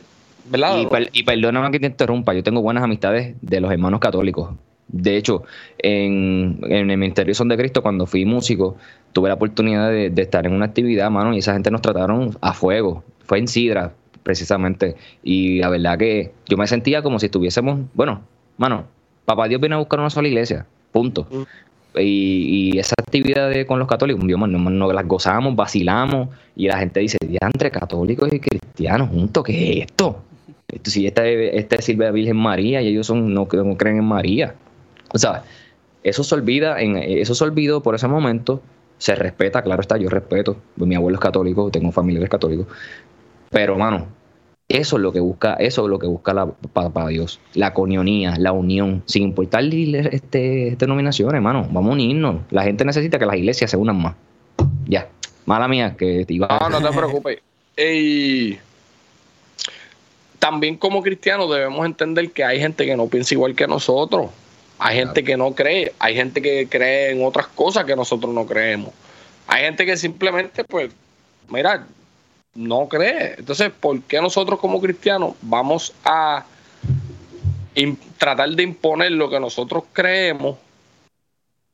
y, 1.14 1.24
perdóname 1.24 1.72
que 1.72 1.80
te 1.80 1.88
interrumpa, 1.88 2.34
yo 2.34 2.44
tengo 2.44 2.62
buenas 2.62 2.84
amistades 2.84 3.36
de 3.42 3.62
los 3.62 3.72
hermanos 3.72 4.00
católicos. 4.00 4.50
De 4.88 5.18
hecho, 5.18 5.44
en, 5.78 6.60
el 6.64 6.86
Ministerio 6.86 7.36
Son 7.36 7.48
de 7.48 7.58
Cristo, 7.58 7.84
cuando 7.84 8.08
fui 8.08 8.26
músico, 8.26 8.76
tuve 9.14 9.30
la 9.30 9.36
oportunidad 9.36 9.90
de, 9.90 10.12
estar 10.22 10.48
en 10.48 10.54
una 10.54 10.66
actividad, 10.66 11.12
mano, 11.12 11.34
y 11.36 11.40
esa 11.40 11.54
gente 11.54 11.70
nos 11.70 11.82
trataron 11.82 12.36
a 12.42 12.54
fuego. 12.54 13.04
Fue 13.26 13.38
en 13.38 13.48
Sidra, 13.48 13.94
precisamente. 14.30 14.96
Y 15.24 15.58
la 15.58 15.70
verdad 15.70 15.98
que 15.98 16.32
yo 16.48 16.56
me 16.56 16.68
sentía 16.68 17.02
como 17.02 17.18
si 17.18 17.26
estuviésemos, 17.26 17.80
bueno, 17.96 18.22
mano, 18.58 18.86
papá 19.26 19.48
Dios 19.48 19.60
viene 19.60 19.74
a 19.74 19.80
buscar 19.80 20.00
una 20.00 20.12
sola 20.12 20.28
iglesia, 20.28 20.68
punto. 20.92 21.26
Mm. 21.32 22.00
Y, 22.00 22.78
esa 22.78 22.94
actividad 23.02 23.52
con 23.66 23.80
los 23.80 23.88
católicos, 23.88 24.24
Dios, 24.28 24.40
nos, 24.40 24.72
nos, 24.72 24.94
las 24.94 25.08
gozamos, 25.08 25.56
vacilamos, 25.56 26.30
y 26.56 26.68
la 26.68 26.78
gente 26.78 27.00
dice, 27.00 27.18
entre 27.42 27.72
católicos 27.72 28.32
y 28.32 28.40
cristianos 28.40 29.10
juntos, 29.10 29.44
¿qué 29.44 29.72
es 29.72 29.88
esto? 29.88 30.22
si 30.84 31.08
esta, 31.08 31.26
esta 31.26 31.82
sirve 31.82 32.06
a 32.06 32.12
Virgen 32.12 32.38
María 32.38 32.84
y 32.84 32.90
ellos 32.90 33.08
son 33.08 33.34
no, 33.34 33.48
no 33.52 33.78
creen 33.78 33.98
en 33.98 34.06
María. 34.06 34.54
O 35.12 35.18
sea, 35.18 35.42
eso 36.04 36.24
se 36.24 36.36
olvida, 36.36 36.80
en, 36.80 36.98
eso 36.98 37.34
se 37.34 37.44
olvidó 37.44 37.82
por 37.82 37.96
ese 37.96 38.08
momento, 38.08 38.62
se 39.00 39.16
respeta, 39.16 39.64
claro 39.64 39.82
está, 39.82 39.98
yo 39.98 40.08
respeto, 40.08 40.58
mi 40.76 40.94
abuelo 40.94 41.16
es 41.16 41.22
católico, 41.22 41.72
tengo 41.72 41.92
familiares 41.92 42.30
católicos, 42.30 42.68
pero 43.50 43.78
mano, 43.78 44.08
eso 44.70 44.98
es 44.98 45.02
lo 45.02 45.12
que 45.12 45.20
busca, 45.20 45.56
eso 45.56 45.84
es 45.84 45.90
lo 45.90 45.98
que 45.98 46.06
busca 46.06 46.32
la, 46.32 46.46
para, 46.46 47.08
Dios, 47.08 47.40
la 47.56 47.74
conionía, 47.74 48.36
la 48.38 48.52
unión, 48.52 49.02
sin 49.08 49.24
importar 49.24 49.64
este, 49.64 50.76
denominaciones, 50.78 51.34
hermano, 51.34 51.68
vamos 51.72 51.90
a 51.90 51.94
unirnos. 51.94 52.42
La 52.52 52.64
gente 52.64 52.86
necesita 52.86 53.18
que 53.18 53.26
las 53.26 53.36
iglesias 53.36 53.72
se 53.72 53.78
unan 53.78 54.00
más. 54.00 54.16
Ya, 54.86 55.10
mala 55.46 55.68
mía 55.68 55.96
que 55.98 56.24
te 56.24 56.36
iba 56.36 56.48
a... 56.48 56.70
No, 56.70 56.80
no 56.80 56.88
te 56.88 56.96
preocupes. 56.96 57.40
Ey, 57.76 58.60
también 60.38 60.78
como 60.78 61.02
cristianos 61.02 61.50
debemos 61.50 61.84
entender 61.86 62.32
que 62.32 62.44
hay 62.44 62.60
gente 62.60 62.86
que 62.86 62.96
no 62.96 63.08
piensa 63.08 63.34
igual 63.34 63.56
que 63.56 63.68
nosotros. 63.68 64.30
Hay 64.78 64.98
gente 64.98 65.24
que 65.24 65.36
no 65.36 65.54
cree, 65.54 65.94
hay 65.98 66.16
gente 66.16 66.42
que 66.42 66.68
cree 66.70 67.12
en 67.12 67.26
otras 67.26 67.48
cosas 67.48 67.86
que 67.86 67.96
nosotros 67.96 68.34
no 68.34 68.46
creemos. 68.46 68.92
Hay 69.48 69.64
gente 69.64 69.86
que 69.86 69.98
simplemente, 69.98 70.64
pues, 70.64 70.92
mira, 71.50 71.88
no 72.56 72.88
cree. 72.88 73.36
Entonces, 73.38 73.72
¿por 73.72 74.02
qué 74.04 74.22
nosotros 74.22 74.60
como 74.60 74.82
cristianos 74.82 75.36
vamos 75.42 75.94
a 76.04 76.46
tratar 78.18 78.50
de 78.50 78.64
imponer 78.64 79.12
lo 79.12 79.30
que 79.30 79.40
nosotros 79.40 79.84
creemos 79.94 80.58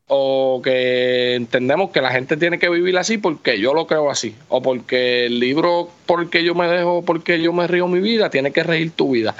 o 0.07 0.61
que 0.63 1.33
entendemos 1.33 1.89
que 1.89 2.01
la 2.01 2.11
gente 2.11 2.37
tiene 2.37 2.59
que 2.59 2.69
vivir 2.69 2.97
así 2.97 3.17
porque 3.17 3.59
yo 3.59 3.73
lo 3.73 3.87
creo 3.87 4.11
así, 4.11 4.35
o 4.49 4.61
porque 4.61 5.25
el 5.25 5.39
libro 5.39 5.89
porque 6.05 6.43
yo 6.43 6.53
me 6.53 6.67
dejo, 6.67 7.03
porque 7.03 7.41
yo 7.41 7.53
me 7.53 7.67
río 7.67 7.87
mi 7.87 7.99
vida, 7.99 8.29
tiene 8.29 8.51
que 8.51 8.63
regir 8.63 8.91
tu 8.91 9.11
vida. 9.11 9.35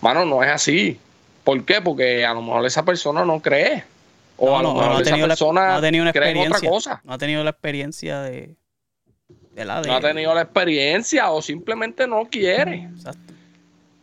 Mano, 0.00 0.24
no 0.24 0.42
es 0.42 0.50
así. 0.50 0.98
¿Por 1.44 1.64
qué? 1.64 1.80
Porque 1.80 2.24
a 2.24 2.34
lo 2.34 2.42
mejor 2.42 2.66
esa 2.66 2.84
persona 2.84 3.24
no 3.24 3.40
cree. 3.40 3.84
O 4.36 4.56
a 4.56 4.62
lo 4.62 4.74
mejor 4.74 5.02
esa 5.02 5.16
persona 5.16 5.76
ha 5.76 5.80
tenido 5.80 6.02
una 6.02 6.12
cree 6.12 6.30
en 6.30 6.52
otra 6.52 6.68
cosa. 6.68 7.00
No 7.04 7.14
ha 7.14 7.18
tenido 7.18 7.42
la 7.42 7.50
experiencia 7.50 8.20
de, 8.22 8.56
No 9.64 9.96
ha 9.96 10.00
tenido 10.00 10.34
la 10.34 10.42
experiencia 10.42 11.30
o 11.30 11.42
simplemente 11.42 12.06
no 12.06 12.26
quiere. 12.26 12.88
Exacto. 12.94 13.34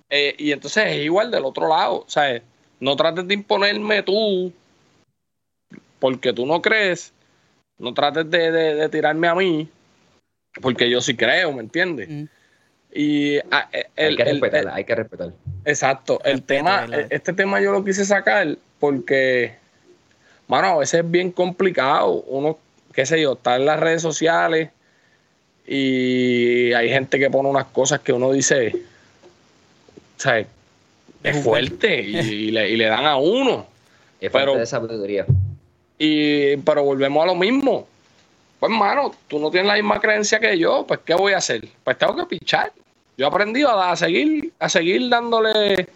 Eh, 0.09 0.35
y 0.37 0.51
entonces 0.51 0.85
es 0.87 0.97
igual 0.97 1.31
del 1.31 1.45
otro 1.45 1.67
lado. 1.67 2.03
O 2.05 2.09
sea, 2.09 2.41
no 2.79 2.95
trates 2.95 3.27
de 3.27 3.33
imponerme 3.33 4.03
tú 4.03 4.51
porque 5.99 6.33
tú 6.33 6.45
no 6.45 6.61
crees, 6.61 7.13
no 7.77 7.93
trates 7.93 8.29
de, 8.29 8.87
tirarme 8.89 9.27
a 9.27 9.35
mí, 9.35 9.67
porque 10.61 10.89
yo 10.89 11.01
sí 11.01 11.15
creo, 11.15 11.51
¿me 11.51 11.61
entiendes? 11.61 12.09
Mm. 12.09 12.23
Y 12.93 13.37
ah, 13.51 13.67
eh, 13.73 13.87
hay 13.97 14.15
que 14.15 14.23
respetar, 14.23 14.67
hay 14.69 14.83
que 14.83 14.95
respetar. 14.95 15.33
Exacto. 15.65 16.21
El 16.23 16.43
tema, 16.43 16.85
este 17.09 17.33
tema 17.33 17.59
yo 17.59 17.71
lo 17.71 17.83
quise 17.83 18.05
sacar 18.05 18.57
porque, 18.79 19.55
mano, 20.47 20.67
a 20.67 20.77
veces 20.77 21.01
es 21.03 21.11
bien 21.11 21.31
complicado. 21.31 22.23
Uno, 22.27 22.57
qué 22.93 23.05
sé 23.05 23.21
yo, 23.21 23.33
está 23.33 23.57
en 23.57 23.65
las 23.65 23.79
redes 23.79 24.01
sociales 24.01 24.69
y 25.67 26.73
hay 26.73 26.89
gente 26.89 27.17
que 27.17 27.29
pone 27.29 27.49
unas 27.49 27.65
cosas 27.65 27.99
que 28.01 28.13
uno 28.13 28.31
dice, 28.31 28.73
o 30.17 30.19
sea, 30.19 30.45
es 31.23 31.43
fuerte 31.43 32.01
y, 32.01 32.51
le, 32.51 32.85
dan 32.85 33.05
a 33.05 33.17
uno. 33.17 33.65
Es 34.21 34.31
pero, 34.31 34.55
de 34.55 34.65
sabiduría. 34.65 35.25
Y, 35.97 36.57
pero 36.57 36.83
volvemos 36.83 37.23
a 37.23 37.27
lo 37.27 37.35
mismo. 37.35 37.87
Pues, 38.59 38.71
mano, 38.71 39.13
tú 39.27 39.39
no 39.39 39.49
tienes 39.49 39.67
la 39.67 39.75
misma 39.75 39.99
creencia 39.99 40.39
que 40.39 40.57
yo, 40.57 40.85
pues, 40.87 40.99
¿qué 41.03 41.15
voy 41.15 41.33
a 41.33 41.37
hacer? 41.37 41.67
Pues 41.83 41.97
tengo 41.97 42.15
que 42.15 42.25
pichar. 42.25 42.71
Yo 43.17 43.25
he 43.25 43.29
aprendido 43.29 43.69
a, 43.69 43.95
seguir, 43.95 44.51
a 44.59 44.69
seguir 44.69 45.09
dándole, 45.09 45.87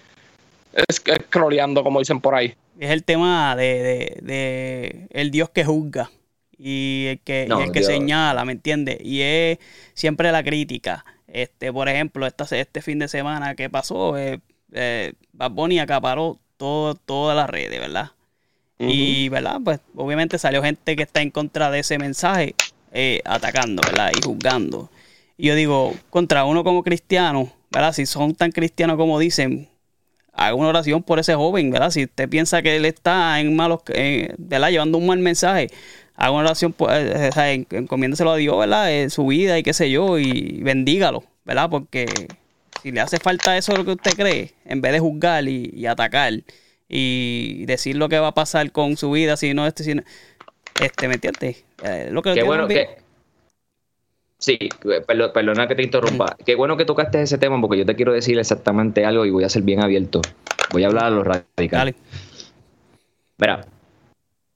scrolleando, 0.92 1.84
como 1.84 2.00
dicen 2.00 2.22
por 2.22 2.34
ahí. 2.34 2.56
Es 2.80 2.92
el 2.92 3.04
tema 3.04 3.56
de, 3.56 4.18
de, 4.22 5.08
el 5.12 5.32
Dios 5.32 5.50
que 5.50 5.66
juzga 5.66 6.10
y 6.60 7.06
el 7.08 7.20
que, 7.22 7.44
el 7.44 7.72
que 7.72 7.84
señala, 7.84 8.44
¿me 8.44 8.52
entiendes? 8.52 8.98
Y 9.02 9.22
es 9.22 9.60
siempre 9.94 10.32
la 10.32 10.44
crítica. 10.44 11.06
Este, 11.28 11.72
por 11.72 11.88
ejemplo, 11.88 12.28
este, 12.28 12.60
este 12.60 12.82
fin 12.82 13.00
de 13.00 13.08
semana 13.08 13.56
que 13.56 13.70
pasó, 13.70 14.18
eh, 14.18 14.42
eh, 14.74 15.14
Bad 15.32 15.52
Bunny 15.52 15.80
acaparó 15.80 16.38
todo, 16.58 16.96
todas 16.96 17.36
las 17.36 17.50
redes, 17.50 17.80
¿verdad? 17.80 18.12
Y, 18.78 19.28
¿verdad? 19.28 19.60
Pues 19.64 19.82
obviamente 19.96 20.38
salió 20.38 20.64
gente 20.64 20.96
que 20.96 21.04
está 21.04 21.22
en 21.22 21.32
contra 21.32 21.70
de 21.70 21.80
ese 21.80 21.98
mensaje, 21.98 22.56
eh, 22.94 23.22
atacando, 23.26 23.82
¿verdad? 23.86 24.12
Y 24.18 24.26
juzgando. 24.26 24.90
Y 25.38 25.48
yo 25.48 25.56
digo, 25.56 25.94
contra 26.10 26.46
uno 26.46 26.64
como 26.64 26.82
cristiano, 26.84 27.52
¿verdad? 27.72 27.94
Si 27.94 28.06
son 28.06 28.36
tan 28.36 28.52
cristianos 28.52 28.96
como 28.96 29.20
dicen, 29.20 29.68
haga 30.32 30.56
una 30.56 30.70
oración 30.70 31.04
por 31.04 31.20
ese 31.20 31.36
joven, 31.36 31.72
¿verdad? 31.72 31.92
Si 31.92 32.06
usted 32.06 32.30
piensa 32.30 32.62
que 32.62 32.78
él 32.78 32.86
está 32.86 33.42
en 33.42 33.54
malos, 33.54 33.82
¿verdad? 34.38 34.70
Llevando 34.70 34.98
un 34.98 35.08
mal 35.08 35.20
mensaje, 35.20 35.70
haga 36.20 36.32
una 36.32 36.42
oración, 36.42 36.74
pues, 36.74 36.92
eh, 37.38 37.66
encomiéndeselo 37.72 38.32
a 38.32 38.36
Dios, 38.36 38.60
¿verdad? 38.60 38.94
En 38.94 39.10
su 39.10 39.26
vida 39.26 39.58
y 39.58 39.64
qué 39.64 39.74
sé 39.74 39.90
yo, 39.90 40.20
y 40.20 40.60
bendígalo, 40.62 41.24
¿verdad? 41.46 41.70
Porque 41.70 42.08
si 42.84 42.92
le 42.92 43.00
hace 43.00 43.20
falta 43.20 43.58
eso 43.58 43.76
lo 43.76 43.86
que 43.86 43.92
usted 43.92 44.12
cree, 44.12 44.54
en 44.66 44.82
vez 44.82 44.92
de 44.92 45.00
juzgar 45.00 45.48
y, 45.48 45.86
atacar 45.88 46.34
y 46.90 47.66
decir 47.66 47.96
lo 47.96 48.10
que 48.10 48.20
va 48.20 48.28
a 48.28 48.34
pasar 48.34 48.74
con 48.74 48.98
su 48.98 49.12
vida, 49.12 49.38
si 49.38 49.54
no, 49.54 49.66
este, 49.66 49.86
si 49.86 49.96
no, 49.96 50.04
este, 50.82 51.08
¿me 51.08 51.14
entiendes? 51.14 51.64
Eh, 51.84 52.10
lo 52.12 52.22
que 52.22 52.34
Qué 52.34 52.44
bueno 52.44 52.68
que... 52.68 52.98
Sí, 54.38 54.58
perdona 55.08 55.68
que 55.68 55.76
te 55.76 55.84
interrumpa. 55.84 56.36
Qué 56.46 56.56
bueno 56.56 56.76
que 56.76 56.86
tocaste 56.86 57.22
ese 57.22 57.38
tema 57.38 57.60
porque 57.62 57.78
yo 57.78 57.86
te 57.86 57.96
quiero 57.96 58.14
decir 58.14 58.38
exactamente 58.40 59.06
algo 59.06 59.26
y 59.26 59.32
voy 59.32 59.46
a 59.46 59.50
ser 59.50 59.64
bien 59.64 59.82
abierto. 59.84 60.22
Voy 60.72 60.84
a 60.84 60.88
hablar 60.88 61.06
a 61.06 61.10
los 61.10 61.26
radicales. 61.26 61.96
Mira, 63.38 63.66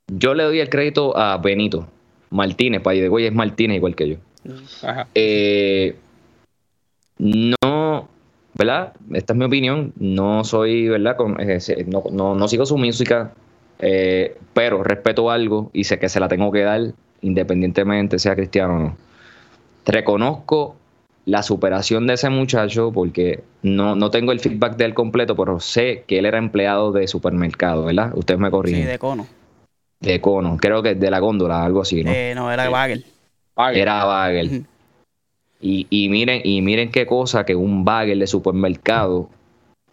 yo 0.08 0.34
le 0.34 0.44
doy 0.44 0.60
el 0.60 0.70
crédito 0.70 1.18
a 1.18 1.38
Benito 1.38 1.88
Martínez, 2.30 2.82
para 2.82 2.98
de 2.98 3.08
güey 3.08 3.26
es 3.26 3.34
Martínez 3.34 3.78
igual 3.78 3.96
que 3.96 4.10
yo. 4.10 4.16
Eh, 5.14 5.96
no, 7.18 8.10
¿verdad? 8.56 8.94
Esta 9.14 9.34
es 9.34 9.40
mi 9.40 9.46
opinión. 9.46 9.94
No 9.98 10.44
soy, 10.44 10.90
¿verdad? 10.90 11.16
Eh, 11.40 11.86
no, 11.88 12.48
sigo 12.48 12.66
su 12.66 12.78
música, 12.78 13.34
eh, 13.80 14.38
pero 14.54 14.84
respeto 14.84 15.30
algo 15.30 15.70
y 15.74 15.86
sé 15.86 16.00
que 16.00 16.10
se 16.10 16.20
la 16.20 16.28
tengo 16.28 16.52
que 16.52 16.62
dar 16.62 16.82
independientemente 17.22 18.20
sea 18.20 18.36
cristiano 18.36 18.76
o 18.76 18.80
no. 18.80 18.98
Reconozco 19.86 20.76
la 21.26 21.42
superación 21.42 22.06
de 22.06 22.16
ese 22.16 22.30
muchacho 22.30 22.92
porque 22.92 23.44
no, 23.62 23.96
no 23.96 24.12
tengo 24.12 24.34
el 24.34 24.42
feedback 24.42 24.76
de 24.76 24.86
él 24.86 24.94
completo, 24.94 25.36
pero 25.38 25.60
sé 25.60 26.04
que 26.06 26.20
él 26.20 26.26
era 26.26 26.38
empleado 26.38 26.92
de 26.92 27.08
supermercado, 27.08 27.86
¿verdad? 27.86 28.12
Ustedes 28.16 28.40
me 28.40 28.52
corrigen. 28.52 28.82
Sí, 28.82 28.88
de 28.88 29.00
cono. 29.00 29.26
De 30.04 30.20
cono, 30.20 30.58
creo 30.58 30.84
que 30.84 30.96
de 30.96 31.10
la 31.10 31.20
góndola, 31.20 31.64
algo 31.64 31.82
así, 31.82 32.04
¿no? 32.04 32.12
Eh, 32.12 32.34
no, 32.36 32.52
era 32.52 32.70
Bagel. 32.70 33.06
Era 33.74 34.04
Bagel. 34.04 34.66
y, 35.62 35.88
y, 35.90 36.10
miren, 36.10 36.42
y 36.44 36.62
miren 36.62 36.92
qué 36.92 37.06
cosa 37.06 37.46
que 37.46 37.56
un 37.56 37.86
Bagel 37.86 38.20
de 38.20 38.28
supermercado 38.28 39.30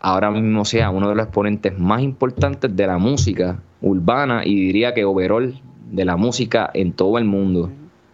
ahora 0.00 0.30
mismo 0.30 0.64
sea 0.64 0.90
uno 0.90 1.08
de 1.08 1.14
los 1.14 1.26
exponentes 1.26 1.78
más 1.78 2.02
importantes 2.02 2.74
de 2.74 2.86
la 2.86 2.98
música 2.98 3.61
urbana 3.82 4.42
y 4.44 4.56
diría 4.56 4.94
que 4.94 5.04
overall 5.04 5.61
de 5.90 6.04
la 6.04 6.16
música 6.16 6.70
en 6.74 6.92
todo 6.92 7.18
el 7.18 7.24
mundo. 7.24 7.70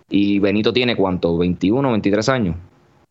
Y 0.09 0.39
Benito 0.39 0.73
tiene 0.73 0.97
cuánto, 0.97 1.37
21, 1.39 1.91
23 1.91 2.29
años. 2.29 2.57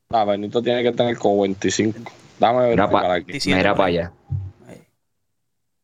Ah, 0.10 0.24
Benito 0.26 0.62
tiene 0.62 0.84
que 0.84 0.92
tener 0.92 1.18
como 1.18 1.42
25. 1.42 2.00
Dame 2.40 2.76
ver 2.76 2.82
aquí. 2.82 3.40
Mira 3.48 3.74
para 3.76 3.86
allá. 3.86 4.12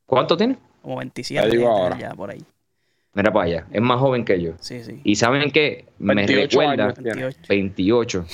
¿Cuánto 0.06 0.38
tiene? 0.38 0.58
Como 0.82 0.97
27 0.97 1.49
digo 1.49 1.70
ahora. 1.70 1.97
ya 1.97 2.14
por 2.14 2.30
ahí. 2.30 2.43
Mira 3.14 3.32
para 3.32 3.45
allá. 3.45 3.68
Es 3.72 3.82
más 3.82 3.99
joven 3.99 4.24
que 4.24 4.41
yo. 4.41 4.53
Sí, 4.59 4.84
sí. 4.84 5.01
Y 5.03 5.16
saben 5.16 5.51
que 5.51 5.86
me 5.99 6.26
recuerda 6.26 6.93
28. 7.49 8.26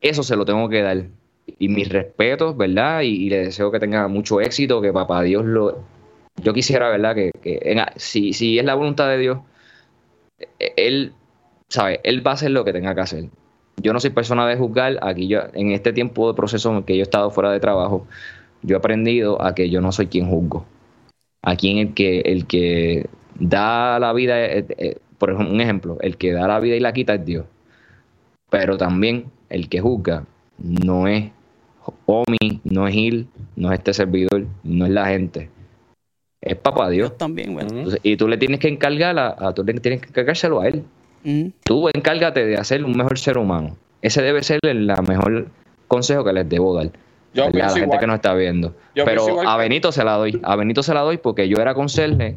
Eso 0.00 0.22
se 0.22 0.36
lo 0.36 0.44
tengo 0.44 0.68
que 0.68 0.82
dar. 0.82 1.04
Y 1.58 1.68
mis 1.68 1.88
respetos, 1.88 2.56
¿verdad? 2.56 3.02
Y, 3.02 3.28
le 3.28 3.38
deseo 3.44 3.70
que 3.70 3.80
tenga 3.80 4.08
mucho 4.08 4.40
éxito, 4.40 4.80
que 4.80 4.92
papá 4.92 5.22
Dios 5.22 5.44
lo... 5.44 5.82
Yo 6.42 6.52
quisiera, 6.54 6.88
¿verdad? 6.88 7.14
Que, 7.14 7.32
que 7.42 7.76
si, 7.96 8.32
si 8.32 8.58
es 8.58 8.64
la 8.64 8.74
voluntad 8.74 9.08
de 9.08 9.18
Dios, 9.18 9.38
él, 10.76 11.12
¿sabe? 11.68 12.00
Él 12.04 12.24
va 12.24 12.32
a 12.32 12.34
hacer 12.34 12.50
lo 12.50 12.64
que 12.64 12.72
tenga 12.72 12.94
que 12.94 13.00
hacer 13.00 13.24
yo 13.82 13.92
no 13.92 14.00
soy 14.00 14.10
persona 14.10 14.46
de 14.46 14.56
juzgar, 14.56 14.98
aquí 15.02 15.28
yo, 15.28 15.40
en 15.52 15.72
este 15.72 15.92
tiempo 15.92 16.28
de 16.28 16.34
proceso 16.34 16.76
en 16.76 16.82
que 16.82 16.96
yo 16.96 17.00
he 17.00 17.02
estado 17.02 17.30
fuera 17.30 17.52
de 17.52 17.60
trabajo, 17.60 18.06
yo 18.62 18.76
he 18.76 18.78
aprendido 18.78 19.40
a 19.42 19.54
que 19.54 19.70
yo 19.70 19.80
no 19.80 19.92
soy 19.92 20.06
quien 20.06 20.28
juzgo. 20.28 20.66
Aquí 21.42 21.78
el 21.80 21.94
que, 21.94 22.20
el 22.20 22.46
que 22.46 23.08
da 23.38 23.98
la 23.98 24.12
vida, 24.12 24.44
eh, 24.44 24.66
eh, 24.76 24.96
por 25.18 25.30
ejemplo, 25.30 25.54
un 25.54 25.60
ejemplo, 25.60 25.98
el 26.00 26.16
que 26.16 26.32
da 26.32 26.46
la 26.48 26.60
vida 26.60 26.76
y 26.76 26.80
la 26.80 26.92
quita 26.92 27.14
es 27.14 27.24
Dios. 27.24 27.46
Pero 28.50 28.76
también 28.76 29.26
el 29.48 29.68
que 29.68 29.80
juzga 29.80 30.24
no 30.58 31.06
es 31.06 31.30
Omi, 32.06 32.60
no 32.64 32.86
es 32.86 32.94
Gil, 32.94 33.28
no 33.56 33.72
es 33.72 33.78
este 33.78 33.94
servidor, 33.94 34.46
no 34.62 34.86
es 34.86 34.92
la 34.92 35.06
gente. 35.06 35.50
Es 36.40 36.56
papá 36.56 36.88
Dios. 36.88 37.16
también, 37.16 37.54
bueno. 37.54 37.68
y 38.02 38.16
tú 38.16 38.28
le 38.28 38.36
tienes 38.36 38.60
que 38.60 38.68
encargar 38.68 39.18
a, 39.18 39.34
a, 39.38 39.52
tú 39.54 39.64
le 39.64 39.74
tienes 39.74 40.00
que 40.00 40.08
encargárselo 40.08 40.60
a 40.60 40.68
él. 40.68 40.84
Tú 41.64 41.88
encárgate 41.92 42.46
de 42.46 42.56
hacer 42.56 42.84
un 42.84 42.96
mejor 42.96 43.18
ser 43.18 43.38
humano. 43.38 43.76
Ese 44.00 44.22
debe 44.22 44.42
ser 44.42 44.60
el 44.62 44.90
mejor 45.06 45.48
consejo 45.88 46.24
que 46.24 46.32
les 46.32 46.48
debo 46.48 46.74
dar. 46.74 46.90
a 47.36 47.50
la 47.50 47.70
gente 47.70 47.98
que 47.98 48.06
nos 48.06 48.16
está 48.16 48.34
viendo. 48.34 48.74
Pero 48.94 49.40
a 49.46 49.56
Benito 49.56 49.92
se 49.92 50.04
la 50.04 50.14
doy. 50.14 50.40
A 50.42 50.56
Benito 50.56 50.82
se 50.82 50.94
la 50.94 51.00
doy 51.00 51.18
porque 51.18 51.48
yo 51.48 51.58
era 51.58 51.74
conserje 51.74 52.36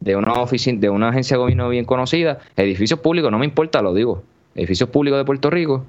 de 0.00 0.16
una 0.16 0.32
oficina, 0.34 0.80
de 0.80 0.90
una 0.90 1.10
agencia 1.10 1.36
de 1.36 1.42
gobierno 1.42 1.68
bien 1.68 1.84
conocida, 1.84 2.38
edificios 2.56 3.00
públicos, 3.00 3.30
no 3.30 3.38
me 3.38 3.44
importa, 3.44 3.82
lo 3.82 3.94
digo. 3.94 4.22
Edificios 4.54 4.88
públicos 4.88 5.18
de 5.18 5.24
Puerto 5.24 5.50
Rico. 5.50 5.84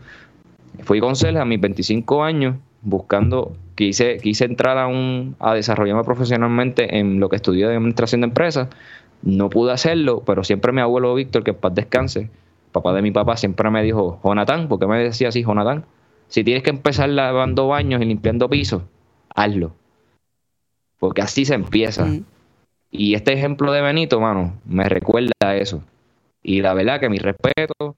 Fui 0.83 0.99
conserje 0.99 1.39
a 1.39 1.45
mis 1.45 1.59
25 1.59 2.23
años 2.23 2.55
buscando, 2.81 3.53
quise, 3.75 4.17
quise 4.17 4.45
entrar 4.45 4.77
a 4.77 4.87
un, 4.87 5.35
a 5.39 5.53
desarrollarme 5.53 6.03
profesionalmente 6.03 6.97
en 6.97 7.19
lo 7.19 7.29
que 7.29 7.35
estudié 7.37 7.67
de 7.67 7.75
administración 7.75 8.21
de 8.21 8.27
empresas 8.27 8.67
no 9.23 9.49
pude 9.49 9.71
hacerlo, 9.71 10.23
pero 10.25 10.43
siempre 10.43 10.71
mi 10.71 10.81
abuelo 10.81 11.13
Víctor, 11.13 11.43
que 11.43 11.51
en 11.51 11.57
paz 11.57 11.75
descanse, 11.75 12.29
papá 12.71 12.93
de 12.93 13.01
mi 13.01 13.11
papá, 13.11 13.37
siempre 13.37 13.69
me 13.69 13.83
dijo, 13.83 14.19
Jonathan, 14.23 14.67
¿por 14.67 14.79
qué 14.79 14.87
me 14.87 14.97
decía 14.99 15.29
así, 15.29 15.43
Jonathan? 15.43 15.85
Si 16.27 16.43
tienes 16.43 16.63
que 16.63 16.69
empezar 16.69 17.09
lavando 17.09 17.67
baños 17.67 18.01
y 18.01 18.05
limpiando 18.05 18.49
pisos, 18.49 18.83
hazlo. 19.35 19.73
Porque 20.97 21.21
así 21.21 21.45
se 21.45 21.55
empieza. 21.55 22.07
Y 22.91 23.15
este 23.15 23.33
ejemplo 23.33 23.71
de 23.71 23.81
Benito, 23.81 24.19
mano, 24.19 24.59
me 24.65 24.87
recuerda 24.89 25.31
a 25.39 25.55
eso. 25.55 25.81
Y 26.43 26.61
la 26.61 26.73
verdad 26.73 26.99
que 26.99 27.09
mi 27.09 27.17
respeto, 27.17 27.95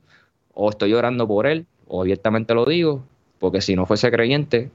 o 0.54 0.70
estoy 0.70 0.92
llorando 0.92 1.28
por 1.28 1.48
él, 1.48 1.66
o 1.88 2.02
abiertamente 2.02 2.54
lo 2.54 2.66
digo, 2.66 3.04
porque 3.40 3.62
si 3.62 3.76
no 3.76 3.86
fuese 3.86 4.12
creyente 4.12 4.70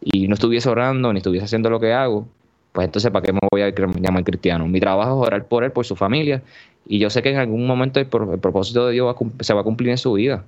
y 0.00 0.28
no 0.28 0.34
estuviese 0.34 0.68
orando 0.68 1.12
ni 1.12 1.18
estuviese 1.18 1.46
haciendo 1.46 1.70
lo 1.70 1.80
que 1.80 1.92
hago, 1.92 2.28
pues 2.72 2.86
entonces 2.86 3.10
¿para 3.10 3.24
qué 3.24 3.32
me 3.32 3.40
voy 3.50 3.62
a 3.62 3.70
llamar 3.70 4.24
cristiano? 4.24 4.66
Mi 4.66 4.80
trabajo 4.80 5.22
es 5.22 5.28
orar 5.28 5.46
por 5.46 5.64
él, 5.64 5.72
por 5.72 5.86
su 5.86 5.96
familia, 5.96 6.42
y 6.86 6.98
yo 6.98 7.08
sé 7.08 7.22
que 7.22 7.30
en 7.30 7.38
algún 7.38 7.66
momento 7.66 8.00
el, 8.00 8.06
propósito 8.06 8.86
de 8.86 8.92
Dios 8.92 9.16
se 9.40 9.54
va 9.54 9.60
a 9.60 9.64
cumplir 9.64 9.90
en 9.90 9.98
su 9.98 10.12
vida. 10.12 10.44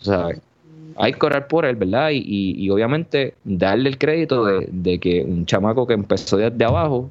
O 0.00 0.04
sea, 0.04 0.28
hay 0.96 1.12
que 1.12 1.26
orar 1.26 1.48
por 1.48 1.64
él, 1.64 1.76
¿verdad? 1.76 2.10
Y, 2.12 2.68
obviamente 2.70 3.34
darle 3.44 3.88
el 3.88 3.98
crédito 3.98 4.44
de, 4.44 4.98
que 5.00 5.22
un 5.22 5.46
chamaco 5.46 5.86
que 5.86 5.94
empezó 5.94 6.36
desde 6.36 6.64
abajo, 6.64 7.10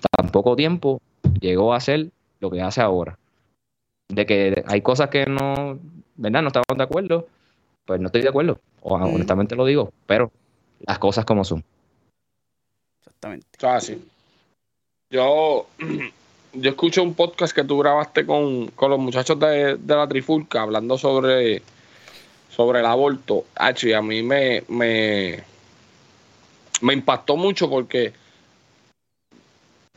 tan 0.00 0.30
poco 0.30 0.56
tiempo, 0.56 1.00
llegó 1.40 1.72
a 1.72 1.76
hacer 1.76 2.08
lo 2.40 2.50
que 2.50 2.62
hace 2.62 2.80
ahora. 2.80 3.18
De 4.08 4.26
que 4.26 4.64
hay 4.66 4.80
cosas 4.82 5.08
que 5.10 5.26
no, 5.26 5.78
¿verdad? 6.16 6.42
No 6.42 6.48
estamos 6.48 6.76
de 6.76 6.82
acuerdo, 6.82 7.26
pues 7.84 8.00
no 8.00 8.06
estoy 8.06 8.22
de 8.22 8.28
acuerdo, 8.28 8.58
o, 8.82 8.94
honestamente 8.94 9.56
lo 9.56 9.64
digo, 9.64 9.92
pero 10.06 10.30
las 10.80 10.98
cosas 10.98 11.24
como 11.24 11.44
son. 11.44 11.64
Exactamente. 12.98 13.48
Yo, 15.10 15.66
yo 16.52 16.70
escucho 16.70 17.02
un 17.02 17.14
podcast 17.14 17.54
que 17.54 17.64
tú 17.64 17.78
grabaste 17.78 18.24
con, 18.24 18.70
los 18.80 18.98
muchachos 18.98 19.38
de, 19.38 19.78
la 19.86 20.08
Trifulca 20.08 20.62
hablando 20.62 20.96
sobre, 20.98 21.62
sobre 22.48 22.80
el 22.80 22.86
aborto. 22.86 23.44
y 23.82 23.92
a 23.92 24.02
mí 24.02 24.22
me, 24.22 24.62
me, 24.68 25.42
me 26.80 26.92
impactó 26.94 27.36
mucho 27.36 27.68
porque, 27.68 28.12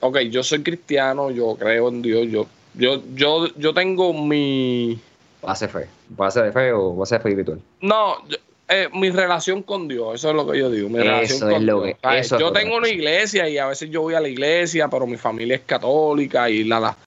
ok, 0.03 0.19
yo 0.29 0.43
soy 0.43 0.61
cristiano, 0.61 1.31
yo 1.31 1.55
creo 1.55 1.87
en 1.87 2.01
Dios, 2.01 2.27
yo, 2.29 2.45
yo, 2.75 3.01
yo, 3.15 3.47
yo 3.55 3.73
tengo 3.73 4.13
mi... 4.13 4.99
Base 5.41 5.67
fe, 5.67 5.87
base 6.09 6.41
de 6.41 6.51
fe 6.51 6.71
o 6.71 6.95
base 6.95 7.15
espiritual. 7.15 7.59
No, 7.81 8.17
eh, 8.67 8.89
mi 8.93 9.09
relación 9.09 9.63
con 9.63 9.87
Dios, 9.87 10.15
eso 10.15 10.29
es 10.29 10.35
lo 10.35 10.49
que 10.49 10.59
yo 10.59 10.69
digo. 10.69 10.89
Mi 10.89 10.99
relación 10.99 11.49
con 11.49 11.65
Dios. 11.65 12.29
yo 12.39 12.51
tengo 12.51 12.77
una 12.77 12.89
iglesia 12.89 13.47
y 13.47 13.57
a 13.57 13.67
veces 13.67 13.89
yo 13.89 14.01
voy 14.01 14.13
a 14.13 14.19
la 14.19 14.27
iglesia, 14.27 14.87
pero 14.89 15.07
mi 15.07 15.17
familia 15.17 15.55
es 15.55 15.61
católica 15.61 16.49
y 16.49 16.63
nada. 16.63 16.97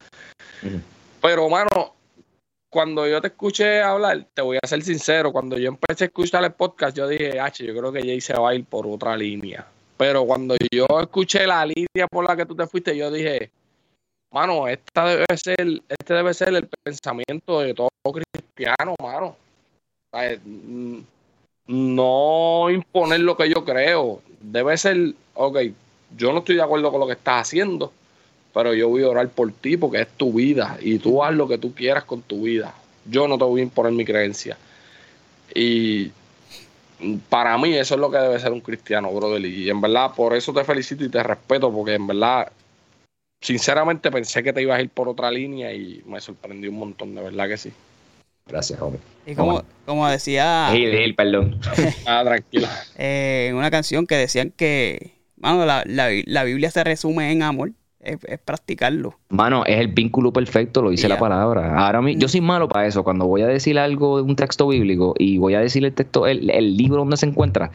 Pero, 1.20 1.48
mano, 1.48 1.94
cuando 2.70 3.06
yo 3.06 3.20
te 3.20 3.28
escuché 3.28 3.82
hablar, 3.82 4.26
te 4.32 4.42
voy 4.42 4.58
a 4.62 4.66
ser 4.66 4.82
sincero, 4.82 5.32
cuando 5.32 5.58
yo 5.58 5.68
empecé 5.68 6.04
a 6.04 6.06
escuchar 6.06 6.44
el 6.44 6.52
podcast, 6.52 6.96
yo 6.96 7.08
dije, 7.08 7.40
H, 7.40 7.64
yo 7.64 7.76
creo 7.76 7.92
que 7.92 8.00
Jay 8.00 8.20
se 8.20 8.34
va 8.34 8.50
a 8.50 8.54
ir 8.54 8.64
por 8.64 8.86
otra 8.86 9.16
línea. 9.16 9.66
Pero 9.96 10.24
cuando 10.24 10.56
yo 10.70 10.86
escuché 11.00 11.46
la 11.46 11.64
línea 11.64 12.06
por 12.10 12.28
la 12.28 12.36
que 12.36 12.46
tú 12.46 12.54
te 12.54 12.66
fuiste, 12.66 12.96
yo 12.96 13.10
dije, 13.10 13.50
mano, 14.30 14.68
esta 14.68 15.06
debe 15.06 15.24
ser, 15.36 15.82
este 15.88 16.14
debe 16.14 16.34
ser 16.34 16.54
el 16.54 16.68
pensamiento 16.84 17.60
de 17.60 17.74
todo 17.74 17.88
cristiano, 18.12 18.94
mano 19.02 19.36
no 21.66 22.70
imponer 22.70 23.20
lo 23.20 23.36
que 23.36 23.48
yo 23.48 23.64
creo. 23.64 24.22
Debe 24.40 24.76
ser, 24.76 25.14
ok, 25.34 25.58
yo 26.16 26.32
no 26.32 26.38
estoy 26.38 26.56
de 26.56 26.62
acuerdo 26.62 26.90
con 26.90 27.00
lo 27.00 27.06
que 27.06 27.14
estás 27.14 27.42
haciendo, 27.42 27.92
pero 28.54 28.72
yo 28.74 28.88
voy 28.88 29.02
a 29.02 29.08
orar 29.08 29.28
por 29.28 29.52
ti 29.52 29.76
porque 29.76 30.02
es 30.02 30.08
tu 30.16 30.32
vida 30.32 30.78
y 30.80 30.98
tú 30.98 31.22
haz 31.22 31.34
lo 31.34 31.48
que 31.48 31.58
tú 31.58 31.74
quieras 31.74 32.04
con 32.04 32.22
tu 32.22 32.42
vida. 32.42 32.74
Yo 33.04 33.28
no 33.28 33.38
te 33.38 33.44
voy 33.44 33.60
a 33.60 33.64
imponer 33.64 33.92
mi 33.92 34.04
creencia. 34.04 34.56
Y 35.54 36.10
para 37.28 37.58
mí 37.58 37.74
eso 37.74 37.94
es 37.94 38.00
lo 38.00 38.10
que 38.10 38.18
debe 38.18 38.38
ser 38.38 38.52
un 38.52 38.60
cristiano, 38.60 39.12
brother. 39.12 39.44
Y 39.44 39.68
en 39.68 39.80
verdad, 39.80 40.12
por 40.14 40.34
eso 40.34 40.52
te 40.52 40.64
felicito 40.64 41.04
y 41.04 41.08
te 41.08 41.22
respeto, 41.22 41.72
porque 41.72 41.94
en 41.94 42.06
verdad, 42.06 42.50
sinceramente 43.40 44.10
pensé 44.10 44.42
que 44.42 44.52
te 44.52 44.62
ibas 44.62 44.78
a 44.78 44.82
ir 44.82 44.90
por 44.90 45.08
otra 45.08 45.30
línea 45.30 45.72
y 45.72 46.02
me 46.06 46.20
sorprendió 46.20 46.70
un 46.70 46.78
montón, 46.78 47.14
de 47.14 47.22
verdad 47.22 47.48
que 47.48 47.56
sí. 47.56 47.72
Gracias, 48.46 48.80
hombre. 48.80 49.00
Y 49.26 49.34
como, 49.34 49.64
como 49.84 50.08
decía. 50.08 50.68
Gil, 50.72 51.14
perdón. 51.16 51.60
ah, 52.06 52.22
tranquilo. 52.24 52.68
Eh, 52.96 53.48
en 53.50 53.56
una 53.56 53.70
canción 53.70 54.06
que 54.06 54.16
decían 54.16 54.52
que. 54.56 55.14
Mano, 55.36 55.66
la, 55.66 55.84
la, 55.84 56.44
Biblia 56.44 56.70
se 56.70 56.84
resume 56.84 57.32
en 57.32 57.42
amor. 57.42 57.72
Es, 58.06 58.38
practicarlo. 58.44 59.14
Mano, 59.30 59.64
es 59.66 59.78
el 59.78 59.88
vínculo 59.88 60.32
perfecto, 60.32 60.80
lo 60.80 60.90
dice 60.90 61.08
la 61.08 61.18
palabra. 61.18 61.76
Ahora 61.76 62.00
yo 62.12 62.28
soy 62.28 62.40
malo 62.40 62.68
para 62.68 62.86
eso. 62.86 63.02
Cuando 63.02 63.26
voy 63.26 63.42
a 63.42 63.48
decir 63.48 63.78
algo 63.78 64.18
de 64.18 64.22
un 64.22 64.36
texto 64.36 64.68
bíblico 64.68 65.14
y 65.18 65.38
voy 65.38 65.54
a 65.54 65.60
decir 65.60 65.84
el 65.84 65.92
texto, 65.92 66.26
el, 66.26 66.48
el 66.50 66.76
libro 66.76 66.98
donde 66.98 67.16
se 67.16 67.26
encuentra, 67.26 67.72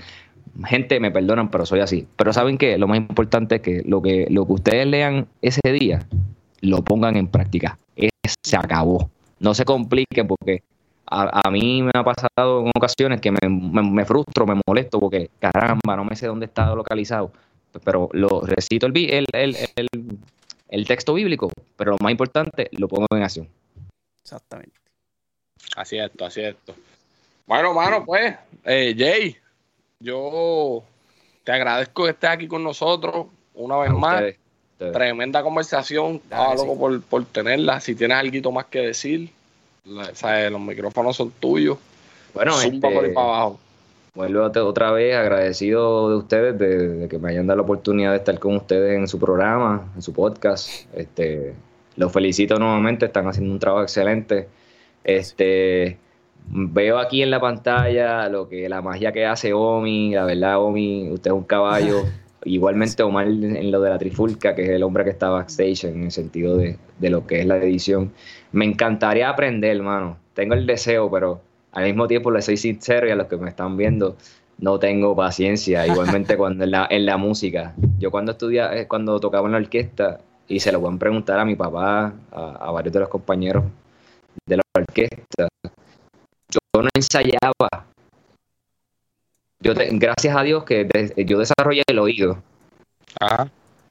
gente, 0.65 0.99
me 0.99 1.11
perdonan, 1.11 1.49
pero 1.49 1.65
soy 1.65 1.81
así. 1.81 2.07
Pero 2.15 2.33
¿saben 2.33 2.57
qué? 2.57 2.77
Lo 2.77 2.87
más 2.87 2.97
importante 2.97 3.55
es 3.55 3.61
que 3.61 3.81
lo 3.85 4.01
que, 4.01 4.27
lo 4.29 4.45
que 4.45 4.53
ustedes 4.53 4.87
lean 4.87 5.27
ese 5.41 5.61
día, 5.71 6.05
lo 6.61 6.83
pongan 6.83 7.17
en 7.17 7.27
práctica. 7.27 7.77
se 8.43 8.55
acabó. 8.55 9.09
No 9.39 9.53
se 9.53 9.65
compliquen 9.65 10.27
porque 10.27 10.63
a, 11.07 11.49
mí 11.51 11.83
me 11.83 11.91
ha 11.93 12.03
pasado 12.03 12.61
en 12.61 12.71
ocasiones 12.75 13.19
que 13.19 13.31
me, 13.31 14.05
frustro, 14.05 14.45
me 14.45 14.59
molesto 14.65 14.99
porque 14.99 15.29
caramba, 15.39 15.95
no 15.97 16.05
me 16.05 16.15
sé 16.15 16.27
dónde 16.27 16.45
está 16.45 16.73
localizado. 16.73 17.31
Pero 17.83 18.09
lo 18.13 18.41
recito 18.41 18.85
el, 18.85 18.93
el, 18.95 19.25
el, 19.75 19.87
el, 20.69 20.87
texto 20.87 21.13
bíblico, 21.13 21.51
pero 21.77 21.91
lo 21.91 21.97
más 22.01 22.11
importante, 22.11 22.69
lo 22.73 22.87
pongo 22.87 23.07
en 23.11 23.23
acción. 23.23 23.47
Exactamente. 24.21 24.73
Así 25.75 25.97
es 25.97 26.11
así 26.21 26.41
es. 26.41 26.55
Bueno, 27.45 27.73
mano, 27.73 28.05
pues, 28.05 28.35
eh, 28.65 28.93
Jay, 28.97 29.37
yo 29.99 30.83
te 31.43 31.51
agradezco 31.51 32.03
que 32.03 32.11
estés 32.11 32.29
aquí 32.29 32.47
con 32.47 32.63
nosotros 32.63 33.27
una 33.53 33.77
vez 33.77 33.91
más. 33.91 34.23
Tremenda 34.77 35.43
conversación. 35.43 36.15
Estaba 36.15 36.55
loco 36.55 36.77
por, 36.77 37.01
por 37.03 37.25
tenerla. 37.25 37.79
Si 37.79 37.93
tienes 37.93 38.17
algo 38.17 38.51
más 38.51 38.65
que 38.65 38.79
decir 38.79 39.31
los 39.85 40.61
micrófonos 40.61 41.15
son 41.15 41.31
tuyos. 41.31 41.77
Bueno, 42.33 42.59
este, 42.61 42.79
para 42.79 43.27
abajo. 43.27 43.59
Vuelvo 44.13 44.43
otra 44.43 44.91
vez 44.91 45.15
agradecido 45.15 46.09
de 46.09 46.15
ustedes 46.17 46.59
de, 46.59 47.07
que 47.07 47.17
me 47.17 47.29
hayan 47.29 47.47
dado 47.47 47.59
la 47.59 47.63
oportunidad 47.63 48.11
de 48.11 48.17
estar 48.17 48.37
con 48.39 48.57
ustedes 48.57 48.97
en 48.97 49.07
su 49.07 49.17
programa, 49.17 49.89
en 49.95 50.01
su 50.01 50.11
podcast. 50.11 50.69
Este, 50.93 51.53
los 51.95 52.11
felicito 52.11 52.59
nuevamente, 52.59 53.05
están 53.05 53.27
haciendo 53.27 53.53
un 53.53 53.59
trabajo 53.59 53.83
excelente. 53.83 54.49
Este, 55.05 55.97
veo 56.45 56.99
aquí 56.99 57.21
en 57.21 57.31
la 57.31 57.39
pantalla 57.39 58.27
lo 58.27 58.49
que 58.49 58.67
la 58.67 58.81
magia 58.81 59.13
que 59.13 59.25
hace 59.25 59.53
Omi, 59.53 60.13
la 60.13 60.25
verdad 60.25 60.61
Omi, 60.61 61.09
usted 61.09 61.31
es 61.31 61.37
un 61.37 61.45
caballo. 61.45 62.03
Igualmente 62.43 63.03
Omar 63.03 63.27
en 63.27 63.71
lo 63.71 63.79
de 63.79 63.91
la 63.91 63.97
trifulca, 63.97 64.55
que 64.55 64.63
es 64.63 64.69
el 64.71 64.83
hombre 64.83 65.05
que 65.05 65.11
está 65.11 65.29
backstage 65.29 65.85
en 65.85 66.03
el 66.03 66.11
sentido 66.11 66.57
de, 66.57 66.77
de 66.99 67.09
lo 67.09 67.25
que 67.25 67.39
es 67.39 67.45
la 67.45 67.55
edición. 67.57 68.11
Me 68.51 68.65
encantaría 68.65 69.29
aprender, 69.29 69.77
hermano. 69.77 70.17
Tengo 70.33 70.55
el 70.55 70.65
deseo, 70.65 71.09
pero 71.09 71.39
al 71.71 71.85
mismo 71.85 72.07
tiempo 72.07 72.31
le 72.31 72.41
soy 72.41 72.57
sincero 72.57 73.07
y 73.07 73.11
a 73.11 73.15
los 73.15 73.27
que 73.27 73.37
me 73.37 73.49
están 73.49 73.77
viendo 73.77 74.17
no 74.59 74.79
tengo 74.79 75.15
paciencia. 75.15 75.85
Igualmente 75.87 76.37
cuando 76.37 76.63
en 76.63 76.71
la, 76.71 76.87
en 76.89 77.05
la 77.05 77.17
música. 77.17 77.73
Yo 77.99 78.11
cuando 78.11 78.33
estudiaba, 78.33 78.75
eh, 78.77 78.87
cuando 78.87 79.19
tocaba 79.19 79.47
en 79.47 79.53
la 79.53 79.57
orquesta, 79.57 80.19
y 80.47 80.59
se 80.59 80.71
lo 80.71 80.81
pueden 80.81 80.99
preguntar 80.99 81.39
a 81.39 81.45
mi 81.45 81.55
papá, 81.55 82.13
a, 82.31 82.71
varios 82.71 82.93
de 82.93 82.99
los 82.99 83.09
compañeros 83.09 83.63
de 84.45 84.57
la 84.57 84.63
orquesta, 84.75 85.47
yo 85.63 86.81
no 86.81 86.89
ensayaba 86.93 87.85
yo 89.61 89.73
gracias 89.75 90.35
a 90.35 90.41
Dios 90.41 90.63
que 90.63 90.87
yo 91.25 91.37
desarrollé 91.37 91.83
el 91.87 91.99
oído. 91.99 92.41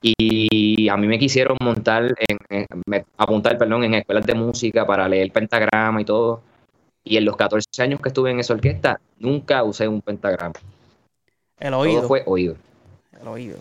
Y 0.02 0.88
a 0.88 0.96
mí 0.96 1.06
me 1.06 1.18
quisieron 1.18 1.56
montar, 1.62 2.14
en, 2.28 3.04
apuntar, 3.16 3.56
perdón, 3.56 3.84
en 3.84 3.94
escuelas 3.94 4.26
de 4.26 4.34
música 4.34 4.86
para 4.86 5.08
leer 5.08 5.30
pentagrama 5.30 6.00
y 6.00 6.04
todo. 6.04 6.42
Y 7.04 7.16
en 7.16 7.24
los 7.24 7.36
14 7.36 7.64
años 7.82 8.00
que 8.00 8.08
estuve 8.08 8.30
en 8.30 8.40
esa 8.40 8.54
orquesta, 8.54 9.00
nunca 9.18 9.62
usé 9.62 9.88
un 9.88 10.02
pentagrama. 10.02 10.54
El 11.58 11.74
oído. 11.74 11.98
Todo 11.98 12.08
fue 12.08 12.22
oído. 12.26 12.56
El 13.20 13.28
oído. 13.28 13.56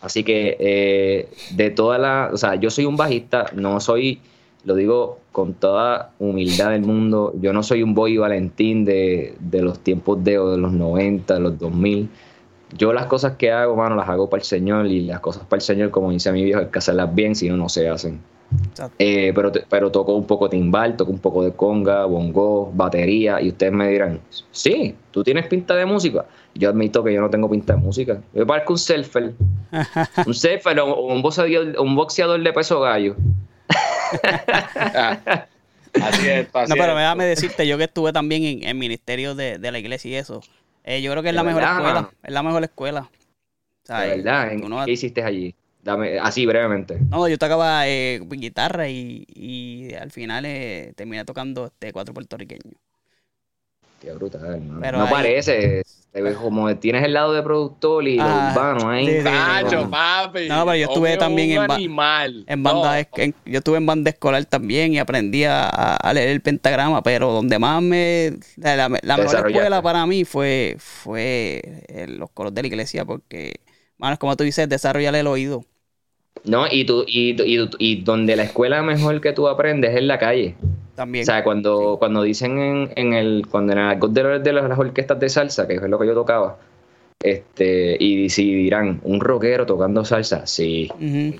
Así 0.00 0.22
que 0.22 0.56
eh, 0.60 1.28
de 1.50 1.70
toda 1.70 1.98
la, 1.98 2.30
o 2.32 2.36
sea, 2.36 2.56
yo 2.56 2.70
soy 2.70 2.84
un 2.84 2.96
bajista, 2.96 3.46
no 3.54 3.80
soy 3.80 4.20
lo 4.64 4.74
digo 4.74 5.18
con 5.32 5.54
toda 5.54 6.12
humildad 6.18 6.70
del 6.70 6.82
mundo, 6.82 7.34
yo 7.40 7.52
no 7.52 7.62
soy 7.62 7.82
un 7.82 7.94
boy 7.94 8.16
Valentín 8.16 8.84
de, 8.84 9.36
los 9.52 9.78
tiempos 9.80 10.22
de, 10.24 10.32
de 10.32 10.56
los 10.56 10.72
90, 10.72 11.34
de 11.34 11.40
los 11.40 11.58
2000. 11.58 12.08
Yo 12.76 12.92
las 12.92 13.06
cosas 13.06 13.36
que 13.36 13.52
hago, 13.52 13.76
mano, 13.76 13.94
las 13.94 14.08
hago 14.08 14.28
para 14.28 14.40
el 14.40 14.46
Señor 14.46 14.86
y 14.86 15.02
las 15.02 15.20
cosas 15.20 15.44
para 15.44 15.58
el 15.58 15.62
Señor, 15.62 15.90
como 15.90 16.10
dice 16.10 16.32
mi 16.32 16.44
viejo, 16.44 16.60
hay 16.60 16.66
que 16.66 16.78
hacerlas 16.78 17.14
bien, 17.14 17.34
si 17.34 17.48
no, 17.48 17.56
no 17.56 17.68
se 17.68 17.88
hacen. 17.88 18.20
Eh, 18.98 19.32
pero, 19.34 19.52
pero 19.68 19.90
toco 19.90 20.14
un 20.14 20.26
poco 20.26 20.48
timbal, 20.48 20.96
toco 20.96 21.10
un 21.10 21.18
poco 21.18 21.44
de 21.44 21.52
conga, 21.52 22.04
bongo, 22.04 22.70
batería, 22.72 23.40
y 23.40 23.48
ustedes 23.48 23.72
me 23.72 23.88
dirán, 23.88 24.20
sí, 24.50 24.94
tú 25.10 25.22
tienes 25.24 25.46
pinta 25.46 25.74
de 25.74 25.86
música. 25.86 26.24
Yo 26.54 26.68
admito 26.68 27.02
que 27.02 27.12
yo 27.12 27.20
no 27.20 27.30
tengo 27.30 27.50
pinta 27.50 27.74
de 27.74 27.80
música. 27.80 28.20
Yo 28.32 28.46
parezco 28.46 28.74
un 28.74 28.78
surfer, 28.78 29.34
un 30.26 30.34
surfer 30.34 30.78
o 30.80 31.06
un 31.06 31.22
boxeador, 31.22 31.74
un 31.78 31.96
boxeador 31.96 32.42
de 32.42 32.52
peso 32.52 32.80
gallo. 32.80 33.16
así 36.00 36.28
es, 36.28 36.46
no, 36.68 36.74
pero 36.76 36.94
déjame 36.94 37.24
decirte, 37.24 37.66
yo 37.66 37.76
que 37.78 37.84
estuve 37.84 38.12
también 38.12 38.44
en 38.44 38.62
el 38.68 38.74
ministerio 38.74 39.34
de, 39.34 39.58
la 39.58 39.78
iglesia 39.78 40.10
y 40.10 40.14
eso, 40.14 40.42
eh, 40.84 41.02
yo 41.02 41.10
creo 41.10 41.22
que 41.22 41.30
es 41.30 41.34
la 41.34 41.42
mejor 41.42 41.62
escuela. 41.62 42.10
Es 42.22 42.32
la 42.32 42.42
mejor 42.42 42.64
escuela. 42.64 43.10
verdad, 43.88 44.52
¿qué 44.84 44.92
hiciste 44.92 45.22
allí? 45.22 45.54
Dame, 45.82 46.18
así 46.18 46.46
brevemente. 46.46 46.98
No, 47.10 47.28
yo 47.28 47.36
tocaba 47.36 47.86
eh, 47.86 48.20
guitarra 48.22 48.88
y, 48.88 49.94
al 50.00 50.10
final 50.10 50.46
eh, 50.46 50.94
terminé 50.96 51.24
tocando 51.26 51.66
este 51.66 51.92
cuatro 51.92 52.14
puertorriqueños. 52.14 52.74
Qué 54.00 54.12
brutal, 54.12 54.66
no 54.66 55.10
parece. 55.10 55.82
Como 56.40 56.76
tienes 56.76 57.02
el 57.02 57.12
lado 57.12 57.32
de 57.32 57.42
productor 57.42 58.06
y 58.06 58.18
lo 58.18 58.24
urbano 58.24 58.88
ahí. 58.88 59.20
papi. 59.90 60.48
No, 60.48 60.64
pero 60.64 60.76
yo 60.76 60.86
estuve 60.86 61.16
también 61.16 61.50
en, 61.50 61.70
en 62.46 62.62
banda. 62.62 63.08
yo 63.44 63.58
estuve 63.58 63.78
en 63.78 63.86
banda 63.86 64.10
escolar 64.10 64.44
también 64.44 64.94
y 64.94 64.98
aprendí 65.00 65.42
a, 65.44 65.98
leer 66.14 66.28
el 66.28 66.40
pentagrama, 66.40 67.02
pero 67.02 67.32
donde 67.32 67.58
más 67.58 67.82
me. 67.82 68.34
La, 68.56 68.88
mejor 68.88 69.48
escuela 69.48 69.82
para 69.82 70.06
mí 70.06 70.24
fue, 70.24 70.76
fue 70.78 71.82
los 72.06 72.30
coros 72.30 72.54
de 72.54 72.62
la 72.62 72.68
iglesia, 72.68 73.04
porque, 73.04 73.56
manos, 73.98 74.20
como 74.20 74.36
tú 74.36 74.44
dices, 74.44 74.68
desarrollar 74.68 75.16
el 75.16 75.26
oído. 75.26 75.64
No, 76.42 76.66
y, 76.70 76.84
tú, 76.84 77.04
y, 77.06 77.40
y, 77.42 77.70
y 77.78 78.02
donde 78.02 78.36
la 78.36 78.42
escuela 78.42 78.82
mejor 78.82 79.20
que 79.20 79.32
tú 79.32 79.48
aprendes 79.48 79.92
es 79.92 79.98
en 79.98 80.08
la 80.08 80.18
calle. 80.18 80.54
También. 80.94 81.22
O 81.22 81.26
sea, 81.26 81.42
cuando, 81.42 81.96
cuando 81.98 82.22
dicen 82.22 82.58
en, 82.58 82.90
en 82.96 83.14
el, 83.14 83.46
cuando 83.50 83.72
en 83.72 83.78
el 83.78 84.00
de, 84.12 84.38
de 84.40 84.52
las, 84.52 84.78
orquestas 84.78 85.18
de 85.18 85.28
salsa, 85.28 85.66
que 85.66 85.74
es 85.74 85.82
lo 85.82 85.98
que 85.98 86.06
yo 86.06 86.14
tocaba, 86.14 86.58
este, 87.20 87.96
y 87.98 88.28
si 88.28 88.54
dirán, 88.54 89.00
un 89.04 89.20
rockero 89.20 89.64
tocando 89.64 90.04
salsa, 90.04 90.46
sí, 90.46 90.90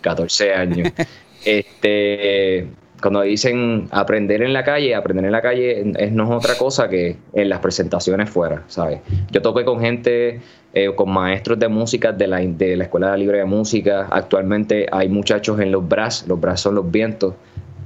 14 0.01 0.55
años. 0.55 0.92
este, 1.45 2.68
cuando 3.05 3.20
dicen 3.20 3.88
aprender 3.90 4.42
en 4.42 4.55
la 4.55 4.64
calle, 4.64 4.95
aprender 4.95 5.26
en 5.26 5.32
la 5.32 5.42
calle 5.42 5.84
es, 5.99 6.12
no 6.12 6.24
es 6.24 6.30
otra 6.30 6.57
cosa 6.57 6.88
que 6.88 7.18
en 7.34 7.49
las 7.51 7.59
presentaciones 7.59 8.30
fuera, 8.30 8.64
¿sabes? 8.68 9.01
Yo 9.30 9.42
toqué 9.42 9.64
con 9.66 9.78
gente, 9.78 10.40
eh, 10.77 10.93
con 10.93 11.09
maestros 11.09 11.57
de 11.57 11.68
música 11.68 12.11
de 12.11 12.27
la, 12.27 12.39
de 12.39 12.77
la 12.77 12.85
Escuela 12.85 13.16
Libre 13.16 13.39
de 13.39 13.45
Música. 13.45 14.09
Actualmente 14.11 14.89
hay 14.91 15.09
muchachos 15.09 15.61
en 15.61 15.70
los 15.70 15.89
bras, 15.89 16.27
los 16.27 16.41
bras 16.41 16.61
son 16.61 16.75
los 16.75 16.91
vientos, 16.91 17.35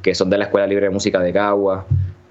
que 0.01 0.15
son 0.15 0.31
de 0.31 0.39
la 0.39 0.45
Escuela 0.45 0.67
Libre 0.67 0.87
de 0.87 0.91
Música 0.91 1.21
de 1.21 1.31
Cagua. 1.31 1.85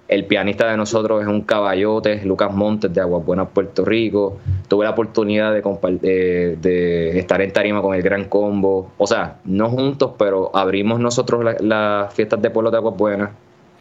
El 0.07 0.25
pianista 0.25 0.67
de 0.67 0.75
nosotros 0.75 1.21
es 1.21 1.27
un 1.27 1.41
caballote, 1.41 2.23
Lucas 2.25 2.51
Montes 2.51 2.91
de 2.91 2.99
Aguas 2.99 3.23
Buenas, 3.23 3.49
Puerto 3.53 3.85
Rico. 3.85 4.39
Tuve 4.67 4.85
la 4.85 4.91
oportunidad 4.91 5.53
de, 5.53 6.57
de, 6.59 7.19
estar 7.19 7.39
en 7.39 7.53
tarima 7.53 7.83
con 7.83 7.93
el 7.93 8.01
Gran 8.01 8.25
Combo. 8.25 8.89
O 8.97 9.05
sea, 9.05 9.37
no 9.45 9.69
juntos, 9.69 10.13
pero 10.17 10.49
abrimos 10.55 10.99
nosotros 10.99 11.45
las 11.59 12.11
fiestas 12.15 12.41
de 12.41 12.49
pueblo 12.49 12.71
de 12.71 12.77
Aguas 12.77 12.97
Buenas 12.97 13.29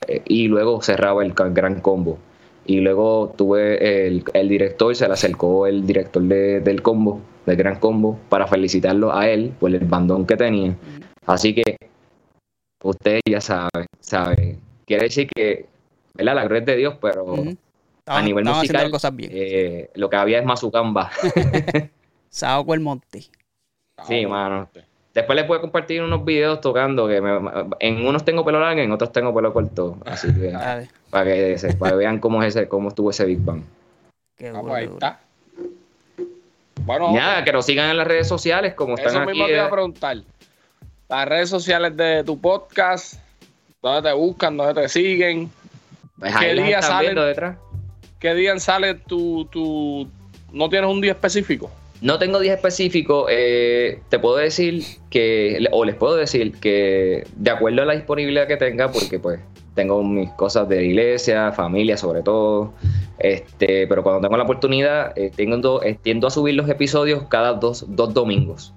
eh, 0.07 0.21
y 0.27 0.49
luego 0.49 0.83
cerraba 0.83 1.25
el 1.25 1.33
Gran 1.33 1.81
Combo. 1.81 2.19
Y 2.67 2.81
luego 2.81 3.33
tuve 3.37 4.07
el, 4.07 4.25
el 4.33 4.49
director, 4.49 4.95
se 4.95 5.07
le 5.07 5.15
acercó 5.15 5.67
el 5.67 5.87
director 5.87 6.23
del 6.23 6.83
combo, 6.83 7.21
del 7.47 7.57
Gran 7.57 7.79
Combo, 7.79 8.19
para 8.29 8.47
felicitarlo 8.47 9.15
a 9.15 9.29
él 9.29 9.55
por 9.59 9.73
el 9.73 9.85
bandón 9.85 10.27
que 10.27 10.37
tenía. 10.37 10.77
Así 11.27 11.55
que 11.55 11.77
ustedes 12.83 13.23
ya 13.29 13.41
saben, 13.41 13.87
saben. 14.01 14.61
Quiere 14.85 15.05
decir 15.05 15.29
que, 15.33 15.67
¿verdad? 16.15 16.35
La 16.35 16.49
red 16.49 16.65
de 16.65 16.77
Dios, 16.77 16.97
pero 17.01 17.37
a 18.07 18.23
nivel 18.23 18.45
musical, 18.45 18.91
eh, 19.19 19.91
lo 19.95 20.09
que 20.09 20.17
había 20.17 20.39
es 20.39 20.45
Mazucamba. 20.45 21.11
Sao 22.29 22.65
el 22.75 22.81
monte. 22.81 23.25
Sí, 24.07 24.27
mano. 24.27 24.69
Después 25.17 25.35
les 25.35 25.49
voy 25.49 25.57
a 25.57 25.63
compartir 25.63 26.03
unos 26.03 26.27
videos 26.27 26.61
tocando 26.61 27.09
que 27.09 27.17
en 27.81 28.07
unos 28.07 28.23
tengo 28.23 28.45
pelo 28.45 28.61
largo, 28.61 28.83
en 28.83 28.93
otros 28.93 29.13
tengo 29.13 29.35
pelo 29.35 29.51
corto. 29.51 29.97
Así 30.05 30.29
que 30.35 30.53
para 31.11 31.25
que, 31.25 31.75
para 31.79 31.93
que 31.93 31.97
vean 31.97 32.19
cómo 32.19 32.43
es 32.43 32.55
ese, 32.55 32.69
cómo 32.69 32.91
estuvo 32.91 33.09
ese 33.09 33.25
Big 33.25 33.39
Bang. 33.43 33.63
Qué 34.37 34.53
bueno, 34.53 34.75
ahí 34.75 34.85
está. 34.85 35.21
Bueno, 36.83 37.15
Nada, 37.15 37.43
que 37.45 37.51
nos 37.51 37.65
sigan 37.65 37.89
en 37.89 37.97
las 37.97 38.07
redes 38.07 38.29
sociales 38.29 38.75
como 38.75 38.97
están 38.97 39.09
eso 39.09 39.21
aquí. 39.21 39.31
mismo 39.31 39.47
te 39.47 39.53
iba 39.55 39.65
a 39.65 39.71
preguntar 39.71 40.19
las 41.09 41.29
redes 41.29 41.49
sociales 41.49 41.97
de 41.97 42.23
tu 42.23 42.39
podcast, 42.39 43.15
dónde 43.81 44.11
te 44.11 44.15
buscan, 44.15 44.55
dónde 44.55 44.83
te 44.83 44.87
siguen. 44.91 45.51
Pues 46.19 46.37
¿Qué 46.37 46.53
día 46.53 46.83
sale 46.83 47.15
detrás? 47.15 47.57
¿Qué 48.19 48.35
día 48.35 48.59
sale 48.59 48.93
tu, 48.93 49.47
tu... 49.47 50.07
¿No 50.53 50.69
tienes 50.69 50.91
un 50.91 51.01
día 51.01 51.13
específico? 51.13 51.71
No 52.03 52.19
tengo 52.19 52.39
día 52.39 52.55
específico. 52.55 53.27
Eh, 53.29 54.01
te 54.09 54.19
puedo 54.19 54.37
decir 54.37 54.85
que, 55.11 55.67
o 55.73 55.85
les 55.85 55.95
puedo 55.95 56.17
decir 56.17 56.53
que 56.59 57.25
de 57.37 57.51
acuerdo 57.51 57.83
a 57.83 57.87
la 57.87 57.95
disponibilidad 57.95 58.47
que 58.47 58.57
tenga, 58.57 58.91
porque 58.91 59.19
pues 59.19 59.41
tengo 59.75 60.03
mis 60.03 60.31
cosas 60.33 60.69
de 60.69 60.85
iglesia, 60.85 61.53
familia 61.53 61.97
sobre 61.97 62.23
todo, 62.23 62.73
este, 63.19 63.87
pero 63.87 64.03
cuando 64.03 64.23
tengo 64.23 64.37
la 64.37 64.45
oportunidad, 64.45 65.13
eh, 65.17 65.31
tengo, 65.35 65.83
eh, 65.83 65.99
tiendo 66.01 66.27
a 66.27 66.31
subir 66.31 66.55
los 66.55 66.69
episodios 66.69 67.25
cada 67.29 67.55
dos, 67.55 67.85
dos 67.89 68.13
domingos. 68.15 68.75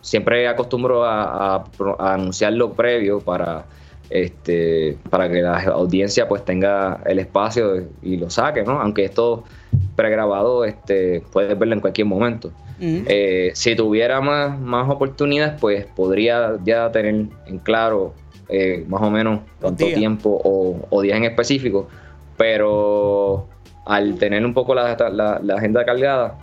siempre 0.00 0.46
acostumbro 0.46 1.04
a, 1.04 1.56
a, 1.56 2.14
anunciarlo 2.14 2.72
previo 2.74 3.20
para 3.20 3.64
este, 4.10 4.96
para 5.10 5.28
que 5.28 5.42
la 5.42 5.60
audiencia 5.62 6.28
pues 6.28 6.44
tenga 6.44 7.00
el 7.06 7.18
espacio 7.18 7.88
y 8.02 8.16
lo 8.16 8.30
saque, 8.30 8.62
¿no? 8.62 8.80
Aunque 8.80 9.04
esto 9.04 9.44
pregrabado 9.96 10.64
este, 10.64 11.22
puedes 11.32 11.58
verlo 11.58 11.74
en 11.74 11.80
cualquier 11.80 12.06
momento. 12.06 12.50
Eh, 12.80 13.52
si 13.54 13.76
tuviera 13.76 14.20
más, 14.20 14.58
más 14.58 14.90
oportunidades, 14.90 15.58
pues 15.60 15.86
podría 15.86 16.58
ya 16.64 16.90
tener 16.90 17.28
en 17.46 17.58
claro 17.62 18.12
eh, 18.48 18.84
más 18.88 19.00
o 19.00 19.10
menos 19.10 19.40
cuánto 19.60 19.86
tiempo 19.86 20.40
o, 20.44 21.02
días 21.02 21.16
en 21.16 21.24
específico, 21.24 21.88
pero 22.36 23.48
al 23.86 24.18
tener 24.18 24.44
un 24.44 24.52
poco 24.52 24.74
la, 24.74 24.92
agenda 25.56 25.84
cargada, 25.84 26.38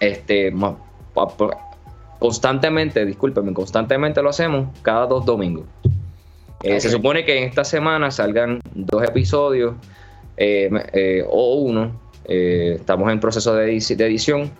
este, 0.00 0.52
constantemente, 2.18 3.06
discúlpeme, 3.06 3.52
constantemente 3.52 4.22
lo 4.22 4.30
hacemos 4.30 4.68
cada 4.82 5.06
dos 5.06 5.24
domingos. 5.24 5.66
Eh, 6.62 6.80
se 6.80 6.90
supone 6.90 7.24
que 7.24 7.38
en 7.38 7.44
esta 7.44 7.64
semana 7.64 8.10
salgan 8.10 8.60
dos 8.74 9.02
episodios 9.02 9.74
eh, 10.36 10.70
eh, 10.92 11.24
o 11.28 11.56
uno. 11.56 12.00
estamos 12.24 13.12
en 13.12 13.20
proceso 13.20 13.54
de, 13.54 13.70
edición 13.70 14.50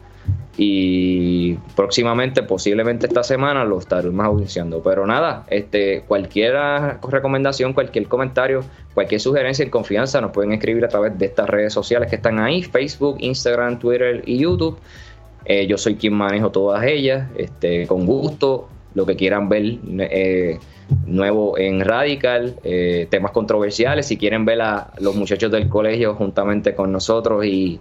y 0.58 1.54
próximamente, 1.74 2.42
posiblemente 2.42 3.06
esta 3.06 3.22
semana, 3.22 3.64
lo 3.64 3.78
estaremos 3.78 4.24
audiciando. 4.24 4.82
Pero 4.82 5.06
nada, 5.06 5.44
este, 5.48 6.02
cualquier 6.06 6.54
recomendación, 7.08 7.72
cualquier 7.72 8.06
comentario, 8.06 8.62
cualquier 8.94 9.20
sugerencia 9.20 9.64
en 9.64 9.70
confianza 9.70 10.20
nos 10.20 10.30
pueden 10.30 10.52
escribir 10.52 10.84
a 10.84 10.88
través 10.88 11.18
de 11.18 11.26
estas 11.26 11.48
redes 11.48 11.72
sociales 11.72 12.08
que 12.08 12.16
están 12.16 12.38
ahí, 12.38 12.62
Facebook, 12.62 13.16
Instagram, 13.20 13.78
Twitter 13.78 14.22
y 14.26 14.38
YouTube. 14.38 14.78
yo 15.68 15.76
soy 15.76 15.96
quien 15.96 16.14
manejo 16.14 16.50
todas 16.50 16.84
ellas. 16.84 17.28
Este, 17.36 17.86
con 17.86 18.06
gusto, 18.06 18.68
lo 18.94 19.04
que 19.04 19.16
quieran 19.16 19.48
ver 19.48 19.78
nuevo 21.06 21.58
en 21.58 21.80
Radical, 21.80 22.56
eh, 22.64 23.06
temas 23.10 23.32
controversiales. 23.32 24.06
Si 24.06 24.16
quieren 24.16 24.44
ver 24.44 24.60
a 24.62 24.90
los 24.98 25.14
muchachos 25.14 25.50
del 25.50 25.68
colegio 25.68 26.14
juntamente 26.14 26.74
con 26.74 26.92
nosotros 26.92 27.44
y, 27.44 27.80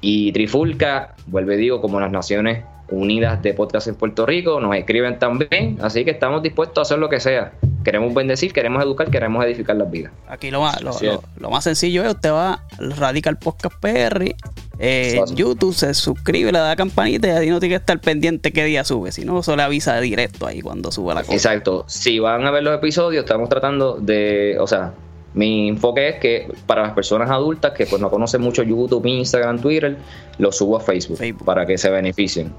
y 0.00 0.32
Trifulca, 0.32 1.14
vuelve 1.26 1.56
digo, 1.56 1.80
como 1.80 2.00
las 2.00 2.10
Naciones 2.10 2.64
Unidas 2.90 3.42
de 3.42 3.54
Podcast 3.54 3.88
en 3.88 3.94
Puerto 3.94 4.26
Rico, 4.26 4.60
nos 4.60 4.74
escriben 4.74 5.18
también, 5.18 5.78
así 5.80 6.04
que 6.04 6.10
estamos 6.10 6.42
dispuestos 6.42 6.78
a 6.78 6.82
hacer 6.82 6.98
lo 6.98 7.08
que 7.08 7.20
sea. 7.20 7.52
Queremos 7.84 8.12
bendecir, 8.12 8.52
queremos 8.52 8.82
educar, 8.82 9.10
queremos 9.10 9.44
edificar 9.44 9.76
las 9.76 9.90
vidas. 9.90 10.12
Aquí 10.28 10.50
lo 10.50 10.60
más, 10.60 10.80
lo, 10.82 11.50
más 11.50 11.64
sencillo 11.64 12.02
es 12.04 12.10
usted 12.14 12.30
va 12.30 12.62
al 12.78 12.96
Radical 12.96 13.38
Podcast 13.38 13.74
PR, 13.80 14.34
eh, 14.78 15.20
YouTube, 15.34 15.74
se 15.74 15.94
suscribe, 15.94 16.52
le 16.52 16.58
da 16.58 16.68
la 16.68 16.76
campanita 16.76 17.28
y 17.28 17.30
ahí 17.30 17.50
no 17.50 17.58
tiene 17.58 17.74
que 17.74 17.80
estar 17.80 17.98
pendiente 18.00 18.52
qué 18.52 18.64
día 18.64 18.84
sube, 18.84 19.12
sino 19.12 19.32
no, 19.32 19.42
solo 19.42 19.62
avisa 19.62 19.94
de 19.94 20.02
directo 20.02 20.46
ahí 20.46 20.60
cuando 20.60 20.92
sube 20.92 21.14
la 21.14 21.22
cosa. 21.22 21.34
Exacto, 21.34 21.84
si 21.86 22.18
van 22.18 22.46
a 22.46 22.50
ver 22.50 22.62
los 22.62 22.74
episodios, 22.74 23.24
estamos 23.24 23.48
tratando 23.48 23.96
de, 23.96 24.58
o 24.60 24.66
sea, 24.66 24.92
mi 25.32 25.68
enfoque 25.68 26.08
es 26.08 26.16
que 26.16 26.52
para 26.66 26.82
las 26.82 26.92
personas 26.92 27.30
adultas 27.30 27.72
que 27.72 27.86
pues 27.86 28.00
no 28.00 28.10
conocen 28.10 28.42
mucho 28.42 28.62
YouTube, 28.62 29.06
Instagram, 29.06 29.60
Twitter, 29.60 29.96
lo 30.38 30.52
subo 30.52 30.76
a 30.76 30.80
Facebook. 30.80 31.18
para 31.44 31.64
que 31.66 31.78
se 31.78 31.88
beneficien 31.88 32.52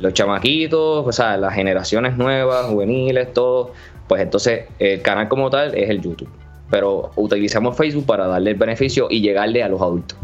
los 0.00 0.12
chamaquitos, 0.14 1.06
o 1.06 1.12
sea, 1.12 1.36
las 1.36 1.54
generaciones 1.54 2.16
nuevas, 2.16 2.66
juveniles, 2.66 3.32
todo, 3.32 3.72
pues 4.08 4.22
entonces 4.22 4.64
el 4.78 5.02
canal 5.02 5.28
como 5.28 5.50
tal 5.50 5.74
es 5.74 5.90
el 5.90 6.00
YouTube. 6.00 6.28
Pero 6.70 7.12
utilizamos 7.16 7.76
Facebook 7.76 8.06
para 8.06 8.26
darle 8.26 8.50
el 8.50 8.56
beneficio 8.56 9.06
y 9.10 9.20
llegarle 9.20 9.62
a 9.62 9.68
los 9.68 9.80
adultos. 9.80 10.18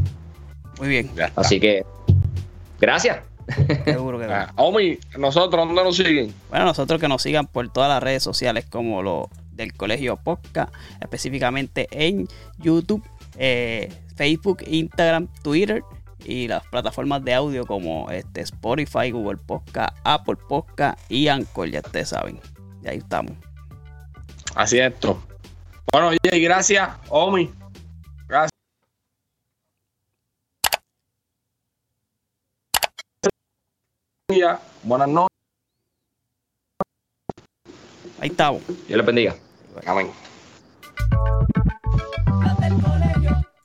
Muy 0.79 0.89
bien. 0.89 1.11
Así 1.37 1.61
que, 1.61 1.85
gracias. 2.81 3.19
Seguro 3.85 4.19
que 4.19 4.25
ah, 4.25 4.53
Omi, 4.57 4.99
nosotros, 5.19 5.67
¿dónde 5.67 5.85
nos 5.85 5.97
siguen? 5.97 6.33
Bueno, 6.51 6.65
nosotros 6.67 7.01
que 7.01 7.09
nos 7.09 7.23
sigan 7.23 7.47
por 7.47 7.71
todas 7.71 7.89
las 7.89 8.03
redes 8.03 8.23
sociales 8.23 8.65
como 8.69 9.03
lo 9.03 9.29
del 9.53 9.75
Colegio 9.75 10.17
Podcast, 10.17 10.73
específicamente 11.01 11.87
en 11.91 12.27
YouTube, 12.59 13.03
eh, 13.39 13.93
Facebook, 14.17 14.63
Instagram, 14.67 15.29
Twitter 15.43 15.83
y 16.25 16.49
las 16.49 16.65
plataformas 16.67 17.23
de 17.25 17.35
audio 17.35 17.67
como 17.67 18.11
este 18.11 18.41
Spotify, 18.41 19.11
Google 19.11 19.37
Podcast, 19.37 19.97
Apple 20.05 20.37
Podcast 20.49 20.99
y 21.11 21.29
Anchor, 21.29 21.69
ya 21.69 21.81
ustedes 21.81 22.09
saben. 22.09 22.41
Y 22.83 22.89
ahí 22.89 22.99
estamos. 22.99 23.33
Así 24.55 24.79
es 24.79 24.93
esto. 24.93 25.21
Bueno, 25.93 26.13
y 26.13 26.41
gracias, 26.41 26.91
Omi. 27.09 27.53
Gracias. 28.29 28.51
Buenas 34.83 35.09
noches. 35.09 35.29
Ahí 38.21 38.31
estamos. 38.31 38.63
Dios 38.67 38.97
le 38.97 39.03
bendiga. 39.03 39.37
Amén. 39.87 40.11